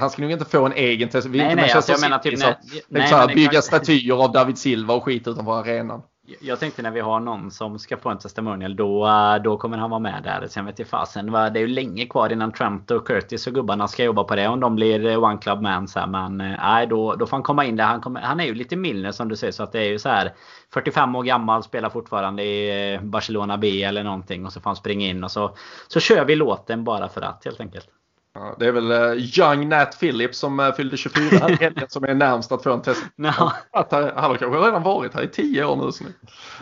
han 0.00 0.10
ska 0.10 0.22
nog 0.22 0.30
inte 0.30 0.44
få 0.44 0.66
en 0.66 0.72
egen 0.72 1.08
test. 1.08 1.28
Nej, 1.30 1.54
nej, 1.54 1.72
alltså, 1.72 1.92
jag 1.92 2.00
menar 2.00 2.18
typ... 2.18 2.38
Nej, 2.38 2.56
nej, 2.88 3.08
så 3.08 3.16
här, 3.16 3.26
bygga 3.26 3.50
kan... 3.50 3.62
statyer 3.62 4.24
av 4.24 4.32
David 4.32 4.58
Silva 4.58 4.94
och 4.94 5.04
skit 5.04 5.28
utanför 5.28 5.60
arenan. 5.60 6.02
Jag 6.26 6.60
tänkte 6.60 6.82
när 6.82 6.90
vi 6.90 7.00
har 7.00 7.20
någon 7.20 7.50
som 7.50 7.78
ska 7.78 7.96
få 7.96 8.10
en 8.10 8.18
testimonial 8.18 8.76
då, 8.76 9.06
eh, 9.06 9.42
då 9.42 9.56
kommer 9.56 9.78
han 9.78 9.90
vara 9.90 10.00
med 10.00 10.22
där. 10.22 10.46
Sen 10.48 10.66
vet 10.66 10.78
jag 10.78 10.88
fasen. 10.88 11.32
Det 11.32 11.38
är 11.38 11.56
ju 11.56 11.66
länge 11.66 12.06
kvar 12.06 12.32
innan 12.32 12.52
Trent 12.52 12.90
och 12.90 13.06
Curtis 13.06 13.46
och 13.46 13.54
gubbarna 13.54 13.88
ska 13.88 14.04
jobba 14.04 14.24
på 14.24 14.36
det. 14.36 14.48
Om 14.48 14.60
de 14.60 14.74
blir 14.74 15.06
eh, 15.06 15.24
One 15.24 15.38
Club 15.38 15.62
Man. 15.62 15.88
Så 15.88 16.00
här, 16.00 16.06
men 16.06 16.40
eh, 16.40 16.58
nej, 16.62 16.86
då, 16.86 17.14
då 17.14 17.26
får 17.26 17.36
han 17.36 17.42
komma 17.42 17.64
in 17.64 17.76
där. 17.76 17.84
Han, 17.84 18.00
kommer, 18.00 18.20
han 18.20 18.40
är 18.40 18.44
ju 18.44 18.54
lite 18.54 18.76
Milner 18.76 19.12
som 19.12 19.28
du 19.28 19.36
säger. 19.36 19.52
Så 19.52 19.62
att 19.62 19.72
det 19.72 19.78
är 19.78 19.88
ju 19.88 19.98
så 19.98 20.08
här 20.08 20.32
45 20.74 21.14
år 21.14 21.22
gammal, 21.22 21.62
spelar 21.62 21.90
fortfarande 21.90 22.42
i 22.42 22.98
Barcelona 23.02 23.58
B 23.58 23.82
eller 23.82 24.04
någonting. 24.04 24.46
Och 24.46 24.52
så 24.52 24.60
får 24.60 24.70
han 24.70 24.76
springa 24.76 25.06
in 25.06 25.24
och 25.24 25.30
så, 25.30 25.56
så 25.88 26.00
kör 26.00 26.24
vi 26.24 26.34
låten 26.36 26.84
bara 26.84 27.08
för 27.08 27.20
att 27.20 27.44
helt 27.44 27.60
enkelt. 27.60 27.88
Ja, 28.34 28.56
det 28.58 28.66
är 28.66 28.72
väl 28.72 28.92
uh, 28.92 29.38
Young 29.38 29.68
Nat 29.68 30.00
Phillips 30.00 30.38
som 30.38 30.60
uh, 30.60 30.72
fyllde 30.72 30.96
24 30.96 31.46
helgen 31.60 31.86
som 31.88 32.04
är 32.04 32.14
närmst 32.14 32.52
att 32.52 32.62
få 32.62 32.72
en 32.72 32.82
test. 32.82 33.04
No. 33.16 33.28
Att, 33.70 33.92
han 33.92 34.02
har 34.02 34.36
kanske 34.36 34.58
redan 34.58 34.82
varit 34.82 35.14
här 35.14 35.22
i 35.22 35.28
10 35.28 35.64
år 35.64 35.76
nu. 35.76 36.12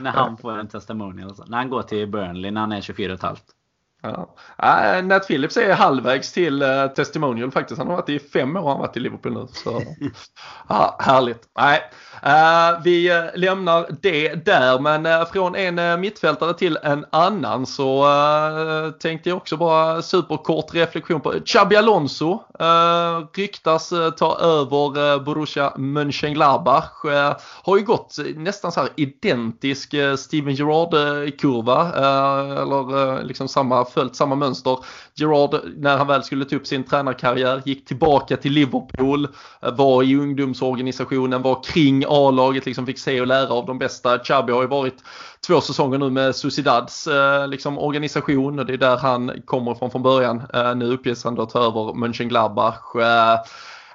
När 0.01 0.11
han 0.11 0.37
får 0.37 0.59
en 0.59 0.69
testimonial. 0.69 1.29
Alltså. 1.29 1.45
När 1.45 1.59
han 1.59 1.71
går 1.71 1.83
till 1.83 2.07
Burnley 2.09 2.51
när 2.51 2.61
han 2.61 2.73
är 2.73 2.81
24 2.81 3.13
och 3.13 3.19
ett 3.19 3.23
halvt. 3.23 3.45
Ja. 4.03 4.35
Uh, 4.63 5.05
Nat 5.05 5.27
Phillips 5.27 5.57
är 5.57 5.75
halvvägs 5.75 6.33
till 6.33 6.63
uh, 6.63 6.87
testimonial 6.87 7.51
faktiskt. 7.51 7.79
Han 7.79 7.89
har 7.89 7.97
varit 7.97 8.09
i 8.09 8.19
fem 8.19 8.57
år 8.57 8.69
han 8.69 8.79
varit 8.79 8.97
i 8.97 9.01
Liverpool 9.01 9.33
nu. 9.33 9.47
Så. 9.53 9.83
ja, 10.69 10.97
härligt. 11.01 11.49
Nej, 11.59 11.81
uh, 12.27 12.83
vi 12.85 13.23
lämnar 13.35 13.87
det 14.03 14.35
där 14.45 14.79
men 14.79 15.27
från 15.27 15.57
en 15.57 16.01
mittfältare 16.01 16.55
till 16.55 16.79
en 16.83 17.05
annan 17.13 17.67
så 17.67 18.07
tänkte 19.01 19.29
jag 19.29 19.37
också 19.37 19.57
bara 19.57 20.03
superkort 20.03 20.75
reflektion 20.75 21.21
på 21.21 21.35
Xabi 21.47 21.77
Alonso. 21.77 22.39
ryktas 23.37 23.93
ta 24.19 24.39
över 24.39 25.19
Borussia 25.19 25.73
Mönchengladbach. 25.77 26.93
har 27.63 27.77
ju 27.77 27.85
gått 27.85 28.17
nästan 28.37 28.73
så 28.73 28.81
här 28.81 28.89
identisk 28.97 29.95
Steven 30.19 30.55
Gerrard-kurva. 30.55 31.93
eller 32.63 33.23
liksom 33.23 33.49
samma 33.49 33.85
följt 33.93 34.17
samma 34.17 34.35
mönster. 34.35 34.79
Gerard, 35.15 35.61
när 35.77 35.97
han 35.99 36.07
väl 36.07 36.23
skulle 36.23 36.45
ta 36.45 36.57
upp 36.57 36.67
sin 36.67 36.85
tränarkarriär, 36.85 37.63
gick 37.65 37.85
tillbaka 37.85 38.37
till 38.37 38.53
Liverpool, 38.53 39.29
eh, 39.63 39.75
var 39.75 40.03
i 40.03 40.17
ungdomsorganisationen, 40.17 41.43
var 41.43 41.63
kring 41.63 42.05
A-laget, 42.09 42.67
liksom 42.67 42.87
fick 42.87 42.99
se 42.99 43.21
och 43.21 43.27
lära 43.27 43.53
av 43.53 43.67
de 43.67 43.79
bästa. 43.79 44.19
Xabi 44.19 44.53
har 44.53 44.63
ju 44.63 44.69
varit 44.69 44.97
två 45.47 45.61
säsonger 45.61 45.99
nu 45.99 46.11
med 46.11 46.37
Sociedads 46.37 47.07
eh, 47.07 47.49
liksom, 47.49 47.79
organisation 47.79 48.59
och 48.59 48.67
det 48.67 48.73
är 48.73 48.79
där 48.79 48.97
han 48.97 49.33
kommer 49.45 49.75
från 49.75 49.91
från 49.91 50.03
början. 50.03 50.43
Eh, 50.55 50.75
nu 50.75 50.93
uppges 50.93 51.25
han 51.25 51.35
då 51.35 51.47
ta 51.47 51.59
över 51.59 51.95
Mönchengladbach. 51.95 52.95
Eh, 52.97 53.39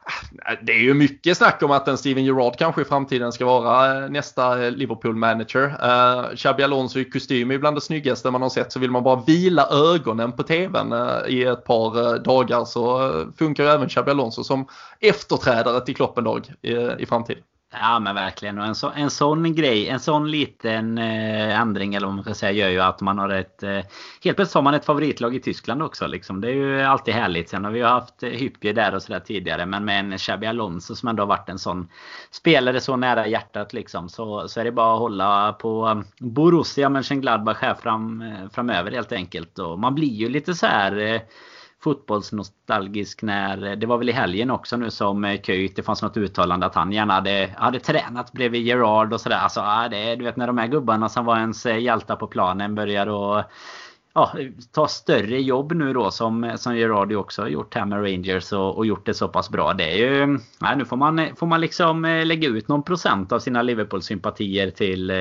Ah, 0.10 0.56
det 0.62 0.72
är 0.72 0.80
ju 0.80 0.94
mycket 0.94 1.38
snack 1.38 1.64
om 1.64 1.72
att 1.72 1.88
en 1.88 1.98
Steven 1.98 2.26
Gerrard 2.26 2.58
kanske 2.58 2.82
i 2.82 2.86
framtiden 2.86 3.32
ska 3.32 3.46
vara 3.46 4.04
eh, 4.04 4.10
nästa 4.10 4.66
eh, 4.66 4.72
Liverpool-manager. 4.72 5.64
Uh, 5.64 6.26
eh, 6.26 6.36
Xabi 6.36 6.64
Alonso 6.64 7.00
i 7.00 7.06
kostym 7.06 7.52
är 7.52 7.58
bland 7.58 7.78
det 7.78 7.82
snyggaste 7.82 8.32
man 8.32 8.42
har 8.42 8.50
sett 8.50 8.72
så 8.72 8.80
vill 8.80 8.92
man 8.92 9.04
bara 9.04 9.24
vila 9.28 9.68
ögonen 9.68 10.32
på 10.32 10.44
tvn 10.44 10.94
uh, 10.94 11.28
i 11.28 11.44
ett 11.44 11.64
par 11.64 12.00
uh, 12.00 12.14
dagar 12.14 12.66
så 12.66 13.12
funkar 13.38 13.64
ju 13.64 13.70
även 13.70 13.90
Xabi 13.90 14.12
Alonso 14.12 14.44
som 14.44 14.68
efterträdare 15.00 15.86
till 15.86 15.96
Kloppendag 15.96 16.42
i, 16.62 16.74
i 17.00 17.06
framtiden. 17.06 17.44
Ja 17.72 18.00
men 18.00 18.16
verkligen. 18.16 18.58
Och 18.58 18.66
en, 18.66 18.76
så, 18.76 18.92
en 18.96 19.10
sån 19.10 19.56
grej, 19.56 19.88
en 19.88 20.00
sån 20.00 20.32
liten 20.32 20.98
eh, 20.98 21.60
ändring 21.60 21.96
eller 21.96 22.08
vad 22.08 22.16
man 22.16 22.24
ska 22.24 22.34
säga 22.34 22.52
gör 22.52 22.70
ju 22.70 22.80
att 22.80 23.02
man 23.02 23.18
har 23.18 23.30
ett... 23.30 23.64
Eh, 23.64 23.80
helt 24.24 24.36
plötsligt 24.36 24.54
har 24.54 24.62
man 24.62 24.74
ett 24.74 24.86
favoritlag 24.86 25.36
i 25.36 25.40
Tyskland 25.40 25.84
också. 25.84 26.08
Liksom. 26.08 26.42
Det 26.42 26.48
är 26.48 26.54
ju 26.54 26.82
alltid 26.82 27.14
härligt. 27.14 27.50
Sen 27.50 27.66
har 27.66 27.72
vi 27.72 27.80
ju 27.80 27.86
haft 27.86 28.24
eh, 28.24 28.30
Hyppie 28.30 28.74
där 28.74 28.96
och 28.96 29.04
sådär 29.04 29.20
tidigare. 29.20 29.66
Men 29.66 29.86
med 29.86 30.00
en 30.00 30.18
Xabi 30.18 30.48
Alonso 30.48 30.96
som 30.96 31.10
ändå 31.10 31.24
har 31.24 31.28
varit 31.28 31.50
en 31.50 31.60
sån 31.60 31.90
spelare 32.32 32.82
så 32.82 32.96
nära 32.96 33.28
hjärtat 33.28 33.74
liksom. 33.74 34.10
Så, 34.10 34.48
så 34.48 34.60
är 34.60 34.64
det 34.64 34.72
bara 34.72 34.94
att 34.94 35.00
hålla 35.00 35.54
på 35.54 35.88
eh, 35.88 36.02
Borussia 36.20 36.90
Mönchengladbach 36.90 37.58
här 37.62 37.74
fram, 37.74 38.22
eh, 38.22 38.50
framöver 38.50 38.92
helt 38.92 39.12
enkelt. 39.12 39.60
Och 39.60 39.80
man 39.80 39.96
blir 39.96 40.14
ju 40.14 40.30
lite 40.30 40.54
så 40.54 40.66
här... 40.66 40.98
Eh, 40.98 41.22
fotbollsnostalgisk 41.84 43.22
när 43.22 43.66
eh, 43.66 43.72
det 43.72 43.88
var 43.88 43.98
väl 43.98 44.10
i 44.10 44.12
helgen 44.12 44.52
också 44.52 44.78
nu 44.78 44.92
som 44.92 45.26
eh, 45.26 45.42
Kuyt, 45.42 45.76
det 45.76 45.84
fanns 45.84 46.02
något 46.02 46.18
uttalande 46.18 46.66
att 46.66 46.76
han 46.76 46.92
gärna 46.92 47.14
hade, 47.14 47.56
hade 47.58 47.80
tränat 47.80 48.32
bredvid 48.32 48.62
Gerard 48.62 49.14
och 49.14 49.22
sådär. 49.22 49.38
Alltså, 49.38 49.62
det, 49.92 50.16
du 50.16 50.24
vet 50.24 50.36
när 50.38 50.48
de 50.48 50.58
här 50.58 50.68
gubbarna 50.68 51.10
som 51.10 51.26
var 51.26 51.38
ens 51.38 51.66
eh, 51.66 51.80
hjältar 51.80 52.16
på 52.16 52.28
planen 52.28 52.76
börjar 52.76 53.08
och 53.08 53.44
ja, 54.18 54.34
ta 54.72 54.88
större 54.88 55.42
jobb 55.42 55.72
nu 55.72 55.94
då 55.94 56.12
som, 56.12 56.54
som 56.56 56.78
Gerardi 56.78 57.16
också 57.16 57.42
har 57.42 57.50
gjort 57.50 57.76
här 57.76 57.86
med 57.86 58.04
Rangers 58.04 58.54
och, 58.54 58.78
och 58.78 58.86
gjort 58.86 59.06
det 59.06 59.14
så 59.14 59.28
pass 59.28 59.50
bra. 59.50 59.74
Det 59.74 59.94
är 59.94 59.98
ju, 59.98 60.40
nej, 60.60 60.78
nu 60.78 60.86
får 60.86 60.98
man, 60.98 61.36
får 61.36 61.48
man 61.48 61.62
liksom 61.62 62.06
eh, 62.06 62.26
lägga 62.26 62.50
ut 62.50 62.68
någon 62.68 62.84
procent 62.84 63.32
av 63.32 63.40
sina 63.40 63.62
Liverpool-sympatier 63.62 64.72
till 64.72 65.10
eh, 65.10 65.16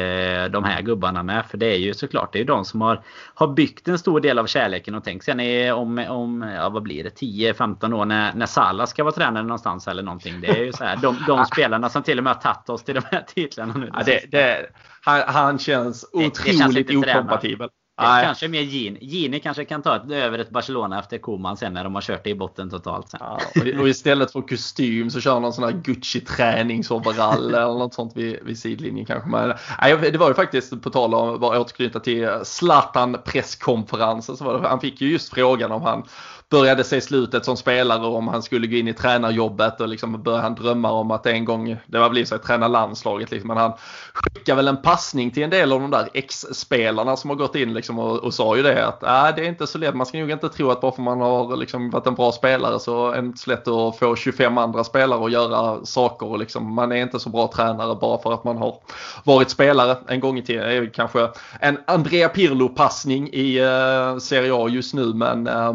de 0.50 0.64
här 0.64 0.82
gubbarna 0.82 1.22
med. 1.22 1.46
För 1.46 1.58
det 1.58 1.66
är 1.66 1.78
ju 1.78 1.94
såklart 1.94 2.32
det 2.32 2.40
är 2.40 2.44
de 2.44 2.64
som 2.64 2.80
har, 2.80 3.02
har 3.34 3.48
byggt 3.48 3.88
en 3.88 3.98
stor 3.98 4.20
del 4.20 4.38
av 4.38 4.46
kärleken. 4.46 4.94
Och 4.94 5.04
tänk 5.04 5.22
sen 5.22 5.40
är 5.40 5.72
om, 5.72 5.98
om 5.98 6.42
ja, 6.42 6.68
vad 6.68 6.82
blir 6.82 7.04
det, 7.04 7.20
10-15 7.20 7.94
år 7.94 8.04
när, 8.04 8.34
när 8.34 8.46
Salah 8.46 8.86
ska 8.86 9.04
vara 9.04 9.14
tränare 9.14 9.42
någonstans 9.42 9.88
eller 9.88 10.02
någonting. 10.02 10.40
Det 10.40 10.48
är 10.48 10.64
ju 10.64 10.72
så 10.72 10.84
här, 10.84 10.96
de, 10.96 11.16
de 11.26 11.44
spelarna 11.52 11.88
som 11.88 12.02
till 12.02 12.18
och 12.18 12.24
med 12.24 12.32
har 12.32 12.40
tagit 12.40 12.68
oss 12.68 12.84
till 12.84 12.94
de 12.94 13.02
här 13.10 13.24
titlarna 13.34 13.74
nu. 13.74 13.90
Ja, 13.92 14.02
det, 14.06 14.30
det, 14.30 14.66
han, 15.02 15.22
han 15.26 15.58
känns 15.58 16.04
otroligt 16.12 16.90
okompatibel. 16.90 17.68
Nej. 17.98 18.24
Kanske 18.24 18.48
mer 18.48 18.60
Gini. 18.60 18.98
Gini 19.00 19.40
kanske 19.40 19.64
kan 19.64 19.82
ta 19.82 19.96
ett, 19.96 20.10
över 20.10 20.38
ett 20.38 20.50
Barcelona 20.50 20.98
efter 20.98 21.18
Koman 21.18 21.56
sen 21.56 21.72
när 21.72 21.84
de 21.84 21.94
har 21.94 22.02
kört 22.02 22.24
det 22.24 22.30
i 22.30 22.34
botten 22.34 22.70
totalt. 22.70 23.10
Sen. 23.10 23.20
Ja, 23.22 23.40
och, 23.54 23.80
och, 23.80 23.88
istället 23.88 24.32
för 24.32 24.40
kostym 24.40 25.10
så 25.10 25.20
kör 25.20 25.40
någon 25.40 25.52
sån 25.52 25.64
här 25.64 25.72
Gucci 25.72 26.20
träningsoverall 26.20 27.54
eller 27.54 27.78
något 27.78 27.94
sånt 27.94 28.16
vid, 28.16 28.38
vid 28.42 28.58
sidlinjen 28.58 29.06
kanske. 29.06 29.28
Men, 29.30 29.54
nej, 29.82 30.10
det 30.12 30.18
var 30.18 30.28
ju 30.28 30.34
faktiskt 30.34 30.82
på 30.82 30.90
tal 30.90 31.14
om 31.14 31.34
att 31.34 31.42
återknyta 31.42 32.00
till 32.00 32.28
Zlatan 32.42 33.16
presskonferensen. 33.24 34.36
Så 34.36 34.44
var 34.44 34.60
det, 34.60 34.68
han 34.68 34.80
fick 34.80 35.00
ju 35.00 35.12
just 35.12 35.34
frågan 35.34 35.72
om 35.72 35.82
han 35.82 36.04
började 36.50 36.84
se 36.84 37.00
slutet 37.00 37.44
som 37.44 37.56
spelare 37.56 38.06
om 38.06 38.28
han 38.28 38.42
skulle 38.42 38.66
gå 38.66 38.76
in 38.76 38.88
i 38.88 38.92
tränarjobbet 38.92 39.80
och 39.80 39.88
liksom 39.88 40.22
började 40.22 40.42
han 40.42 40.54
drömma 40.54 40.90
om 40.90 41.10
att 41.10 41.26
en 41.26 41.44
gång, 41.44 41.76
det 41.86 41.98
var 41.98 42.08
väl 42.08 42.26
sig 42.26 42.38
träna 42.38 42.68
landslaget 42.68 43.30
liksom, 43.30 43.48
men 43.48 43.56
han 43.56 43.72
skickade 44.12 44.56
väl 44.56 44.68
en 44.68 44.82
passning 44.82 45.30
till 45.30 45.42
en 45.42 45.50
del 45.50 45.72
av 45.72 45.80
de 45.80 45.90
där 45.90 46.08
ex-spelarna 46.14 47.16
som 47.16 47.30
har 47.30 47.36
gått 47.36 47.56
in 47.56 47.74
liksom 47.74 47.98
och, 47.98 48.18
och 48.18 48.34
sa 48.34 48.56
ju 48.56 48.62
det 48.62 48.86
att 48.86 49.02
äh, 49.02 49.36
det 49.36 49.44
är 49.44 49.48
inte 49.48 49.66
så 49.66 49.78
lätt, 49.78 49.94
man 49.94 50.06
ska 50.06 50.18
nog 50.18 50.30
inte 50.30 50.48
tro 50.48 50.70
att 50.70 50.80
bara 50.80 50.92
för 50.92 51.02
man 51.02 51.20
har 51.20 51.56
liksom 51.56 51.90
varit 51.90 52.06
en 52.06 52.14
bra 52.14 52.32
spelare 52.32 52.80
så 52.80 53.10
är 53.10 53.22
det 53.22 53.26
inte 53.26 53.38
så 53.38 53.50
lätt 53.50 53.68
att 53.68 53.98
få 53.98 54.16
25 54.16 54.58
andra 54.58 54.84
spelare 54.84 55.24
att 55.24 55.32
göra 55.32 55.84
saker 55.84 56.26
och 56.26 56.38
liksom, 56.38 56.74
man 56.74 56.92
är 56.92 56.96
inte 56.96 57.20
så 57.20 57.30
bra 57.30 57.50
tränare 57.54 57.94
bara 58.00 58.22
för 58.22 58.32
att 58.32 58.44
man 58.44 58.56
har 58.56 58.76
varit 59.24 59.50
spelare 59.50 59.96
en 60.08 60.20
gång 60.20 60.38
i 60.38 60.42
tiden. 60.42 60.68
Det 60.68 60.74
är 60.74 60.90
kanske 60.94 61.28
en 61.60 61.78
Andrea 61.86 62.28
Pirlo-passning 62.28 63.28
i 63.32 63.58
eh, 63.58 64.18
Serie 64.18 64.54
A 64.54 64.68
just 64.68 64.94
nu 64.94 65.14
men 65.14 65.46
eh, 65.46 65.74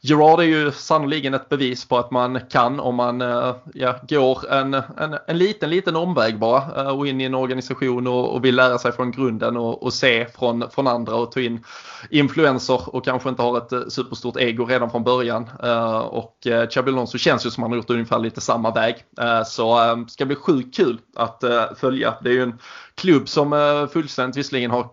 Gerard 0.00 0.40
är 0.40 0.44
ju 0.44 0.72
sannoliken 0.72 1.34
ett 1.34 1.48
bevis 1.48 1.88
på 1.88 1.98
att 1.98 2.10
man 2.10 2.40
kan 2.50 2.80
om 2.80 2.94
man 2.94 3.20
eh, 3.20 3.54
ja, 3.74 3.96
går 4.08 4.52
en, 4.52 4.74
en, 4.74 5.18
en 5.26 5.38
liten, 5.38 5.70
liten 5.70 5.96
omväg 5.96 6.38
bara 6.38 6.62
eh, 6.76 6.98
och 6.98 7.06
in 7.06 7.20
i 7.20 7.24
en 7.24 7.34
organisation 7.34 8.06
och, 8.06 8.34
och 8.34 8.44
vill 8.44 8.56
lära 8.56 8.78
sig 8.78 8.92
från 8.92 9.10
grunden 9.10 9.56
och, 9.56 9.82
och, 9.82 9.92
se 9.92 10.26
från, 10.26 10.70
från 10.70 10.86
andra 10.86 11.14
och 11.14 11.32
ta 11.32 11.40
in 11.40 11.64
influenser 12.10 12.94
och 12.94 13.04
kanske 13.04 13.28
inte 13.28 13.42
har 13.42 13.58
ett 13.58 13.72
eh, 13.72 13.82
superstort 13.88 14.36
ego 14.36 14.64
redan 14.64 14.90
från 14.90 15.04
början. 15.04 15.48
Och 16.10 16.46
Xabi 16.70 16.90
Alonso 16.90 17.18
känns 17.18 17.46
ju 17.46 17.50
som 17.50 17.62
han 17.62 17.72
har 17.72 17.76
gjort 17.76 17.90
ungefär 17.90 18.18
lite 18.18 18.40
samma 18.40 18.70
väg. 18.70 18.96
Så 19.46 19.94
det 19.94 20.10
ska 20.10 20.26
bli 20.26 20.36
sjukt 20.36 20.76
kul 20.76 20.98
att 21.16 21.44
följa. 21.76 22.14
Det 22.22 22.28
är 22.28 22.34
ju 22.34 22.42
en 22.42 22.58
klubb 22.98 23.28
som 23.28 23.52
eh, 23.52 23.86
fullständigt 23.92 24.36
visserligen 24.36 24.70
har, 24.70 24.86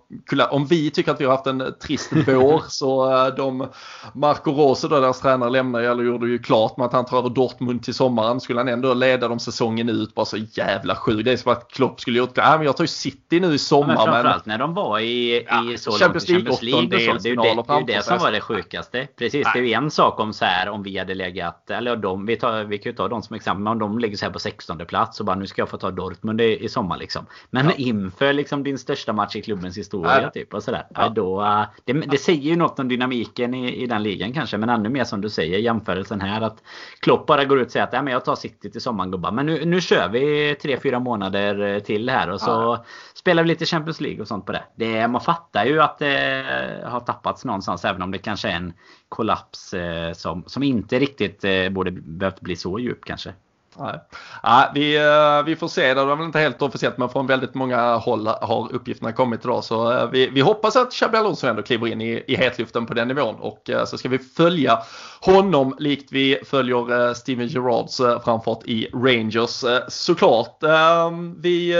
om 0.49 0.65
vi 0.65 0.91
tycker 0.91 1.11
att 1.11 1.21
vi 1.21 1.25
har 1.25 1.31
haft 1.31 1.47
en 1.47 1.73
trist 1.81 2.11
vår 2.27 2.63
så 2.67 3.11
eh, 3.11 3.35
de, 3.35 3.67
Marco 4.13 4.51
Rose 4.51 4.87
då 4.87 4.99
deras 4.99 5.21
tränare 5.21 5.49
lämnade 5.49 5.89
eller 5.89 6.03
gjorde 6.03 6.27
ju 6.27 6.39
klart 6.39 6.77
med 6.77 6.85
att 6.85 6.93
han 6.93 7.05
tar 7.05 7.17
över 7.17 7.29
Dortmund 7.29 7.83
till 7.83 7.93
sommaren. 7.93 8.39
Skulle 8.39 8.59
han 8.59 8.67
ändå 8.67 8.93
leda 8.93 9.27
dem 9.27 9.39
säsongen 9.39 9.89
ut 9.89 10.15
bara 10.15 10.25
så 10.25 10.37
jävla 10.37 10.95
sjuk. 10.95 11.25
Det 11.25 11.31
är 11.31 11.37
som 11.37 11.51
att 11.51 11.71
Klopp 11.71 12.01
skulle 12.01 12.17
gjort, 12.17 12.31
ja 12.35 12.57
men 12.57 12.65
jag 12.65 12.77
tar 12.77 12.83
ju 12.83 12.87
City 12.87 13.39
nu 13.39 13.53
i 13.53 13.57
sommar. 13.57 13.93
Ja, 13.93 14.05
men 14.05 14.13
framförallt 14.13 14.45
när 14.45 14.57
de 14.57 14.73
var 14.73 14.99
i, 14.99 15.35
i 15.35 15.45
ja, 15.47 15.77
så 15.77 15.91
Champions 15.91 16.29
League, 16.29 16.45
Champions 16.45 16.61
League. 16.61 16.87
Det 16.87 16.95
är 16.95 16.99
ju 16.99 17.07
det, 17.07 17.63
det, 17.67 17.93
är 17.93 17.97
det 17.97 18.03
som 18.03 18.17
var 18.17 18.31
det 18.31 18.41
sjukaste. 18.41 19.07
Precis, 19.17 19.47
det 19.53 19.59
är 19.59 19.63
ju 19.63 19.73
en 19.73 19.91
sak 19.91 20.19
om 20.19 20.33
så 20.33 20.45
här 20.45 20.69
om 20.69 20.83
vi 20.83 20.97
hade 20.97 21.13
legat, 21.13 21.69
eller 21.69 21.95
de, 21.95 22.25
vi, 22.25 22.35
tar, 22.35 22.63
vi 22.63 22.77
kan 22.77 22.91
ju 22.91 22.95
ta 22.95 23.07
dem 23.07 23.21
som 23.21 23.35
exempel, 23.35 23.63
men 23.63 23.71
om 23.71 23.79
de 23.79 23.99
ligger 23.99 24.17
så 24.17 24.25
här 24.25 24.31
på 24.33 24.39
16 24.39 24.77
plats 24.77 25.19
och 25.19 25.25
bara 25.25 25.35
nu 25.35 25.47
ska 25.47 25.61
jag 25.61 25.69
få 25.69 25.77
ta 25.77 25.91
Dortmund 25.91 26.41
i, 26.41 26.65
i 26.65 26.69
sommar 26.69 26.97
liksom. 26.97 27.25
Men 27.49 27.65
ja 27.65 27.73
inför 28.01 28.33
liksom 28.33 28.63
din 28.63 28.77
största 28.77 29.13
match 29.13 29.35
i 29.35 29.41
klubbens 29.41 29.77
historia. 29.77 30.21
Ja. 30.21 30.29
Typ, 30.29 30.53
och 30.53 30.63
sådär. 30.63 30.87
Ja. 30.95 31.09
Då, 31.09 31.41
uh, 31.41 31.63
det, 31.85 31.93
det, 31.93 32.17
säger 32.17 32.41
ju 32.41 32.55
något 32.55 32.79
om 32.79 32.87
dynamiken 32.87 33.53
i, 33.53 33.83
i 33.83 33.87
den 33.87 34.03
ligan 34.03 34.33
kanske. 34.33 34.57
Men 34.57 34.69
ännu 34.69 34.89
mer 34.89 35.03
som 35.03 35.21
du 35.21 35.29
säger 35.29 35.59
jämförelsen 35.59 36.21
här. 36.21 36.41
Att 36.41 36.63
Klopp 36.99 37.27
bara 37.27 37.45
går 37.45 37.59
ut 37.59 37.65
och 37.65 37.71
säger 37.71 37.83
att 37.83 37.93
ja, 37.93 38.01
men 38.01 38.13
jag 38.13 38.25
tar 38.25 38.35
City 38.35 38.71
till 38.71 38.81
sommaren 38.81 39.11
gubbar. 39.11 39.31
Men 39.31 39.45
nu, 39.45 39.65
nu 39.65 39.81
kör 39.81 40.09
vi 40.09 40.53
3-4 40.53 40.99
månader 40.99 41.59
eh, 41.59 41.79
till 41.79 42.09
här. 42.09 42.29
Och 42.29 42.41
så 42.41 42.49
ja. 42.49 42.85
spelar 43.13 43.43
vi 43.43 43.49
lite 43.49 43.65
Champions 43.65 44.01
League 44.01 44.21
och 44.21 44.27
sånt 44.27 44.45
på 44.45 44.51
det. 44.51 44.63
det. 44.75 45.07
Man 45.07 45.21
fattar 45.21 45.65
ju 45.65 45.81
att 45.81 45.99
det 45.99 46.81
har 46.85 46.99
tappats 46.99 47.45
någonstans. 47.45 47.85
Även 47.85 48.01
om 48.01 48.11
det 48.11 48.17
kanske 48.17 48.49
är 48.49 48.55
en 48.55 48.73
kollaps 49.09 49.73
eh, 49.73 50.13
som, 50.13 50.43
som 50.47 50.63
inte 50.63 50.99
riktigt 50.99 51.43
eh, 51.43 51.69
borde 51.69 51.91
behövt 51.91 52.41
bli 52.41 52.55
så 52.55 52.79
djup 52.79 53.05
kanske. 53.05 53.33
Nej. 53.77 53.99
Ja, 54.43 54.71
vi, 54.73 54.97
eh, 54.97 55.43
vi 55.45 55.55
får 55.55 55.67
se, 55.67 55.93
det 55.93 56.05
var 56.05 56.15
väl 56.15 56.25
inte 56.25 56.39
helt 56.39 56.61
officiellt 56.61 56.97
men 56.97 57.09
från 57.09 57.27
väldigt 57.27 57.55
många 57.55 57.95
håll 57.95 58.27
har 58.27 58.73
uppgifterna 58.73 59.11
kommit 59.11 59.45
idag. 59.45 59.63
Så 59.63 59.91
eh, 59.91 60.09
vi, 60.09 60.29
vi 60.29 60.41
hoppas 60.41 60.75
att 60.75 60.91
Xabi 60.91 61.17
Alonso 61.17 61.47
ändå 61.47 61.61
kliver 61.61 61.87
in 61.87 62.01
i, 62.01 62.23
i 62.27 62.35
hetluften 62.35 62.85
på 62.85 62.93
den 62.93 63.07
nivån 63.07 63.35
och 63.35 63.69
eh, 63.69 63.85
så 63.85 63.97
ska 63.97 64.09
vi 64.09 64.19
följa 64.19 64.79
honom 65.21 65.75
likt 65.79 66.11
vi 66.11 66.39
följer 66.45 67.13
Steven 67.13 67.47
Gerrards 67.47 67.97
framfart 67.97 68.63
i 68.65 68.87
Rangers 68.93 69.63
såklart. 69.87 70.63
Ehm, 70.63 71.41
vi 71.41 71.73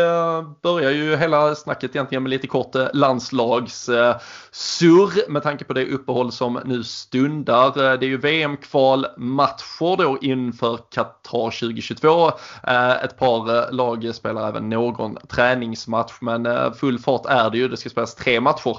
börjar 0.63 0.91
ju 0.91 1.15
hela 1.15 1.55
snacket 1.55 1.95
egentligen 1.95 2.23
med 2.23 2.29
lite 2.29 2.47
kort 2.47 2.75
landslagssurr 2.93 5.31
med 5.31 5.43
tanke 5.43 5.65
på 5.65 5.73
det 5.73 5.85
uppehåll 5.85 6.31
som 6.31 6.59
nu 6.65 6.83
stundar. 6.83 7.97
Det 7.97 8.05
är 8.05 8.09
ju 8.09 8.17
VM-kvalmatcher 8.17 9.97
då 9.97 10.17
inför 10.21 10.79
Qatar 10.91 11.51
2020 11.51 11.84
U22. 11.91 12.31
Eh, 12.67 13.03
ett 13.03 13.17
par 13.17 13.57
eh, 13.57 13.71
lag 13.71 14.15
spelar 14.15 14.49
även 14.49 14.69
någon 14.69 15.17
träningsmatch 15.29 16.13
men 16.21 16.45
eh, 16.45 16.73
full 16.73 16.99
fart 16.99 17.25
är 17.25 17.49
det 17.49 17.57
ju. 17.57 17.67
Det 17.67 17.77
ska 17.77 17.89
spelas 17.89 18.15
tre 18.15 18.39
matcher 18.39 18.77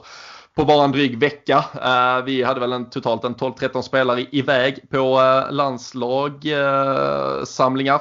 på 0.56 0.64
bara 0.64 0.84
en 0.84 0.92
dryg 0.92 1.18
vecka. 1.18 1.64
Vi 2.24 2.42
hade 2.42 2.60
väl 2.60 2.72
en, 2.72 2.90
totalt 2.90 3.24
en 3.24 3.34
12-13 3.34 3.82
spelare 3.82 4.26
iväg 4.30 4.90
på 4.90 5.20
landslagssamlingar 5.50 8.00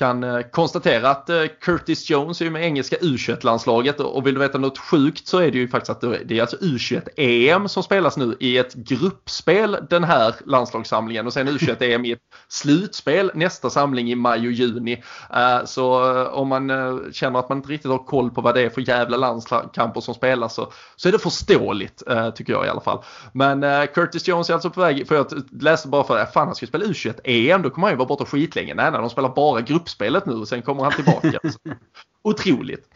kan 0.00 0.24
eh, 0.24 0.40
konstatera 0.40 1.10
att 1.10 1.30
eh, 1.30 1.42
Curtis 1.60 2.10
Jones 2.10 2.40
är 2.40 2.44
ju 2.44 2.50
med 2.50 2.64
engelska 2.64 2.96
U21-landslaget 2.96 4.00
och 4.00 4.26
vill 4.26 4.34
du 4.34 4.40
veta 4.40 4.58
något 4.58 4.78
sjukt 4.78 5.26
så 5.26 5.38
är 5.38 5.50
det 5.50 5.58
ju 5.58 5.68
faktiskt 5.68 5.90
att 5.90 6.00
det 6.00 6.38
är 6.38 6.40
alltså 6.40 6.56
U21-EM 6.56 7.68
som 7.68 7.82
spelas 7.82 8.16
nu 8.16 8.36
i 8.40 8.58
ett 8.58 8.74
gruppspel 8.74 9.76
den 9.90 10.04
här 10.04 10.34
landslagssamlingen 10.46 11.26
och 11.26 11.32
sen 11.32 11.48
U21-EM 11.58 12.04
i 12.04 12.12
ett 12.12 12.18
slutspel 12.48 13.30
nästa 13.34 13.70
samling 13.70 14.10
i 14.10 14.14
maj 14.14 14.46
och 14.46 14.52
juni. 14.52 15.02
Eh, 15.34 15.64
så 15.64 16.14
om 16.26 16.48
man 16.48 16.70
känner 17.12 17.38
att 17.38 17.48
man 17.48 17.58
inte 17.58 17.72
riktigt 17.72 17.90
har 17.90 17.98
koll 17.98 18.30
på 18.30 18.40
vad 18.40 18.54
det 18.54 18.62
är 18.62 18.70
för 18.70 18.88
jävla 18.88 19.16
landskamper 19.16 20.00
som 20.00 20.14
spelas 20.14 20.54
så, 20.54 20.72
så 20.96 21.08
är 21.08 21.12
det 21.12 21.18
förståeligt 21.18 22.02
tycker 22.34 22.52
jag 22.52 22.66
i 22.66 22.68
alla 22.68 22.80
fall. 22.80 23.04
Men 23.32 23.86
Curtis 23.86 24.28
Jones 24.28 24.50
är 24.50 24.54
alltså 24.54 24.70
på 24.70 24.80
väg, 24.80 25.08
för 25.08 25.14
jag 25.14 25.26
läste 25.60 25.88
bara 25.88 26.04
för 26.04 26.18
att 26.18 26.32
fan 26.32 26.46
han 26.46 26.54
ska 26.54 26.66
spela 26.66 26.84
U21-EM 26.84 27.62
då 27.62 27.70
kommer 27.70 27.86
han 27.86 27.92
ju 27.92 27.98
vara 27.98 28.08
borta 28.08 28.24
skitlänge. 28.24 28.74
Nej, 28.74 28.90
nej, 28.90 29.00
de 29.00 29.10
spelar 29.10 29.28
bara 29.28 29.60
grupp 29.60 29.89
gruppspelet 29.90 30.26
nu 30.26 30.34
och 30.34 30.48
sen 30.48 30.62
kommer 30.62 30.82
han 30.82 30.92
tillbaka. 30.92 31.38
Otroligt. 32.22 32.88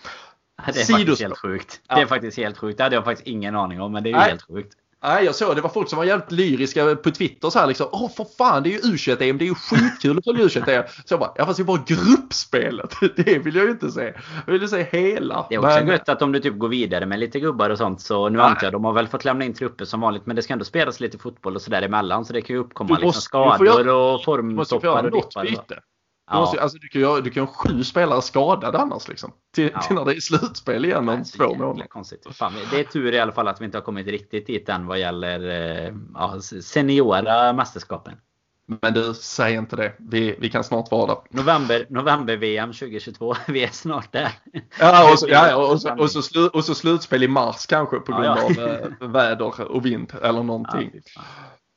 Det 0.66 0.80
är 0.80 0.84
Sidospår. 0.84 0.99
faktiskt 0.99 1.22
helt 1.22 1.38
sjukt. 1.38 1.80
Det 1.88 1.95
är 1.95 2.07
faktiskt 2.07 2.36
helt 2.36 2.59
sjukt. 2.59 2.78
Det 2.78 2.84
hade 2.84 2.97
jag 2.97 3.05
faktiskt 3.05 3.28
ingen 3.28 3.57
aning 3.57 3.80
om, 3.80 3.92
men 3.92 4.03
det 4.03 4.09
är 4.09 4.12
ju 4.12 4.18
Nej. 4.18 4.28
helt 4.28 4.42
sjukt. 4.42 4.74
Nej, 5.03 5.24
jag 5.24 5.34
såg 5.34 5.57
det 5.57 5.62
var 5.62 5.70
folk 5.70 5.88
som 5.88 5.97
var 5.97 6.05
jävligt 6.05 6.32
lyriska 6.32 6.97
på 6.97 7.11
Twitter 7.11 7.51
så 7.51 7.59
här 7.59 7.66
liksom. 7.66 7.88
Åh 7.92 8.11
för 8.11 8.26
fan, 8.38 8.62
det 8.62 8.68
är 8.68 8.72
ju 8.72 8.78
U21-EM, 8.78 9.38
det 9.38 9.45
är 9.45 9.47
ju 9.47 9.55
skitkul 9.55 10.18
att 10.18 10.24
följa 10.24 10.45
U21-EM. 10.45 10.84
Så 11.05 11.12
jag 11.12 11.20
bara, 11.20 11.32
ja 11.36 11.47
fast 11.47 11.57
det 11.57 11.62
är 11.62 11.64
bara 11.64 11.82
gruppspelet. 11.86 12.95
Det 13.16 13.38
vill 13.38 13.55
jag 13.55 13.64
ju 13.64 13.70
inte 13.70 13.90
se. 13.90 14.14
Jag 14.47 14.53
vill 14.53 14.62
ju 14.62 14.68
se 14.68 14.86
hela. 14.90 15.47
Det 15.49 15.55
är 15.55 15.59
också 15.59 15.70
men... 15.70 15.88
gött 15.88 16.09
att 16.09 16.22
om 16.22 16.32
du 16.32 16.40
typ 16.40 16.59
går 16.59 16.68
vidare 16.68 17.07
med 17.07 17.18
lite 17.18 17.40
gubbar 17.40 17.70
och 17.70 17.78
sånt 17.78 18.01
så 18.01 18.28
nu 18.28 18.38
Nej. 18.38 18.47
antar 18.47 18.64
jag 18.66 18.72
de 18.72 18.84
har 18.84 18.92
väl 18.92 19.09
fått 19.09 19.24
lämna 19.24 19.45
in 19.45 19.55
trupper 19.55 19.84
som 19.84 20.01
vanligt 20.01 20.26
men 20.26 20.36
det 20.36 20.42
ska 20.42 20.53
ändå 20.53 20.64
spelas 20.64 21.01
lite 21.01 21.18
fotboll 21.18 21.55
och 21.55 21.62
sådär 21.62 21.82
emellan 21.82 22.24
så 22.24 22.32
det 22.32 22.42
kan 22.42 22.57
ju 22.57 22.61
uppkomma 22.61 22.99
liksom 22.99 23.12
skador 23.12 23.88
och 23.88 24.24
formtoppar 24.24 25.05
och 25.05 25.11
dippar. 25.11 25.80
Du, 26.31 26.37
måste, 26.37 26.62
alltså, 26.62 26.79
du, 26.79 26.89
kan 26.89 27.01
ju, 27.01 27.20
du 27.20 27.31
kan 27.31 27.47
ha 27.47 27.53
sju 27.55 27.85
spelare 27.85 28.22
skadade 28.22 28.79
annars 28.79 29.09
liksom. 29.09 29.33
Till, 29.55 29.70
ja. 29.75 29.81
till 29.81 29.97
när 29.97 30.05
det 30.05 30.16
är 30.16 30.20
slutspel 30.20 30.85
igen 30.85 31.09
om 31.09 31.25
två 31.25 31.55
månader. 31.55 31.87
Konstigt. 31.87 32.27
Fan, 32.37 32.53
det 32.70 32.81
är 32.81 32.85
tur 32.85 33.12
i 33.12 33.20
alla 33.20 33.33
fall 33.33 33.49
att 33.49 33.61
vi 33.61 33.64
inte 33.64 33.79
har 33.79 33.83
kommit 33.83 34.07
riktigt 34.07 34.47
dit 34.47 34.68
än 34.68 34.87
vad 34.87 34.99
gäller 34.99 35.49
eh, 35.87 35.95
ja, 36.14 36.41
seniora 36.62 37.53
mästerskapen. 37.53 38.14
Men 38.66 38.95
du, 38.95 39.14
säg 39.14 39.55
inte 39.55 39.77
det. 39.77 39.93
Vi, 39.99 40.37
vi 40.39 40.51
kan 40.51 40.64
snart 40.64 40.91
vara 40.91 41.07
där. 41.07 41.16
November, 41.31 41.87
november 41.89 42.37
VM 42.37 42.72
2022. 42.72 43.35
Vi 43.49 43.64
är 43.64 43.68
snart 43.68 44.12
där. 44.12 44.33
Ja, 44.79 45.12
och 45.12 45.18
så, 45.18 45.29
ja, 45.29 45.57
och 45.57 45.81
så, 45.81 45.95
och 45.99 46.11
så, 46.11 46.22
slu, 46.22 46.47
och 46.47 46.64
så 46.64 46.75
slutspel 46.75 47.22
i 47.22 47.29
mars 47.29 47.66
kanske 47.66 48.01
på 48.01 48.12
grund 48.12 48.25
ja, 48.25 48.51
ja. 48.57 48.62
av 48.62 48.93
äh, 49.01 49.09
väder 49.09 49.72
och 49.72 49.87
vind 49.87 50.12
eller 50.22 50.43
någonting. 50.43 50.91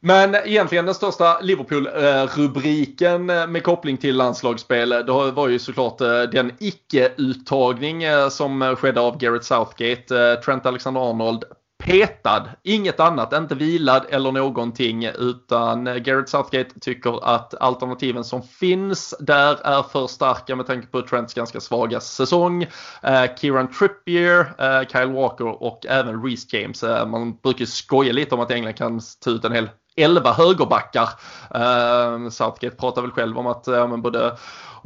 Men 0.02 0.36
egentligen 0.36 0.86
den 0.86 0.96
största 0.96 1.40
Liverpool-rubriken 1.42 3.30
eh, 3.30 3.48
med 3.48 3.64
koppling 3.64 3.98
till 3.98 4.16
landslagsspel, 4.16 4.92
eh, 4.92 5.00
det 5.00 5.32
var 5.32 5.48
ju 5.48 5.60
såklart 5.60 6.02
eh, 6.02 6.22
den 6.22 6.52
icke-uttagning 6.60 8.04
som 8.30 8.76
skedde 8.80 9.02
av 9.02 9.18
Gareth 9.18 9.46
Southgate. 9.46 10.36
Trent 10.46 10.66
Alexander-Arnold 10.66 11.44
petad, 11.88 12.50
inget 12.64 13.00
annat, 13.00 13.34
inte 13.34 13.56
vilad 13.56 14.06
eller 14.10 14.32
någonting 14.32 15.06
utan 15.06 15.86
Gareth 15.86 16.32
Southgate 16.32 16.80
tycker 16.80 17.26
att 17.26 17.54
alternativen 17.54 18.24
som 18.24 18.42
finns 18.42 19.16
där 19.20 19.68
är 19.68 19.84
för 19.84 20.08
starka 20.08 20.56
med 20.56 20.68
tanke 20.68 20.88
på 20.88 21.02
Trents 21.02 21.34
ganska 21.34 21.60
svaga 21.60 22.00
säsong. 22.00 22.64
Eh, 23.04 23.36
Kieran 23.38 23.72
Trippier, 23.72 24.40
eh, 24.40 24.88
Kyle 24.88 25.12
Walker 25.14 25.64
och 25.64 25.86
även 25.86 26.24
Reece 26.24 26.54
James. 26.54 26.84
Eh, 26.84 27.08
man 27.08 27.38
brukar 27.44 27.66
skoja 27.66 28.14
lite 28.14 28.36
om 28.36 28.42
att 28.42 28.52
England 28.52 28.74
kan 28.74 29.02
ta 29.24 29.32
ut 29.32 29.46
en 29.46 29.52
hel 29.52 29.70
11 29.98 30.32
högerbackar. 30.34 31.10
Eh, 31.56 32.30
Southgate 32.30 32.76
pratar 32.76 33.02
väl 33.02 33.12
själv 33.12 33.38
om 33.38 33.48
att 33.48 33.68
uh, 33.68 33.98
både 33.98 34.38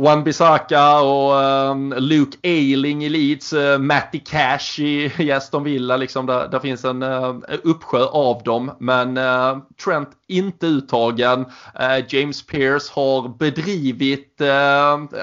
Wan 0.02 0.24
Bissaka 0.24 1.00
och 1.02 1.44
eh, 1.44 1.76
Luke 2.00 2.38
Eiling 2.42 3.04
i 3.04 3.10
Leeds, 3.10 3.54
eh, 3.54 3.80
Matty 3.80 4.20
Cash 4.20 4.80
i 4.80 5.32
Aston 5.32 5.64
Villa. 5.64 5.98
Liksom, 5.98 6.26
där, 6.26 6.48
där 6.48 6.60
finns 6.60 6.86
en 6.86 7.04
eh, 7.04 7.36
uppsjö 7.64 8.06
av 8.06 8.44
dem. 8.44 8.72
Men 8.80 9.18
eh, 9.18 9.58
Trent 9.86 10.10
inte 10.28 10.68
uttagen. 10.68 11.46
Eh, 11.80 12.06
James 12.08 12.46
Pierce 12.46 12.92
har 12.92 13.38
bedrivit 13.38 14.31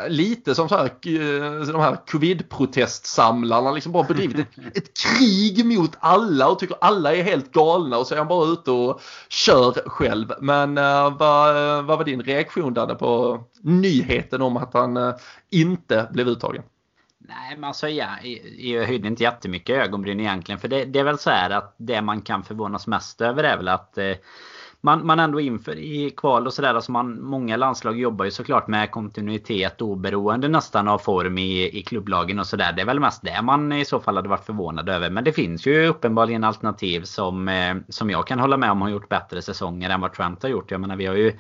lite 0.09 0.55
som 0.55 0.69
så 0.69 0.77
här, 0.77 0.85
uh, 0.85 1.67
de 1.67 1.81
här 1.81 1.97
covid-protestsamlarna. 2.07 3.73
Liksom 3.73 3.93
bara 3.93 4.05
bedrivit 4.05 4.39
ett, 4.39 4.59
ett, 4.77 4.91
krig 4.99 5.65
mot 5.65 5.97
alla 6.01 6.49
och 6.49 6.59
tycker 6.59 6.77
alla 6.81 7.15
är 7.15 7.23
helt 7.23 7.53
galna 7.53 7.99
och 7.99 8.07
så 8.07 8.15
är 8.15 8.19
han 8.19 8.29
bara 8.29 8.53
ute 8.53 8.71
och 8.71 9.01
kör 9.29 9.89
själv. 9.89 10.33
Men 10.41 10.75
vad, 10.75 11.85
vad 11.85 11.99
var 11.99 12.05
din 12.05 12.23
reaktion 12.23 12.75
Danne 12.75 12.95
på 12.95 13.41
nyheten 13.63 14.43
om 14.43 14.57
att 14.57 14.75
han 14.75 15.15
inte 15.51 16.09
blev 16.13 16.29
uttagen? 16.29 16.63
Nej 17.29 17.57
men 17.57 17.65
alltså 17.65 17.89
ja, 17.89 18.09
jag 18.59 18.87
höjde 18.87 19.09
inte 19.09 19.23
jättemycket 19.23 19.77
ögonbryn 19.77 20.21
egentligen. 20.21 20.59
För 20.59 20.69
det, 20.69 20.85
det, 20.85 20.99
är 20.99 21.05
väl 21.05 21.19
så 21.19 21.31
här 21.31 21.51
att 21.51 21.75
det 21.79 22.03
man 22.03 22.23
kan 22.23 22.45
förvånas 22.45 22.87
mest 22.87 23.21
över 23.21 23.45
är 23.45 23.57
väl 23.57 23.69
att 23.69 23.99
eh, 23.99 24.17
man, 24.81 25.07
man 25.07 25.21
ändå 25.21 25.41
inför 25.41 25.79
i 25.79 26.11
kval 26.11 26.47
och 26.47 26.53
sådär. 26.53 26.75
Alltså 26.75 26.93
man, 26.93 27.23
många 27.23 27.57
landslag 27.57 28.01
jobbar 28.01 28.25
ju 28.25 28.31
såklart 28.31 28.69
med 28.69 28.91
kontinuitet 28.91 29.83
oberoende 29.83 30.49
nästan 30.49 30.89
av 30.89 30.99
form 30.99 31.39
i, 31.39 31.79
i 31.79 31.83
klubblagen 31.83 32.39
och 32.39 32.47
sådär. 32.47 32.73
Det 32.73 32.83
är 32.83 32.87
väl 32.87 33.01
mest 33.01 33.23
det 33.23 33.43
man 33.43 33.73
i 33.73 33.85
så 33.85 34.01
fall 34.01 34.17
hade 34.17 34.29
varit 34.29 34.47
förvånad 34.47 34.89
över. 34.89 35.11
Men 35.11 35.25
det 35.25 35.33
finns 35.33 35.67
ju 35.67 35.87
uppenbarligen 35.87 36.45
alternativ 36.45 37.03
som, 37.03 37.49
eh, 37.49 37.77
som 37.89 38.11
jag 38.11 38.27
kan 38.27 38.39
hålla 38.39 38.57
med 38.57 38.71
om 38.71 38.83
har 38.83 38.89
gjort 38.89 39.09
bättre 39.09 39.43
säsonger 39.43 39.91
än 39.91 40.01
vad 40.01 40.13
Trent 40.13 40.43
har 40.43 40.51
gjort. 40.51 40.71
Jag 40.71 40.81
menar 40.81 40.97
vi 40.97 41.07
har 41.07 41.15
ju 41.15 41.33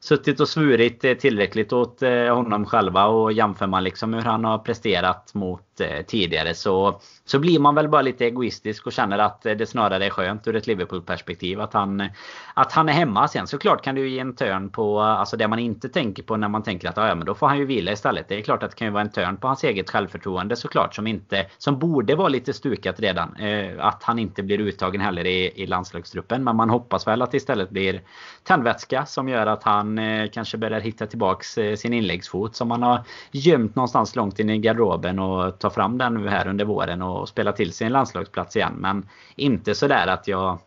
suttit 0.00 0.40
och 0.40 0.48
svurit 0.48 1.04
eh, 1.04 1.14
tillräckligt 1.14 1.72
åt 1.72 2.02
eh, 2.02 2.34
honom 2.34 2.66
själva 2.66 3.06
och 3.06 3.32
jämför 3.32 3.66
man 3.66 3.84
liksom 3.84 4.14
hur 4.14 4.22
han 4.22 4.44
har 4.44 4.58
presterat 4.58 5.34
mot 5.34 5.80
eh, 5.80 6.02
tidigare 6.06 6.54
så, 6.54 7.00
så 7.26 7.38
blir 7.38 7.58
man 7.58 7.74
väl 7.74 7.88
bara 7.88 8.02
lite 8.02 8.24
egoistisk 8.24 8.86
och 8.86 8.92
känner 8.92 9.18
att 9.18 9.42
det 9.42 9.68
snarare 9.68 10.06
är 10.06 10.10
skönt 10.10 10.48
ur 10.48 10.56
ett 10.56 10.66
Liverpool-perspektiv 10.66 11.60
att 11.60 11.72
han, 11.72 12.08
att 12.54 12.72
han 12.72 12.88
är 12.88 12.92
hemma. 12.92 13.28
Sen 13.28 13.46
såklart 13.46 13.84
kan 13.84 13.94
det 13.94 14.00
ju 14.00 14.08
ge 14.08 14.18
en 14.18 14.34
törn 14.34 14.70
på 14.70 15.00
alltså 15.00 15.36
det 15.36 15.48
man 15.48 15.58
inte 15.58 15.88
tänker 15.88 16.22
på 16.22 16.36
när 16.36 16.48
man 16.48 16.62
tänker 16.62 16.88
att 16.88 16.96
ja, 16.96 17.14
men 17.14 17.26
då 17.26 17.34
får 17.34 17.46
han 17.46 17.58
ju 17.58 17.64
vila 17.64 17.92
istället. 17.92 18.28
Det 18.28 18.38
är 18.38 18.42
klart 18.42 18.62
att 18.62 18.70
det 18.70 18.76
kan 18.76 18.86
ju 18.86 18.92
vara 18.92 19.02
en 19.02 19.10
törn 19.10 19.36
på 19.36 19.46
hans 19.46 19.64
eget 19.64 19.90
självförtroende 19.90 20.56
såklart 20.56 20.94
som 20.94 21.06
inte 21.06 21.46
som 21.58 21.78
borde 21.78 22.14
vara 22.14 22.28
lite 22.28 22.52
stukat 22.52 23.00
redan. 23.00 23.36
Eh, 23.36 23.86
att 23.86 24.02
han 24.02 24.18
inte 24.18 24.42
blir 24.42 24.60
uttagen 24.60 25.00
heller 25.00 25.26
i, 25.26 25.62
i 25.62 25.66
landslagstruppen. 25.66 26.44
Men 26.44 26.56
man 26.56 26.70
hoppas 26.70 27.06
väl 27.06 27.22
att 27.22 27.30
det 27.30 27.36
istället 27.36 27.70
blir 27.70 28.02
tändvätska 28.42 29.06
som 29.06 29.28
gör 29.28 29.46
att 29.46 29.62
han 29.62 29.98
eh, 29.98 30.30
kanske 30.30 30.58
börjar 30.58 30.80
hitta 30.80 31.06
tillbaks 31.06 31.58
eh, 31.58 31.76
sin 31.76 31.92
inläggsfot 31.92 32.56
som 32.56 32.70
han 32.70 32.82
har 32.82 33.04
gömt 33.32 33.76
någonstans 33.76 34.16
långt 34.16 34.38
in 34.38 34.50
i 34.50 34.58
garderoben 34.58 35.18
och 35.18 35.58
ta 35.58 35.70
fram 35.70 35.98
den 35.98 36.14
nu 36.14 36.28
här 36.28 36.48
under 36.48 36.64
våren 36.64 37.02
och 37.02 37.15
och 37.20 37.28
spela 37.28 37.52
till 37.52 37.72
sin 37.72 37.92
landslagsplats 37.92 38.56
igen. 38.56 38.74
Men 38.76 39.08
inte 39.36 39.74
sådär 39.74 40.06
att 40.06 40.28
jag 40.28 40.58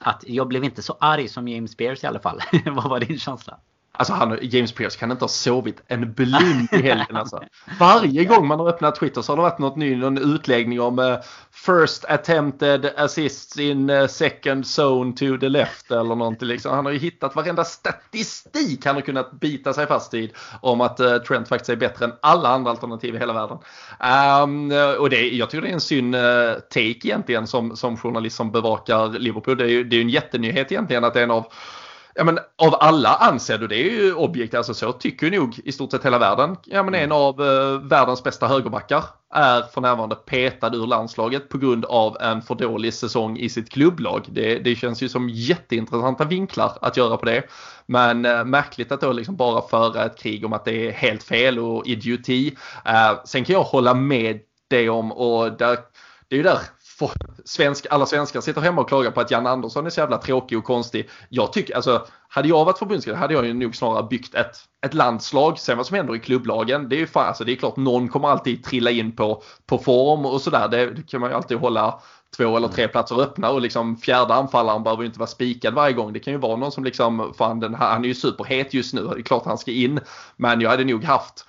att 0.00 0.24
jag 0.26 0.48
blev 0.48 0.64
inte 0.64 0.82
så 0.82 0.96
arg 1.00 1.28
som 1.28 1.48
James 1.48 1.70
Spears 1.70 2.04
i 2.04 2.06
alla 2.06 2.18
fall. 2.18 2.40
Vad 2.66 2.90
var 2.90 3.00
din 3.00 3.18
känsla? 3.18 3.58
Alltså 3.96 4.12
han, 4.12 4.38
James 4.42 4.72
Pierce 4.72 4.96
kan 4.96 5.10
inte 5.10 5.24
ha 5.24 5.28
sovit 5.28 5.82
en 5.86 6.12
blund 6.12 6.68
i 6.72 6.76
helgen 6.82 7.16
alltså. 7.16 7.42
Varje 7.80 8.24
gång 8.24 8.46
man 8.46 8.60
har 8.60 8.68
öppnat 8.68 8.96
Twitter 8.96 9.22
så 9.22 9.32
har 9.32 9.36
det 9.36 9.42
varit 9.42 9.58
något 9.58 9.76
ny, 9.76 9.96
någon 9.96 10.34
utläggning 10.34 10.80
om 10.80 10.98
uh, 10.98 11.18
first 11.50 12.04
attempted 12.04 12.86
assists 12.96 13.58
in 13.58 13.90
uh, 13.90 14.06
second 14.06 14.64
zone 14.78 15.12
to 15.12 15.38
the 15.40 15.48
left 15.48 15.90
eller 15.90 16.14
någonting 16.14 16.48
liksom. 16.48 16.72
Han 16.72 16.84
har 16.84 16.92
ju 16.92 16.98
hittat 16.98 17.36
varenda 17.36 17.64
statistik 17.64 18.86
han 18.86 18.94
har 18.94 19.02
kunnat 19.02 19.40
bita 19.40 19.72
sig 19.72 19.86
fast 19.86 20.14
i 20.14 20.32
om 20.60 20.80
att 20.80 21.00
uh, 21.00 21.16
Trent 21.16 21.48
faktiskt 21.48 21.70
är 21.70 21.76
bättre 21.76 22.04
än 22.04 22.12
alla 22.22 22.48
andra 22.48 22.70
alternativ 22.70 23.14
i 23.14 23.18
hela 23.18 23.32
världen. 23.32 23.58
Um, 24.42 24.72
och 25.00 25.10
det, 25.10 25.28
jag 25.28 25.50
tycker 25.50 25.62
det 25.62 25.68
är 25.68 25.72
en 25.72 25.80
synd 25.80 26.14
take 26.70 27.08
egentligen 27.08 27.46
som, 27.46 27.76
som 27.76 27.96
journalist 27.96 28.36
som 28.36 28.50
bevakar 28.52 29.18
Liverpool. 29.18 29.56
Det 29.56 29.64
är 29.64 29.68
ju 29.68 29.84
det 29.84 29.96
är 29.96 30.00
en 30.00 30.08
jättenyhet 30.08 30.72
egentligen 30.72 31.04
att 31.04 31.14
det 31.14 31.20
är 31.20 31.24
en 31.24 31.30
av 31.30 31.52
ja, 32.16 32.24
men 32.24 32.38
av 32.56 32.74
alla 32.80 33.14
anser 33.14 33.58
du 33.58 33.66
det 33.66 33.76
är 33.76 33.90
ju 33.90 34.14
objektivt, 34.14 34.58
alltså 34.58 34.74
så 34.74 34.92
tycker 34.92 35.30
nog 35.30 35.60
i 35.64 35.72
stort 35.72 35.90
sett 35.90 36.04
hela 36.04 36.18
världen. 36.18 36.56
Ja, 36.64 36.82
men 36.82 36.94
en 36.94 37.02
mm. 37.02 37.16
av 37.16 37.42
eh, 37.42 37.80
världens 37.80 38.22
bästa 38.22 38.46
högerbackar 38.46 39.04
är 39.34 39.62
för 39.62 39.80
närvarande 39.80 40.14
petad 40.14 40.74
ur 40.74 40.86
landslaget 40.86 41.48
på 41.48 41.58
grund 41.58 41.84
av 41.84 42.16
en 42.20 42.42
för 42.42 42.54
dålig 42.54 42.94
säsong 42.94 43.38
i 43.38 43.48
sitt 43.48 43.70
klubblag. 43.70 44.24
Det, 44.28 44.58
det 44.58 44.76
känns 44.76 45.02
ju 45.02 45.08
som 45.08 45.28
jätteintressanta 45.28 46.24
vinklar 46.24 46.78
att 46.80 46.96
göra 46.96 47.16
på 47.16 47.26
det. 47.26 47.42
Men 47.86 48.24
eh, 48.24 48.44
märkligt 48.44 48.92
att 48.92 49.00
då 49.00 49.12
liksom 49.12 49.36
bara 49.36 49.62
föra 49.68 50.04
ett 50.04 50.18
krig 50.18 50.44
om 50.44 50.52
att 50.52 50.64
det 50.64 50.88
är 50.88 50.92
helt 50.92 51.22
fel 51.22 51.58
och 51.58 51.86
idioti. 51.86 52.56
Eh, 52.84 53.12
sen 53.24 53.44
kan 53.44 53.54
jag 53.54 53.62
hålla 53.62 53.94
med 53.94 54.40
det 54.68 54.88
om 54.88 55.12
och 55.12 55.52
där, 55.52 55.78
det 56.28 56.34
är 56.34 56.36
ju 56.36 56.42
där 56.42 56.58
svensk, 57.44 57.86
alla 57.90 58.06
svenskar 58.06 58.40
sitter 58.40 58.60
hemma 58.60 58.80
och 58.80 58.88
klagar 58.88 59.10
på 59.10 59.20
att 59.20 59.30
Jan 59.30 59.46
Andersson 59.46 59.86
är 59.86 59.90
så 59.90 60.00
jävla 60.00 60.18
tråkig 60.18 60.58
och 60.58 60.64
konstig. 60.64 61.08
Jag 61.28 61.52
tycker, 61.52 61.76
alltså, 61.76 62.06
hade 62.28 62.48
jag 62.48 62.64
varit 62.64 62.78
förbundskapten 62.78 63.20
hade 63.20 63.34
jag 63.34 63.46
ju 63.46 63.54
nog 63.54 63.76
snarare 63.76 64.06
byggt 64.10 64.34
ett, 64.34 64.56
ett 64.86 64.94
landslag. 64.94 65.58
Sen 65.58 65.76
vad 65.76 65.86
som 65.86 65.96
händer 65.96 66.16
i 66.16 66.18
klubblagen, 66.18 66.88
det 66.88 66.96
är 66.96 67.00
ju 67.00 67.06
fan, 67.06 67.26
alltså, 67.26 67.44
det 67.44 67.52
är 67.52 67.56
klart 67.56 67.76
någon 67.76 68.08
kommer 68.08 68.28
alltid 68.28 68.64
trilla 68.64 68.90
in 68.90 69.16
på, 69.16 69.42
på 69.66 69.78
form 69.78 70.26
och 70.26 70.40
sådär. 70.40 70.68
Det, 70.68 70.90
det 70.90 71.02
kan 71.02 71.20
man 71.20 71.30
ju 71.30 71.36
alltid 71.36 71.58
hålla 71.58 72.00
två 72.36 72.56
eller 72.56 72.68
tre 72.68 72.88
platser 72.88 73.20
öppna 73.20 73.50
och 73.50 73.60
liksom 73.60 73.96
fjärde 73.96 74.34
anfallaren 74.34 74.82
behöver 74.82 75.02
ju 75.02 75.06
inte 75.06 75.18
vara 75.18 75.26
spikad 75.26 75.74
varje 75.74 75.92
gång. 75.92 76.12
Det 76.12 76.20
kan 76.20 76.32
ju 76.32 76.38
vara 76.38 76.56
någon 76.56 76.72
som 76.72 76.84
liksom, 76.84 77.34
fan 77.38 77.60
den, 77.60 77.74
han 77.74 78.04
är 78.04 78.08
ju 78.08 78.14
superhet 78.14 78.74
just 78.74 78.94
nu. 78.94 79.02
Det 79.14 79.20
är 79.20 79.22
klart 79.22 79.44
han 79.44 79.58
ska 79.58 79.70
in. 79.70 80.00
Men 80.36 80.60
jag 80.60 80.70
hade 80.70 80.84
nog 80.84 81.04
haft 81.04 81.46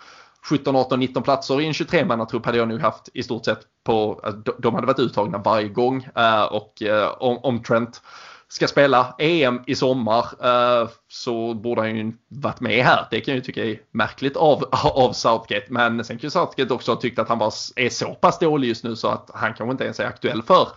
17, 0.50 0.76
18, 0.76 1.00
19 1.00 1.24
platser 1.24 1.62
i 1.62 1.66
en 1.66 1.74
23-mannatrupp 1.74 2.45
hade 2.45 2.58
jag 2.58 2.68
nog 2.68 2.82
haft 2.82 3.10
i 3.14 3.24
stort 3.24 3.45
sett 3.45 3.60
på, 3.84 4.22
alltså, 4.24 4.56
de 4.60 4.76
hade 4.76 4.88
varit 4.88 5.00
uttagna 5.00 5.38
varje 5.38 5.68
gång. 5.68 6.08
Eh, 6.16 6.43
och 6.43 6.82
eh, 6.82 7.16
om, 7.20 7.64
Trent 7.64 8.02
ska 8.48 8.68
spela 8.68 9.16
EM 9.18 9.62
i 9.68 9.76
sommar 9.76 10.26
eh, 10.43 10.89
så 11.08 11.54
borde 11.54 11.82
han 11.82 11.95
ju 11.95 12.14
varit 12.28 12.60
med 12.60 12.86
här. 12.86 13.08
Det 13.12 13.22
kan 13.22 13.32
jag 13.32 13.36
ju 13.36 13.41
tycka 13.41 13.66
är 13.66 13.80
märkligt 13.91 14.38
av, 14.38 14.64
av 14.95 15.14
Southgate. 15.14 15.66
Men 15.70 16.06
sen 16.06 16.18
kan 16.18 16.28
ju 16.28 16.30
Southgate 16.30 16.74
också 16.74 16.91
ha 16.91 17.02
tyckt 17.02 17.20
att 17.20 17.30
han 17.30 17.38
bara 17.38 17.52
är 17.76 17.89
så 17.89 18.16
pass 18.16 18.39
dålig 18.39 18.68
just 18.68 18.84
nu 18.84 18.95
så 18.95 19.08
att 19.08 19.30
han 19.34 19.54
kanske 19.54 19.72
inte 19.72 19.84
ens 19.84 20.00
är 20.00 20.06
aktuell 20.06 20.43
för 20.43 20.68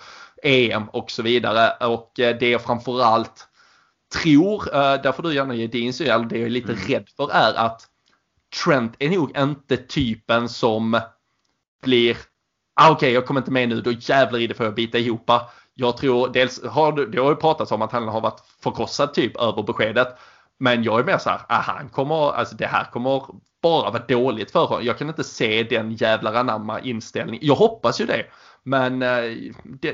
EM 0.42 0.88
och 0.88 1.10
så 1.10 1.22
vidare. 1.22 1.86
Och 1.86 2.12
det 2.14 2.52
är 2.52 2.58
framförallt 2.58 3.46
tror, 4.22 4.64
där 5.02 5.12
får 5.12 5.22
du 5.22 5.34
gärna 5.34 5.54
ge 5.54 5.66
din 5.66 5.92
syn, 5.92 6.10
eller 6.10 6.24
det 6.24 6.38
jag 6.38 6.46
är 6.46 6.50
lite 6.50 6.72
mm. 6.72 6.84
rädd 6.88 7.08
för 7.16 7.30
är 7.32 7.54
att 7.54 7.90
Trent 8.64 8.94
är 8.98 9.08
nog 9.10 9.38
inte 9.38 9.76
typen 9.76 10.48
som 10.48 11.00
blir 11.82 12.16
ah, 12.74 12.90
okej 12.90 12.94
okay, 12.94 13.10
jag 13.10 13.26
kommer 13.26 13.40
inte 13.40 13.50
med 13.50 13.68
nu, 13.68 13.80
då 13.80 13.92
jävlar 13.92 14.38
i 14.38 14.46
det 14.46 14.54
får 14.54 14.66
jag 14.66 14.74
bita 14.74 14.98
ihop. 14.98 15.30
Jag 15.74 15.96
tror 15.96 16.28
dels 16.28 16.64
har 16.64 16.92
det 16.92 17.20
har 17.20 17.30
ju 17.30 17.36
pratats 17.36 17.72
om 17.72 17.82
att 17.82 17.92
han 17.92 18.08
har 18.08 18.20
varit 18.20 18.42
förkrossad 18.62 19.14
typ 19.14 19.36
över 19.36 19.62
beskedet. 19.62 20.08
Men 20.58 20.82
jag 20.82 21.00
är 21.00 21.04
mer 21.04 21.18
så 21.18 21.30
här, 21.30 21.40
ah, 21.48 21.60
han 21.60 21.88
kommer, 21.88 22.32
alltså 22.32 22.56
det 22.56 22.66
här 22.66 22.84
kommer 22.84 23.22
bara 23.62 23.90
vara 23.90 24.02
dåligt 24.08 24.50
för 24.50 24.64
honom. 24.64 24.84
Jag 24.84 24.98
kan 24.98 25.08
inte 25.08 25.24
se 25.24 25.62
den 25.62 25.92
jävlar 25.92 26.34
anamma 26.34 26.80
inställningen. 26.80 27.46
Jag 27.46 27.54
hoppas 27.54 28.00
ju 28.00 28.06
det. 28.06 28.26
Men 28.62 29.02
eh, 29.02 29.22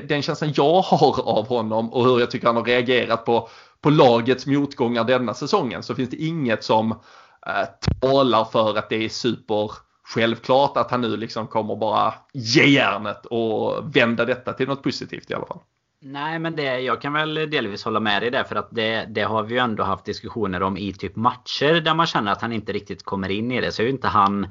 den 0.07 0.21
känslan 0.21 0.53
jag 0.55 0.81
har 0.81 1.29
av 1.29 1.47
honom 1.47 1.93
och 1.93 2.05
hur 2.05 2.19
jag 2.19 2.31
tycker 2.31 2.47
han 2.47 2.55
har 2.55 2.63
reagerat 2.63 3.25
på, 3.25 3.49
på 3.81 3.89
lagets 3.89 4.45
motgångar 4.45 5.03
denna 5.03 5.33
säsongen 5.33 5.83
så 5.83 5.95
finns 5.95 6.09
det 6.09 6.17
inget 6.17 6.63
som 6.63 6.99
Eh, 7.47 7.65
talar 8.01 8.45
för 8.45 8.77
att 8.77 8.89
det 8.89 9.05
är 9.05 9.09
super 9.09 9.71
självklart 10.03 10.77
att 10.77 10.91
han 10.91 11.01
nu 11.01 11.17
liksom 11.17 11.47
kommer 11.47 11.75
bara 11.75 12.13
ge 12.33 12.65
järnet 12.65 13.25
och 13.25 13.95
vända 13.95 14.25
detta 14.25 14.53
till 14.53 14.67
något 14.67 14.83
positivt 14.83 15.31
i 15.31 15.33
alla 15.33 15.45
fall. 15.45 15.59
Nej 16.01 16.39
men 16.39 16.55
det, 16.55 16.79
jag 16.79 17.01
kan 17.01 17.13
väl 17.13 17.33
delvis 17.33 17.83
hålla 17.83 17.99
med 17.99 18.21
dig 18.21 18.31
där 18.31 18.43
för 18.43 18.55
att 18.55 18.67
det, 18.71 19.05
det 19.09 19.21
har 19.21 19.43
vi 19.43 19.53
ju 19.53 19.59
ändå 19.59 19.83
haft 19.83 20.05
diskussioner 20.05 20.63
om 20.63 20.77
i 20.77 20.93
typ 20.93 21.15
matcher 21.15 21.81
där 21.81 21.93
man 21.93 22.05
känner 22.05 22.31
att 22.31 22.41
han 22.41 22.53
inte 22.53 22.73
riktigt 22.73 23.03
kommer 23.03 23.29
in 23.29 23.51
i 23.51 23.61
det. 23.61 23.71
Så 23.71 23.81
är 23.81 23.83
ju 23.83 23.91
inte 23.91 24.07
han 24.07 24.41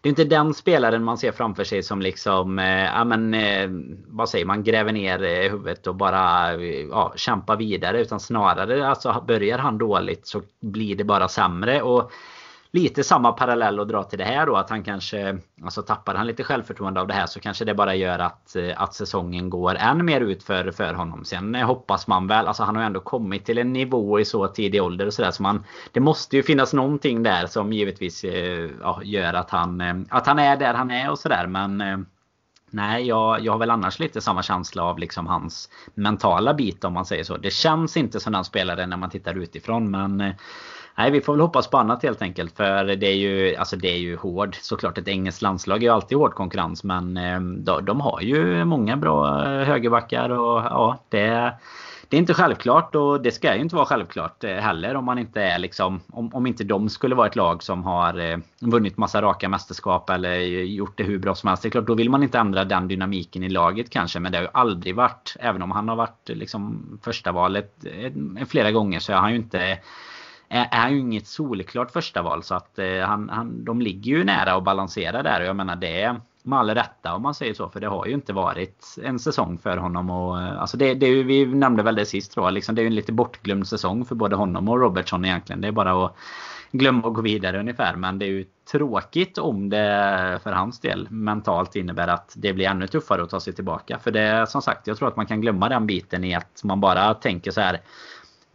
Det 0.00 0.08
är 0.08 0.10
inte 0.10 0.24
den 0.24 0.54
spelaren 0.54 1.04
man 1.04 1.18
ser 1.18 1.32
framför 1.32 1.64
sig 1.64 1.82
som 1.82 2.02
liksom 2.02 2.58
eh, 2.58 3.04
men 3.04 3.34
eh, 3.34 3.68
Vad 4.06 4.28
säger 4.28 4.44
man 4.44 4.64
gräver 4.64 4.92
ner 4.92 5.22
eh, 5.22 5.50
huvudet 5.50 5.86
och 5.86 5.94
bara 5.94 6.52
eh, 6.54 6.86
ja, 6.90 7.12
kämpar 7.16 7.56
vidare 7.56 8.00
utan 8.00 8.20
snarare 8.20 8.88
alltså 8.88 9.24
börjar 9.26 9.58
han 9.58 9.78
dåligt 9.78 10.26
så 10.26 10.42
blir 10.60 10.96
det 10.96 11.04
bara 11.04 11.28
sämre 11.28 11.82
och 11.82 12.12
lite 12.74 13.04
samma 13.04 13.32
parallell 13.32 13.80
att 13.80 13.88
dra 13.88 14.04
till 14.04 14.18
det 14.18 14.24
här 14.24 14.46
då. 14.46 14.56
Att 14.56 14.70
han 14.70 14.82
kanske, 14.82 15.38
alltså 15.64 15.82
tappar 15.82 16.14
han 16.14 16.26
lite 16.26 16.44
självförtroende 16.44 17.00
av 17.00 17.06
det 17.06 17.14
här 17.14 17.26
så 17.26 17.40
kanske 17.40 17.64
det 17.64 17.74
bara 17.74 17.94
gör 17.94 18.18
att, 18.18 18.56
eh, 18.56 18.82
att 18.82 18.94
säsongen 18.94 19.50
går 19.50 19.74
än 19.74 20.04
mer 20.04 20.20
ut 20.20 20.42
för, 20.42 20.70
för 20.70 20.94
honom. 20.94 21.24
Sen 21.24 21.54
eh, 21.54 21.66
hoppas 21.66 22.06
man 22.06 22.26
väl, 22.26 22.46
alltså 22.46 22.62
han 22.62 22.76
har 22.76 22.82
ju 22.82 22.86
ändå 22.86 23.00
kommit 23.00 23.44
till 23.44 23.58
en 23.58 23.72
nivå 23.72 24.20
i 24.20 24.24
så 24.24 24.48
tidig 24.48 24.82
ålder 24.82 25.06
och 25.06 25.14
sådär. 25.14 25.30
Så 25.30 25.42
man, 25.42 25.64
det 25.92 26.00
måste 26.00 26.36
ju 26.36 26.42
finnas 26.42 26.72
någonting 26.72 27.22
där 27.22 27.46
som 27.46 27.72
givetvis 27.72 28.24
eh, 28.24 28.70
ja, 28.80 29.00
gör 29.02 29.34
att 29.34 29.50
han, 29.50 30.06
att 30.10 30.26
han 30.26 30.38
är 30.38 30.56
där 30.56 30.74
han 30.74 30.90
är 30.90 31.10
och 31.10 31.18
sådär. 31.18 31.46
Men 31.46 32.06
Nej, 32.70 33.06
jag, 33.06 33.40
jag 33.40 33.52
har 33.52 33.58
väl 33.58 33.70
annars 33.70 33.98
lite 33.98 34.20
samma 34.20 34.42
känsla 34.42 34.82
av 34.82 34.98
liksom 34.98 35.26
hans 35.26 35.68
mentala 35.94 36.54
bit 36.54 36.84
om 36.84 36.92
man 36.92 37.04
säger 37.04 37.24
så. 37.24 37.36
Det 37.36 37.50
känns 37.50 37.96
inte 37.96 38.20
som 38.20 38.32
den 38.32 38.44
spelaren 38.44 38.90
när 38.90 38.96
man 38.96 39.10
tittar 39.10 39.38
utifrån 39.38 39.90
men 39.90 40.34
Nej, 40.96 41.10
vi 41.10 41.20
får 41.20 41.32
väl 41.32 41.40
hoppas 41.40 41.70
på 41.70 41.78
annat 41.78 42.02
helt 42.02 42.22
enkelt. 42.22 42.56
För 42.56 42.84
det 42.84 43.06
är 43.06 43.16
ju, 43.16 43.56
alltså 43.56 43.76
det 43.76 43.88
är 43.88 43.98
ju 43.98 44.16
hård. 44.16 44.56
Såklart 44.60 44.98
ett 44.98 45.08
engelskt 45.08 45.42
landslag 45.42 45.76
är 45.76 45.82
ju 45.82 45.88
alltid 45.88 46.18
hård 46.18 46.34
konkurrens. 46.34 46.84
Men 46.84 47.16
ehm, 47.16 47.64
de, 47.64 47.84
de 47.84 48.00
har 48.00 48.20
ju 48.20 48.64
många 48.64 48.96
bra 48.96 49.44
eh, 49.44 49.66
högerbackar 49.66 50.30
och 50.30 50.58
ja, 50.58 50.98
det 51.08 51.54
det 52.08 52.16
är 52.16 52.20
inte 52.20 52.34
självklart 52.34 52.94
och 52.94 53.20
det 53.22 53.30
ska 53.30 53.54
ju 53.54 53.60
inte 53.60 53.76
vara 53.76 53.86
självklart 53.86 54.44
eh, 54.44 54.54
heller 54.54 54.96
om 54.96 55.04
man 55.04 55.18
inte 55.18 55.42
är 55.42 55.58
liksom 55.58 56.00
om, 56.12 56.34
om 56.34 56.46
inte 56.46 56.64
de 56.64 56.88
skulle 56.88 57.14
vara 57.14 57.26
ett 57.26 57.36
lag 57.36 57.62
som 57.62 57.84
har 57.84 58.18
eh, 58.18 58.38
vunnit 58.60 58.96
massa 58.96 59.22
raka 59.22 59.48
mästerskap 59.48 60.10
eller 60.10 60.36
gjort 60.64 60.98
det 60.98 61.04
hur 61.04 61.18
bra 61.18 61.34
som 61.34 61.48
helst. 61.48 61.62
Det 61.62 61.68
är 61.68 61.70
klart, 61.70 61.86
då 61.86 61.94
vill 61.94 62.10
man 62.10 62.22
inte 62.22 62.38
ändra 62.38 62.64
den 62.64 62.88
dynamiken 62.88 63.42
i 63.42 63.48
laget 63.48 63.90
kanske. 63.90 64.20
Men 64.20 64.32
det 64.32 64.38
har 64.38 64.42
ju 64.42 64.50
aldrig 64.52 64.94
varit, 64.94 65.36
även 65.40 65.62
om 65.62 65.70
han 65.70 65.88
har 65.88 65.96
varit 65.96 66.28
liksom 66.28 66.82
första 67.04 67.32
valet 67.32 67.84
flera 68.48 68.72
gånger 68.72 68.98
så 68.98 69.12
har 69.12 69.20
han 69.20 69.30
ju 69.30 69.36
inte 69.36 69.78
är 70.54 70.90
ju 70.90 70.98
inget 70.98 71.26
solklart 71.26 71.90
första 71.90 72.22
val 72.22 72.42
så 72.42 72.54
att 72.54 72.78
eh, 72.78 73.00
han, 73.00 73.28
han, 73.28 73.64
de 73.64 73.80
ligger 73.80 74.10
ju 74.10 74.24
nära 74.24 74.56
och 74.56 74.62
balanserar 74.62 75.22
där. 75.22 75.40
Och 75.40 75.46
jag 75.46 75.56
menar 75.56 75.76
det 75.76 76.02
är 76.02 76.20
med 76.42 76.58
all 76.58 76.70
rätta 76.70 77.14
om 77.14 77.22
man 77.22 77.34
säger 77.34 77.54
så 77.54 77.68
för 77.68 77.80
det 77.80 77.86
har 77.86 78.06
ju 78.06 78.14
inte 78.14 78.32
varit 78.32 78.96
en 79.02 79.18
säsong 79.18 79.58
för 79.58 79.76
honom. 79.76 80.10
Och 80.10 80.42
eh, 80.42 80.60
alltså 80.60 80.76
det, 80.76 80.94
det 80.94 81.06
är 81.06 81.24
vi 81.24 81.46
nämnde 81.46 81.82
väl 81.82 81.94
det 81.94 82.06
sist 82.06 82.32
tror 82.32 82.46
jag 82.46 82.54
liksom 82.54 82.74
det 82.74 82.80
är 82.80 82.82
ju 82.82 82.86
en 82.86 82.94
lite 82.94 83.12
bortglömd 83.12 83.68
säsong 83.68 84.04
för 84.04 84.14
både 84.14 84.36
honom 84.36 84.68
och 84.68 84.80
Robertson 84.80 85.24
egentligen. 85.24 85.60
Det 85.60 85.68
är 85.68 85.72
bara 85.72 86.06
att 86.06 86.16
glömma 86.78 87.02
och 87.02 87.14
gå 87.14 87.22
vidare 87.22 87.60
ungefär. 87.60 87.96
Men 87.96 88.18
det 88.18 88.26
är 88.26 88.30
ju 88.30 88.44
tråkigt 88.72 89.38
om 89.38 89.68
det 89.68 90.40
för 90.42 90.52
hans 90.52 90.80
del 90.80 91.10
mentalt 91.10 91.76
innebär 91.76 92.08
att 92.08 92.34
det 92.36 92.52
blir 92.52 92.66
ännu 92.66 92.86
tuffare 92.86 93.22
att 93.22 93.30
ta 93.30 93.40
sig 93.40 93.52
tillbaka. 93.52 93.98
För 93.98 94.10
det 94.10 94.46
som 94.50 94.62
sagt 94.62 94.86
jag 94.86 94.96
tror 94.96 95.08
att 95.08 95.16
man 95.16 95.26
kan 95.26 95.40
glömma 95.40 95.68
den 95.68 95.86
biten 95.86 96.24
i 96.24 96.34
att 96.34 96.64
man 96.64 96.80
bara 96.80 97.14
tänker 97.14 97.50
så 97.50 97.60
här 97.60 97.80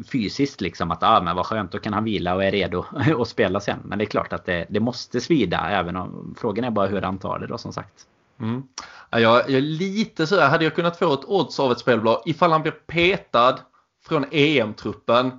fysiskt 0.07 0.61
liksom 0.61 0.91
att 0.91 1.03
ah, 1.03 1.21
men 1.21 1.35
vad 1.35 1.45
skönt, 1.45 1.71
då 1.71 1.79
kan 1.79 1.93
han 1.93 2.03
vila 2.03 2.35
och 2.35 2.43
är 2.43 2.51
redo 2.51 2.85
att 3.21 3.27
spela 3.27 3.59
sen. 3.59 3.79
Men 3.83 3.97
det 3.97 4.03
är 4.03 4.09
klart 4.09 4.33
att 4.33 4.45
det, 4.45 4.65
det 4.69 4.79
måste 4.79 5.21
svida 5.21 5.69
även 5.69 5.95
om 5.95 6.35
frågan 6.39 6.65
är 6.65 6.71
bara 6.71 6.87
hur 6.87 7.01
han 7.01 7.17
tar 7.17 7.39
det 7.39 7.47
då 7.47 7.57
som 7.57 7.73
sagt. 7.73 8.05
Mm. 8.39 8.63
Jag, 9.09 9.21
jag 9.21 9.49
är 9.49 9.61
lite 9.61 10.27
så 10.27 10.39
här, 10.39 10.49
hade 10.49 10.63
jag 10.63 10.75
kunnat 10.75 10.97
få 10.97 11.13
ett 11.13 11.25
odds 11.25 11.59
av 11.59 11.71
ett 11.71 11.79
spelbolag 11.79 12.21
ifall 12.25 12.51
han 12.51 12.61
blir 12.61 12.71
petad 12.71 13.59
från 14.05 14.25
EM-truppen 14.31 15.31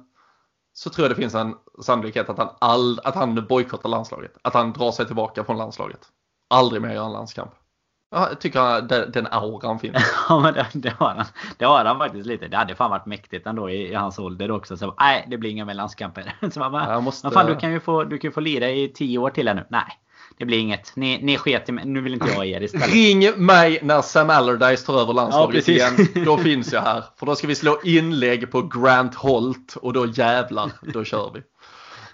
så 0.72 0.90
tror 0.90 1.04
jag 1.04 1.10
det 1.10 1.22
finns 1.22 1.34
en 1.34 1.54
sannolikhet 1.82 2.28
att 2.28 2.38
han, 2.38 2.48
all, 2.58 3.00
att 3.04 3.14
han 3.14 3.46
bojkottar 3.48 3.88
landslaget. 3.88 4.32
Att 4.42 4.54
han 4.54 4.72
drar 4.72 4.92
sig 4.92 5.06
tillbaka 5.06 5.44
från 5.44 5.56
landslaget. 5.56 6.00
Aldrig 6.48 6.82
mer 6.82 6.94
göra 6.94 7.06
en 7.06 7.12
landskamp. 7.12 7.50
Jag 8.10 8.40
tycker 8.40 8.82
den, 9.12 9.26
auran 9.30 9.78
finns. 9.78 9.96
ja 10.28 10.40
men 10.40 10.54
det, 10.54 10.66
det, 10.72 10.94
har 10.98 11.14
han. 11.14 11.24
Det 11.58 11.64
har 11.64 11.84
han 11.84 11.98
faktiskt 11.98 12.26
lite. 12.26 12.48
Det 12.48 12.56
hade 12.56 12.74
fan 12.74 12.90
varit 12.90 13.06
mäktigt 13.06 13.46
ändå 13.46 13.70
i, 13.70 13.90
i 13.90 13.94
hans 13.94 14.18
ålder 14.18 14.50
också. 14.50 14.76
Så 14.76 14.94
nej 15.00 15.26
det 15.30 15.38
blir 15.38 15.50
inga 15.50 15.64
mer 15.64 15.74
landskamper. 15.74 16.34
Så 16.50 16.60
man 16.60 16.72
bara, 16.72 17.00
måste... 17.00 17.26
men 17.26 17.32
fan 17.32 17.46
du 17.46 17.56
kan 17.56 17.72
ju 17.72 17.80
få, 17.80 18.04
du 18.04 18.18
kan 18.18 18.32
få 18.32 18.40
lira 18.40 18.70
i 18.70 18.88
tio 18.88 19.18
år 19.18 19.30
till 19.30 19.48
här 19.48 19.54
nu. 19.54 19.66
Nej. 19.68 19.98
Det 20.38 20.44
blir 20.44 20.58
inget. 20.58 20.96
Ni, 20.96 21.22
ni 21.22 21.36
sket 21.36 21.68
i 21.68 21.72
mig. 21.72 21.84
Nu 21.84 22.00
vill 22.00 22.14
inte 22.14 22.32
jag 22.34 22.46
er 22.46 22.62
istället. 22.62 22.88
Ring 22.92 23.44
mig 23.44 23.78
när 23.82 24.02
Sam 24.02 24.30
Allardyce 24.30 24.86
tar 24.86 25.00
över 25.00 25.12
landslaget 25.12 25.68
ja, 25.68 25.74
igen. 25.74 26.24
Då 26.24 26.38
finns 26.38 26.72
jag 26.72 26.80
här. 26.80 27.04
För 27.16 27.26
då 27.26 27.34
ska 27.34 27.46
vi 27.46 27.54
slå 27.54 27.80
inlägg 27.84 28.50
på 28.50 28.62
Grant 28.62 29.14
Holt 29.14 29.76
och 29.76 29.92
då 29.92 30.06
jävlar, 30.06 30.70
då 30.82 31.04
kör 31.04 31.30
vi. 31.34 31.42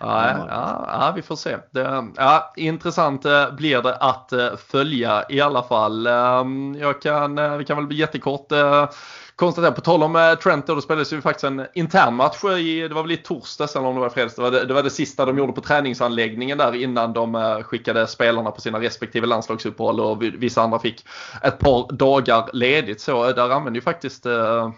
Ja, 0.00 0.46
ja, 0.48 0.84
ja, 0.88 1.12
vi 1.16 1.22
får 1.22 1.36
se. 1.36 1.56
Det, 1.70 2.12
ja, 2.16 2.52
intressant 2.56 3.24
eh, 3.24 3.54
blir 3.54 3.82
det 3.82 3.96
att 3.96 4.32
eh, 4.32 4.56
följa 4.56 5.24
i 5.28 5.40
alla 5.40 5.62
fall. 5.62 6.06
Ehm, 6.06 6.74
jag 6.74 7.02
kan, 7.02 7.38
eh, 7.38 7.56
vi 7.56 7.64
kan 7.64 7.76
väl 7.86 7.98
jättekort 7.98 8.52
konstatera, 9.36 9.72
på 9.72 9.80
tal 9.80 10.02
om 10.02 10.16
eh, 10.16 10.34
Trent 10.34 10.66
då, 10.66 10.74
då 10.74 10.80
spelades 10.80 11.12
ju 11.12 11.20
faktiskt 11.20 11.44
en 11.44 11.66
intern 11.74 12.14
match 12.14 12.44
i, 12.44 12.88
det 12.88 12.94
var 12.94 13.02
väl 13.02 13.12
i 13.12 13.16
torsdags 13.16 13.76
eller 13.76 13.86
om 13.86 13.94
det 13.94 14.00
var 14.00 14.08
fredags. 14.08 14.34
Det 14.34 14.42
var 14.42 14.50
det, 14.50 14.64
det 14.64 14.74
var 14.74 14.82
det 14.82 14.90
sista 14.90 15.24
de 15.24 15.38
gjorde 15.38 15.52
på 15.52 15.60
träningsanläggningen 15.60 16.58
där 16.58 16.74
innan 16.74 17.12
de 17.12 17.34
eh, 17.34 17.62
skickade 17.62 18.06
spelarna 18.06 18.50
på 18.50 18.60
sina 18.60 18.80
respektive 18.80 19.26
landslagsuppehåll 19.26 20.00
och 20.00 20.22
vissa 20.22 20.62
andra 20.62 20.78
fick 20.78 21.06
ett 21.42 21.58
par 21.58 21.92
dagar 21.92 22.50
ledigt. 22.52 23.00
Så 23.00 23.32
där 23.32 23.50
använde 23.50 23.78
ju 23.78 23.82
faktiskt 23.82 24.26
äh, 24.26 24.70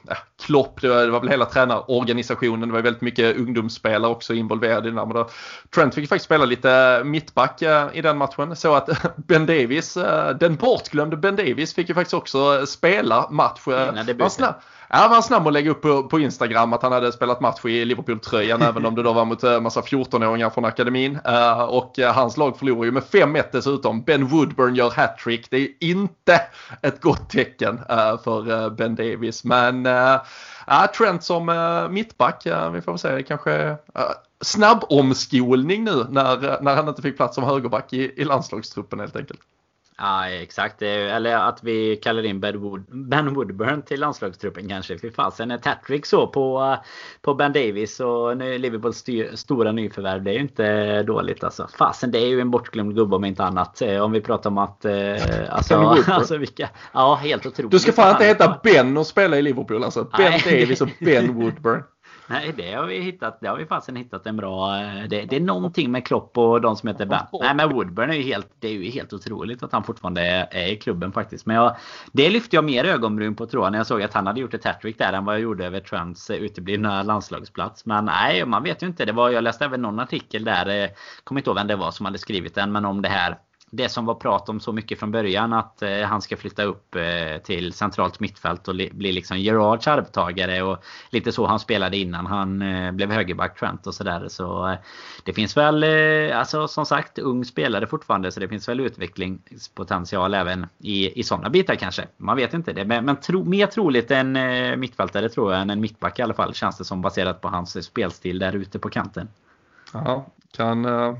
Klopp, 0.46 0.80
det 0.80 0.88
var, 0.88 1.04
det 1.04 1.10
var 1.10 1.20
väl 1.20 1.28
hela 1.28 1.44
tränarorganisationen, 1.44 2.68
det 2.68 2.74
var 2.74 2.82
väldigt 2.82 3.02
mycket 3.02 3.36
ungdomsspelare 3.36 4.10
också 4.10 4.34
involverade 4.34 4.88
i 4.88 4.90
den. 4.90 5.08
Men 5.08 5.16
då, 5.16 5.28
Trent 5.74 5.94
fick 5.94 6.08
faktiskt 6.08 6.24
spela 6.24 6.44
lite 6.44 7.02
mittback 7.04 7.62
i 7.92 8.02
den 8.02 8.18
matchen. 8.18 8.56
Så 8.56 8.74
att 8.74 8.88
Ben 9.16 9.46
Davis, 9.46 9.94
den 10.40 10.56
bortglömde 10.56 11.16
Ben 11.16 11.36
Davis 11.36 11.74
fick 11.74 11.88
ju 11.88 11.94
faktiskt 11.94 12.14
också 12.14 12.66
spela 12.66 13.30
match. 13.30 13.60
Ja, 13.66 13.92
snabb. 14.48 14.62
Ja, 14.90 14.96
han 14.96 15.10
var 15.10 15.22
snabb 15.22 15.46
att 15.46 15.52
lägga 15.52 15.70
upp 15.70 15.82
på, 15.82 16.02
på, 16.02 16.20
Instagram 16.20 16.72
att 16.72 16.82
han 16.82 16.92
hade 16.92 17.12
spelat 17.12 17.40
match 17.40 17.64
i 17.64 17.84
Liverpool-tröjan 17.84 18.62
även 18.62 18.86
om 18.86 18.94
det 18.94 19.02
då 19.02 19.12
var 19.12 19.24
mot 19.24 19.42
en 19.42 19.62
massa 19.62 19.80
14-åringar 19.80 20.50
från 20.50 20.64
akademin. 20.64 21.18
Uh, 21.28 21.62
och 21.62 21.98
uh, 21.98 22.06
hans 22.06 22.36
lag 22.36 22.58
förlorar 22.58 22.84
ju 22.84 22.90
med 22.90 23.02
5-1 23.02 23.44
dessutom. 23.52 24.02
Ben 24.02 24.26
Woodburn 24.26 24.74
gör 24.74 24.90
hattrick. 24.90 25.50
Det 25.50 25.56
är 25.56 25.68
inte 25.80 26.40
ett 26.82 27.00
gott 27.00 27.30
tecken 27.30 27.74
uh, 27.74 28.22
för 28.24 28.70
Ben 28.70 28.94
Davis. 28.94 29.44
Men 29.44 29.86
uh, 29.86 30.20
Trent 30.98 31.24
som 31.24 31.46
mittback, 31.90 32.42
vi 32.72 32.80
får 32.80 32.92
väl 32.92 32.98
säga 32.98 33.14
det 33.14 33.22
kanske 33.22 33.76
snabb 34.40 34.84
omskolning 34.88 35.84
nu 35.84 36.06
när, 36.08 36.62
när 36.62 36.76
han 36.76 36.88
inte 36.88 37.02
fick 37.02 37.16
plats 37.16 37.34
som 37.34 37.44
högerback 37.44 37.92
i, 37.92 38.20
i 38.20 38.24
landslagstruppen 38.24 39.00
helt 39.00 39.16
enkelt. 39.16 39.40
Ja 40.00 40.30
exakt. 40.30 40.82
Eller 40.82 41.36
att 41.36 41.62
vi 41.62 41.96
kallar 41.96 42.26
in 42.26 42.40
Ben, 42.40 42.60
Wood, 42.60 42.84
ben 43.08 43.34
Woodburn 43.34 43.82
till 43.82 44.00
landslagstruppen 44.00 44.68
kanske. 44.68 44.98
Fy 44.98 45.10
fasen 45.10 45.50
ett 45.50 45.64
hattrick 45.64 46.06
så 46.06 46.26
på, 46.26 46.76
på 47.22 47.34
Ben 47.34 47.52
Davis 47.52 48.00
och 48.00 48.36
Liverpools 48.36 49.04
stora 49.34 49.72
nyförvärv. 49.72 50.22
Det 50.22 50.30
är 50.30 50.34
ju 50.34 50.40
inte 50.40 51.02
dåligt 51.02 51.44
alltså. 51.44 51.68
Fasen 51.78 52.10
det 52.10 52.18
är 52.18 52.26
ju 52.26 52.40
en 52.40 52.50
bortglömd 52.50 52.94
gubbe 52.94 53.16
om 53.16 53.24
inte 53.24 53.44
annat. 53.44 53.82
Eh, 53.82 54.00
om 54.00 54.12
vi 54.12 54.20
pratar 54.20 54.50
om 54.50 54.58
att... 54.58 54.84
Eh, 54.84 55.16
alltså, 55.50 55.74
alltså 56.06 56.36
vilka... 56.36 56.68
Ja 56.92 57.14
helt 57.14 57.46
otroligt. 57.46 57.70
Du 57.70 57.78
ska 57.78 57.92
fan 57.92 58.10
inte 58.10 58.24
heta 58.24 58.60
Ben 58.62 58.96
och 58.96 59.06
spela 59.06 59.38
i 59.38 59.42
Liverpool 59.42 59.84
alltså. 59.84 60.04
Ben 60.16 60.40
Davis 60.44 60.80
och 60.80 60.88
Ben 61.00 61.34
Woodburn. 61.40 61.82
Nej, 62.30 62.54
det 62.56 62.72
har 62.72 62.86
vi 62.86 63.00
hittat. 63.00 63.40
Det 63.40 63.48
har 63.48 63.56
vi 63.56 63.66
fasen 63.66 63.96
hittat 63.96 64.26
en 64.26 64.36
bra... 64.36 64.80
Eh, 64.80 65.08
det, 65.08 65.24
det, 65.24 65.36
är 65.36 65.40
någonting 65.40 65.90
med 65.90 66.06
Klopp 66.06 66.38
och 66.38 66.60
de 66.60 66.76
som 66.76 66.88
heter 66.88 67.06
Ben. 67.06 67.20
Nej, 67.32 67.54
men 67.54 67.72
Woodburn 67.72 68.10
är 68.10 68.14
ju 68.14 68.22
helt... 68.22 68.48
Det 68.60 68.68
är 68.68 68.72
ju 68.72 68.90
helt 68.90 69.12
otroligt 69.12 69.62
att 69.62 69.72
han 69.72 69.84
fortfarande 69.84 70.20
är, 70.20 70.48
är 70.50 70.66
i 70.66 70.76
klubben 70.76 71.12
faktiskt. 71.12 71.46
Men 71.46 71.56
jag, 71.56 71.76
det 72.12 72.30
lyfte 72.30 72.56
jag 72.56 72.64
mer 72.64 72.84
ögonbryn 72.84 73.36
på 73.36 73.46
tror 73.46 73.64
jag 73.64 73.72
när 73.72 73.78
jag 73.78 73.86
såg 73.86 74.02
att 74.02 74.14
han 74.14 74.26
hade 74.26 74.40
gjort 74.40 74.54
ett 74.54 74.64
hattrick 74.64 74.98
där 74.98 75.12
än 75.12 75.24
vad 75.24 75.34
jag 75.34 75.42
gjorde 75.42 75.66
över 75.66 75.80
Trents 75.80 76.30
uteblivna 76.30 77.02
landslagsplats. 77.02 77.86
Men 77.86 78.04
nej, 78.04 78.44
man 78.44 78.62
vet 78.62 78.82
ju 78.82 78.86
inte. 78.86 79.04
Det 79.04 79.12
var, 79.12 79.30
jag 79.30 79.44
läste 79.44 79.64
även 79.64 79.82
någon 79.82 80.00
artikel 80.00 80.44
där. 80.44 80.82
Eh, 80.82 80.88
kommer 81.24 81.40
inte 81.40 81.50
ihåg 81.50 81.56
vem 81.56 81.66
det 81.66 81.76
var 81.76 81.90
som 81.90 82.06
hade 82.06 82.18
skrivit 82.18 82.54
den, 82.54 82.72
men 82.72 82.84
om 82.84 83.02
det 83.02 83.08
här 83.08 83.38
det 83.70 83.88
som 83.88 84.06
var 84.06 84.14
prat 84.14 84.48
om 84.48 84.60
så 84.60 84.72
mycket 84.72 84.98
från 84.98 85.10
början 85.10 85.52
att 85.52 85.82
eh, 85.82 86.00
han 86.00 86.22
ska 86.22 86.36
flytta 86.36 86.62
upp 86.62 86.94
eh, 86.94 87.42
till 87.44 87.72
centralt 87.72 88.20
mittfält 88.20 88.68
och 88.68 88.74
bli 88.74 89.12
liksom 89.12 89.38
Gerards 89.38 89.88
arvtagare 89.88 90.62
och 90.62 90.84
lite 91.10 91.32
så 91.32 91.46
han 91.46 91.58
spelade 91.58 91.96
innan 91.96 92.26
han 92.26 92.62
eh, 92.62 92.92
blev 92.92 93.10
högerback 93.10 93.58
Trent 93.58 93.86
och 93.86 93.94
sådär. 93.94 94.28
Så 94.28 94.68
eh, 94.68 94.78
det 95.24 95.32
finns 95.32 95.56
väl, 95.56 95.82
eh, 95.84 96.38
alltså 96.38 96.68
som 96.68 96.86
sagt, 96.86 97.18
ung 97.18 97.44
spelare 97.44 97.86
fortfarande 97.86 98.32
så 98.32 98.40
det 98.40 98.48
finns 98.48 98.68
väl 98.68 98.80
utvecklingspotential 98.80 100.34
även 100.34 100.66
i, 100.78 101.20
i 101.20 101.22
sådana 101.22 101.50
bitar 101.50 101.74
kanske. 101.74 102.06
Man 102.16 102.36
vet 102.36 102.54
inte 102.54 102.72
det. 102.72 102.84
Men, 102.84 103.04
men 103.04 103.16
tro, 103.16 103.44
mer 103.44 103.66
troligt 103.66 104.10
en 104.10 104.36
eh, 104.36 104.76
mittfältare 104.76 105.28
tror 105.28 105.52
jag 105.52 105.62
än 105.62 105.70
en 105.70 105.80
mittback 105.80 106.18
i 106.18 106.22
alla 106.22 106.34
fall 106.34 106.54
känns 106.54 106.78
det 106.78 106.84
som 106.84 107.02
baserat 107.02 107.40
på 107.40 107.48
hans 107.48 107.84
spelstil 107.84 108.38
där 108.38 108.56
ute 108.56 108.78
på 108.78 108.88
kanten. 108.88 109.28
Ja, 109.92 110.26
kan 110.56 110.84
eh, 110.84 111.16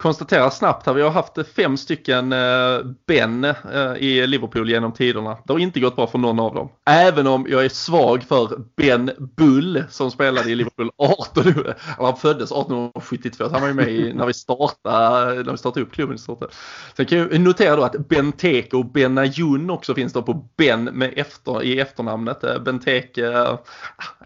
konstatera 0.00 0.50
snabbt 0.50 0.86
här, 0.86 0.94
vi 0.94 1.02
har 1.02 1.10
haft 1.10 1.48
fem 1.56 1.76
stycken 1.76 2.32
eh, 2.32 2.78
Ben 3.06 3.44
eh, 3.44 3.94
i 3.98 4.26
Liverpool 4.26 4.70
genom 4.70 4.92
tiderna. 4.92 5.38
Det 5.44 5.52
har 5.52 5.60
inte 5.60 5.80
gått 5.80 5.96
bra 5.96 6.06
för 6.06 6.18
någon 6.18 6.40
av 6.40 6.54
dem. 6.54 6.68
Även 6.86 7.26
om 7.26 7.46
jag 7.48 7.64
är 7.64 7.68
svag 7.68 8.22
för 8.22 8.48
Ben 8.76 9.10
Bull 9.36 9.84
som 9.90 10.10
spelade 10.10 10.50
i 10.50 10.54
Liverpool 10.54 10.90
18, 10.96 11.64
han 11.98 12.16
föddes 12.16 12.50
1872, 12.52 13.44
så 13.44 13.52
han 13.52 13.60
var 13.60 13.68
ju 13.68 13.74
med 13.74 14.16
när 14.16 14.26
vi 14.26 14.34
startade, 14.34 15.42
när 15.42 15.52
vi 15.52 15.58
startade 15.58 15.86
upp 15.86 15.92
klubben. 15.92 16.18
Startade. 16.18 16.52
Sen 16.96 17.06
kan 17.06 17.18
jag 17.18 17.40
notera 17.40 17.76
då 17.76 17.82
att 17.82 18.08
Benteke 18.08 18.76
och 18.76 18.86
Benayoun 18.86 19.70
också 19.70 19.94
finns 19.94 20.12
då 20.12 20.22
på 20.22 20.48
Ben 20.56 20.84
med 20.84 21.12
efter, 21.16 21.62
i 21.62 21.80
efternamnet. 21.80 22.44
Eh, 22.44 22.58
Benteke, 22.58 23.26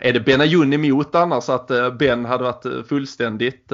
är 0.01 0.13
det 0.13 0.21
Benayoun 0.21 0.73
emot 0.73 1.15
annars 1.15 1.49
att 1.49 1.99
Ben 1.99 2.25
hade 2.25 2.45
varit 2.45 2.87
fullständigt 2.89 3.73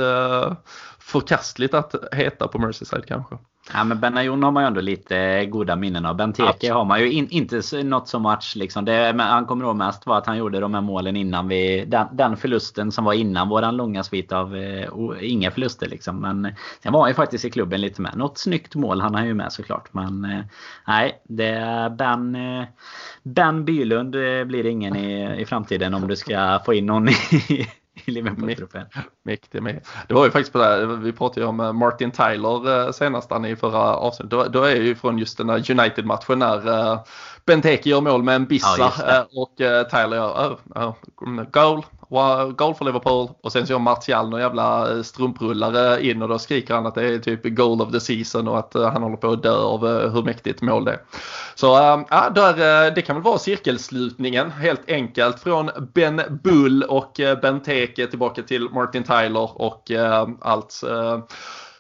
förkastligt 1.10 1.74
att 1.74 1.94
heta 2.12 2.48
på 2.48 2.58
Merseyside 2.58 3.06
kanske. 3.06 3.38
Ja 3.74 3.84
men 3.84 4.00
Benayoun 4.00 4.42
har 4.42 4.50
man 4.50 4.62
ju 4.62 4.66
ändå 4.66 4.80
lite 4.80 5.46
goda 5.46 5.76
minnen 5.76 6.06
av. 6.06 6.16
Benteke 6.16 6.72
har 6.72 6.84
man 6.84 7.00
ju 7.00 7.12
in, 7.12 7.28
inte 7.30 7.82
något 7.82 8.08
så 8.08 8.18
match 8.18 8.56
liksom. 8.56 8.84
Det 8.84 9.14
han 9.18 9.46
kommer 9.46 9.64
ihåg 9.64 9.76
mest 9.76 10.06
var 10.06 10.18
att 10.18 10.26
han 10.26 10.38
gjorde 10.38 10.60
de 10.60 10.74
här 10.74 10.80
målen 10.80 11.16
innan 11.16 11.48
vi... 11.48 11.84
Den, 11.84 12.06
den 12.12 12.36
förlusten 12.36 12.92
som 12.92 13.04
var 13.04 13.12
innan 13.12 13.48
våran 13.48 13.76
långa 13.76 14.02
svit 14.02 14.32
av 14.32 14.56
eh, 14.56 14.88
inga 15.20 15.50
förluster 15.50 15.88
liksom. 15.88 16.20
Men 16.20 16.54
sen 16.82 16.92
var 16.92 17.00
han 17.00 17.10
ju 17.10 17.14
faktiskt 17.14 17.44
i 17.44 17.50
klubben 17.50 17.80
lite 17.80 18.02
med. 18.02 18.16
Något 18.16 18.38
snyggt 18.38 18.74
mål 18.74 19.00
han 19.00 19.14
har 19.14 19.24
ju 19.24 19.34
med 19.34 19.52
såklart. 19.52 19.88
Men 19.92 20.24
eh, 20.24 20.44
nej, 20.86 21.22
det 21.24 21.48
är 21.48 21.90
Ben... 21.90 22.34
Eh, 22.34 22.64
ben 23.22 23.64
Bylund 23.64 24.14
eh, 24.14 24.44
blir 24.44 24.62
det 24.62 24.70
ingen 24.70 24.96
i, 24.96 25.40
i 25.40 25.44
framtiden 25.44 25.94
om 25.94 26.08
du 26.08 26.16
ska 26.16 26.60
få 26.66 26.74
in 26.74 26.86
någon 26.86 27.08
i 27.08 27.68
Liverpool-truppen. 28.10 28.86
Mäktig 29.22 29.62
med. 29.62 29.80
Det 30.08 30.14
var 30.14 30.24
ju 30.24 30.30
faktiskt 30.30 30.52
på 30.52 30.58
det 30.58 30.64
här, 30.64 30.86
vi 30.86 31.12
pratade 31.12 31.40
ju 31.40 31.46
om 31.46 31.60
eh, 31.60 31.72
Martin 31.72 32.10
Tyler 32.10 32.86
eh, 32.86 32.92
senast 32.92 33.32
i 33.46 33.56
förra 33.56 33.96
avsnittet. 33.96 34.30
Då, 34.30 34.44
då 34.44 34.62
är 34.62 34.76
ju 34.76 34.94
från 34.94 35.18
just 35.18 35.38
den 35.38 35.48
här 35.48 35.70
United-matchen 35.70 36.38
när 36.38 36.68
eh, 36.68 37.00
Benteke 37.50 37.90
gör 37.90 38.00
mål 38.00 38.22
med 38.22 38.34
en 38.34 38.46
bissa 38.46 38.92
ja, 38.98 39.26
och 39.34 39.60
uh, 39.60 39.82
Tyler 39.82 40.16
gör 40.16 40.58
uh, 40.76 40.82
uh, 40.82 41.42
goal, 41.50 41.84
goal 42.56 42.74
för 42.74 42.84
Liverpool 42.84 43.28
och 43.42 43.52
sen 43.52 43.66
så 43.66 43.72
gör 43.72 43.78
Martial 43.78 44.30
någon 44.30 44.40
jävla 44.40 44.92
eh, 44.92 45.02
strumprullare 45.02 46.06
in 46.06 46.22
och 46.22 46.28
då 46.28 46.38
skriker 46.38 46.74
han 46.74 46.86
att 46.86 46.94
det 46.94 47.14
är 47.14 47.18
typ 47.18 47.40
goal 47.44 47.82
of 47.82 47.92
the 47.92 48.00
season 48.00 48.48
och 48.48 48.58
att 48.58 48.74
eh, 48.74 48.92
han 48.92 49.02
håller 49.02 49.16
på 49.16 49.30
att 49.30 49.42
dö 49.42 49.56
av 49.56 49.86
eh, 49.86 50.12
hur 50.12 50.22
mäktigt 50.22 50.62
mål 50.62 50.84
det 50.84 50.92
är. 50.92 51.00
Så 51.54 51.66
ja, 52.10 52.30
där, 52.34 52.90
det 52.90 53.02
kan 53.02 53.16
väl 53.16 53.22
vara 53.22 53.38
cirkelslutningen 53.38 54.50
helt 54.50 54.90
enkelt 54.90 55.40
från 55.40 55.70
Ben 55.94 56.22
Bull 56.44 56.82
och 56.82 57.20
Benteke 57.42 58.06
tillbaka 58.06 58.42
till 58.42 58.68
Martin 58.70 59.02
Tyler 59.02 59.62
och 59.62 59.90
allt 60.40 60.82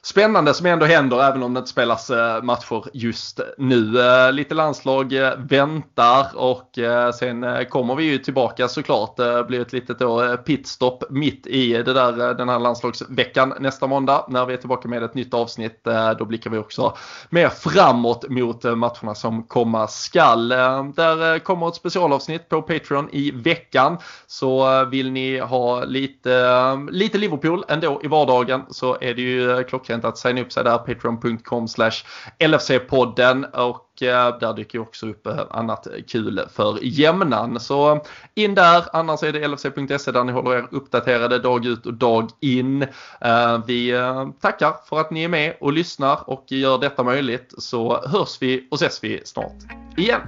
spännande 0.02 0.54
som 0.54 0.66
ändå 0.66 0.86
händer 0.86 1.22
även 1.22 1.42
om 1.42 1.54
det 1.54 1.58
inte 1.58 1.70
spelas 1.70 2.10
eh, 2.10 2.42
matcher 2.42 2.84
just 2.92 3.40
nu. 3.58 4.00
Eh, 4.00 4.32
lite 4.32 4.54
landslag 4.54 5.12
eh, 5.12 5.32
väntar 5.38 6.26
och 6.34 6.78
sen 7.18 7.66
kommer 7.68 7.94
vi 7.94 8.04
ju 8.04 8.18
tillbaka 8.18 8.68
såklart. 8.68 9.16
Det 9.16 9.44
blir 9.48 9.60
ett 9.60 9.72
litet 9.72 9.98
pitstop 10.44 11.04
mitt 11.10 11.46
i 11.46 11.72
det 11.72 11.92
där, 11.92 12.34
den 12.34 12.48
här 12.48 12.58
landslagsveckan 12.58 13.54
nästa 13.60 13.86
måndag 13.86 14.24
när 14.28 14.46
vi 14.46 14.52
är 14.52 14.56
tillbaka 14.56 14.88
med 14.88 15.02
ett 15.02 15.14
nytt 15.14 15.34
avsnitt. 15.34 15.86
Då 16.18 16.24
blickar 16.24 16.50
vi 16.50 16.58
också 16.58 16.96
mer 17.30 17.48
framåt 17.48 18.28
mot 18.28 18.64
matcherna 18.64 19.14
som 19.14 19.42
komma 19.42 19.88
skall. 19.88 20.48
Där 20.48 21.38
kommer 21.38 21.68
ett 21.68 21.74
specialavsnitt 21.74 22.48
på 22.48 22.62
Patreon 22.62 23.08
i 23.12 23.30
veckan. 23.30 23.98
Så 24.26 24.84
vill 24.84 25.10
ni 25.12 25.38
ha 25.38 25.84
lite, 25.84 26.76
lite 26.90 27.18
Liverpool 27.18 27.64
ändå 27.68 28.00
i 28.04 28.06
vardagen 28.06 28.62
så 28.70 28.98
är 29.00 29.14
det 29.14 29.22
ju 29.22 29.64
klockan 29.64 29.89
klockrent 29.90 30.04
att 30.04 30.18
signa 30.18 30.40
upp 30.40 30.52
sig 30.52 30.64
där. 30.64 30.78
Patreon.com 30.78 31.68
slash 31.68 32.04
LFC-podden 32.38 33.44
och 33.44 34.02
eh, 34.02 34.38
där 34.38 34.54
dyker 34.54 34.78
också 34.78 35.06
upp 35.06 35.26
eh, 35.26 35.40
annat 35.50 35.86
kul 36.08 36.40
för 36.52 36.78
jämnan. 36.82 37.60
Så 37.60 38.04
in 38.34 38.54
där, 38.54 38.84
annars 38.92 39.22
är 39.22 39.32
det 39.32 39.48
LFC.se 39.48 40.12
där 40.12 40.24
ni 40.24 40.32
håller 40.32 40.56
er 40.56 40.68
uppdaterade 40.70 41.38
dag 41.38 41.66
ut 41.66 41.86
och 41.86 41.94
dag 41.94 42.30
in. 42.40 42.82
Eh, 43.20 43.64
vi 43.66 43.90
eh, 43.90 44.28
tackar 44.40 44.74
för 44.88 45.00
att 45.00 45.10
ni 45.10 45.24
är 45.24 45.28
med 45.28 45.56
och 45.60 45.72
lyssnar 45.72 46.30
och 46.30 46.44
gör 46.48 46.78
detta 46.78 47.02
möjligt 47.02 47.54
så 47.58 48.06
hörs 48.06 48.42
vi 48.42 48.68
och 48.70 48.76
ses 48.76 49.04
vi 49.04 49.20
snart 49.24 49.56
igen. 49.96 50.20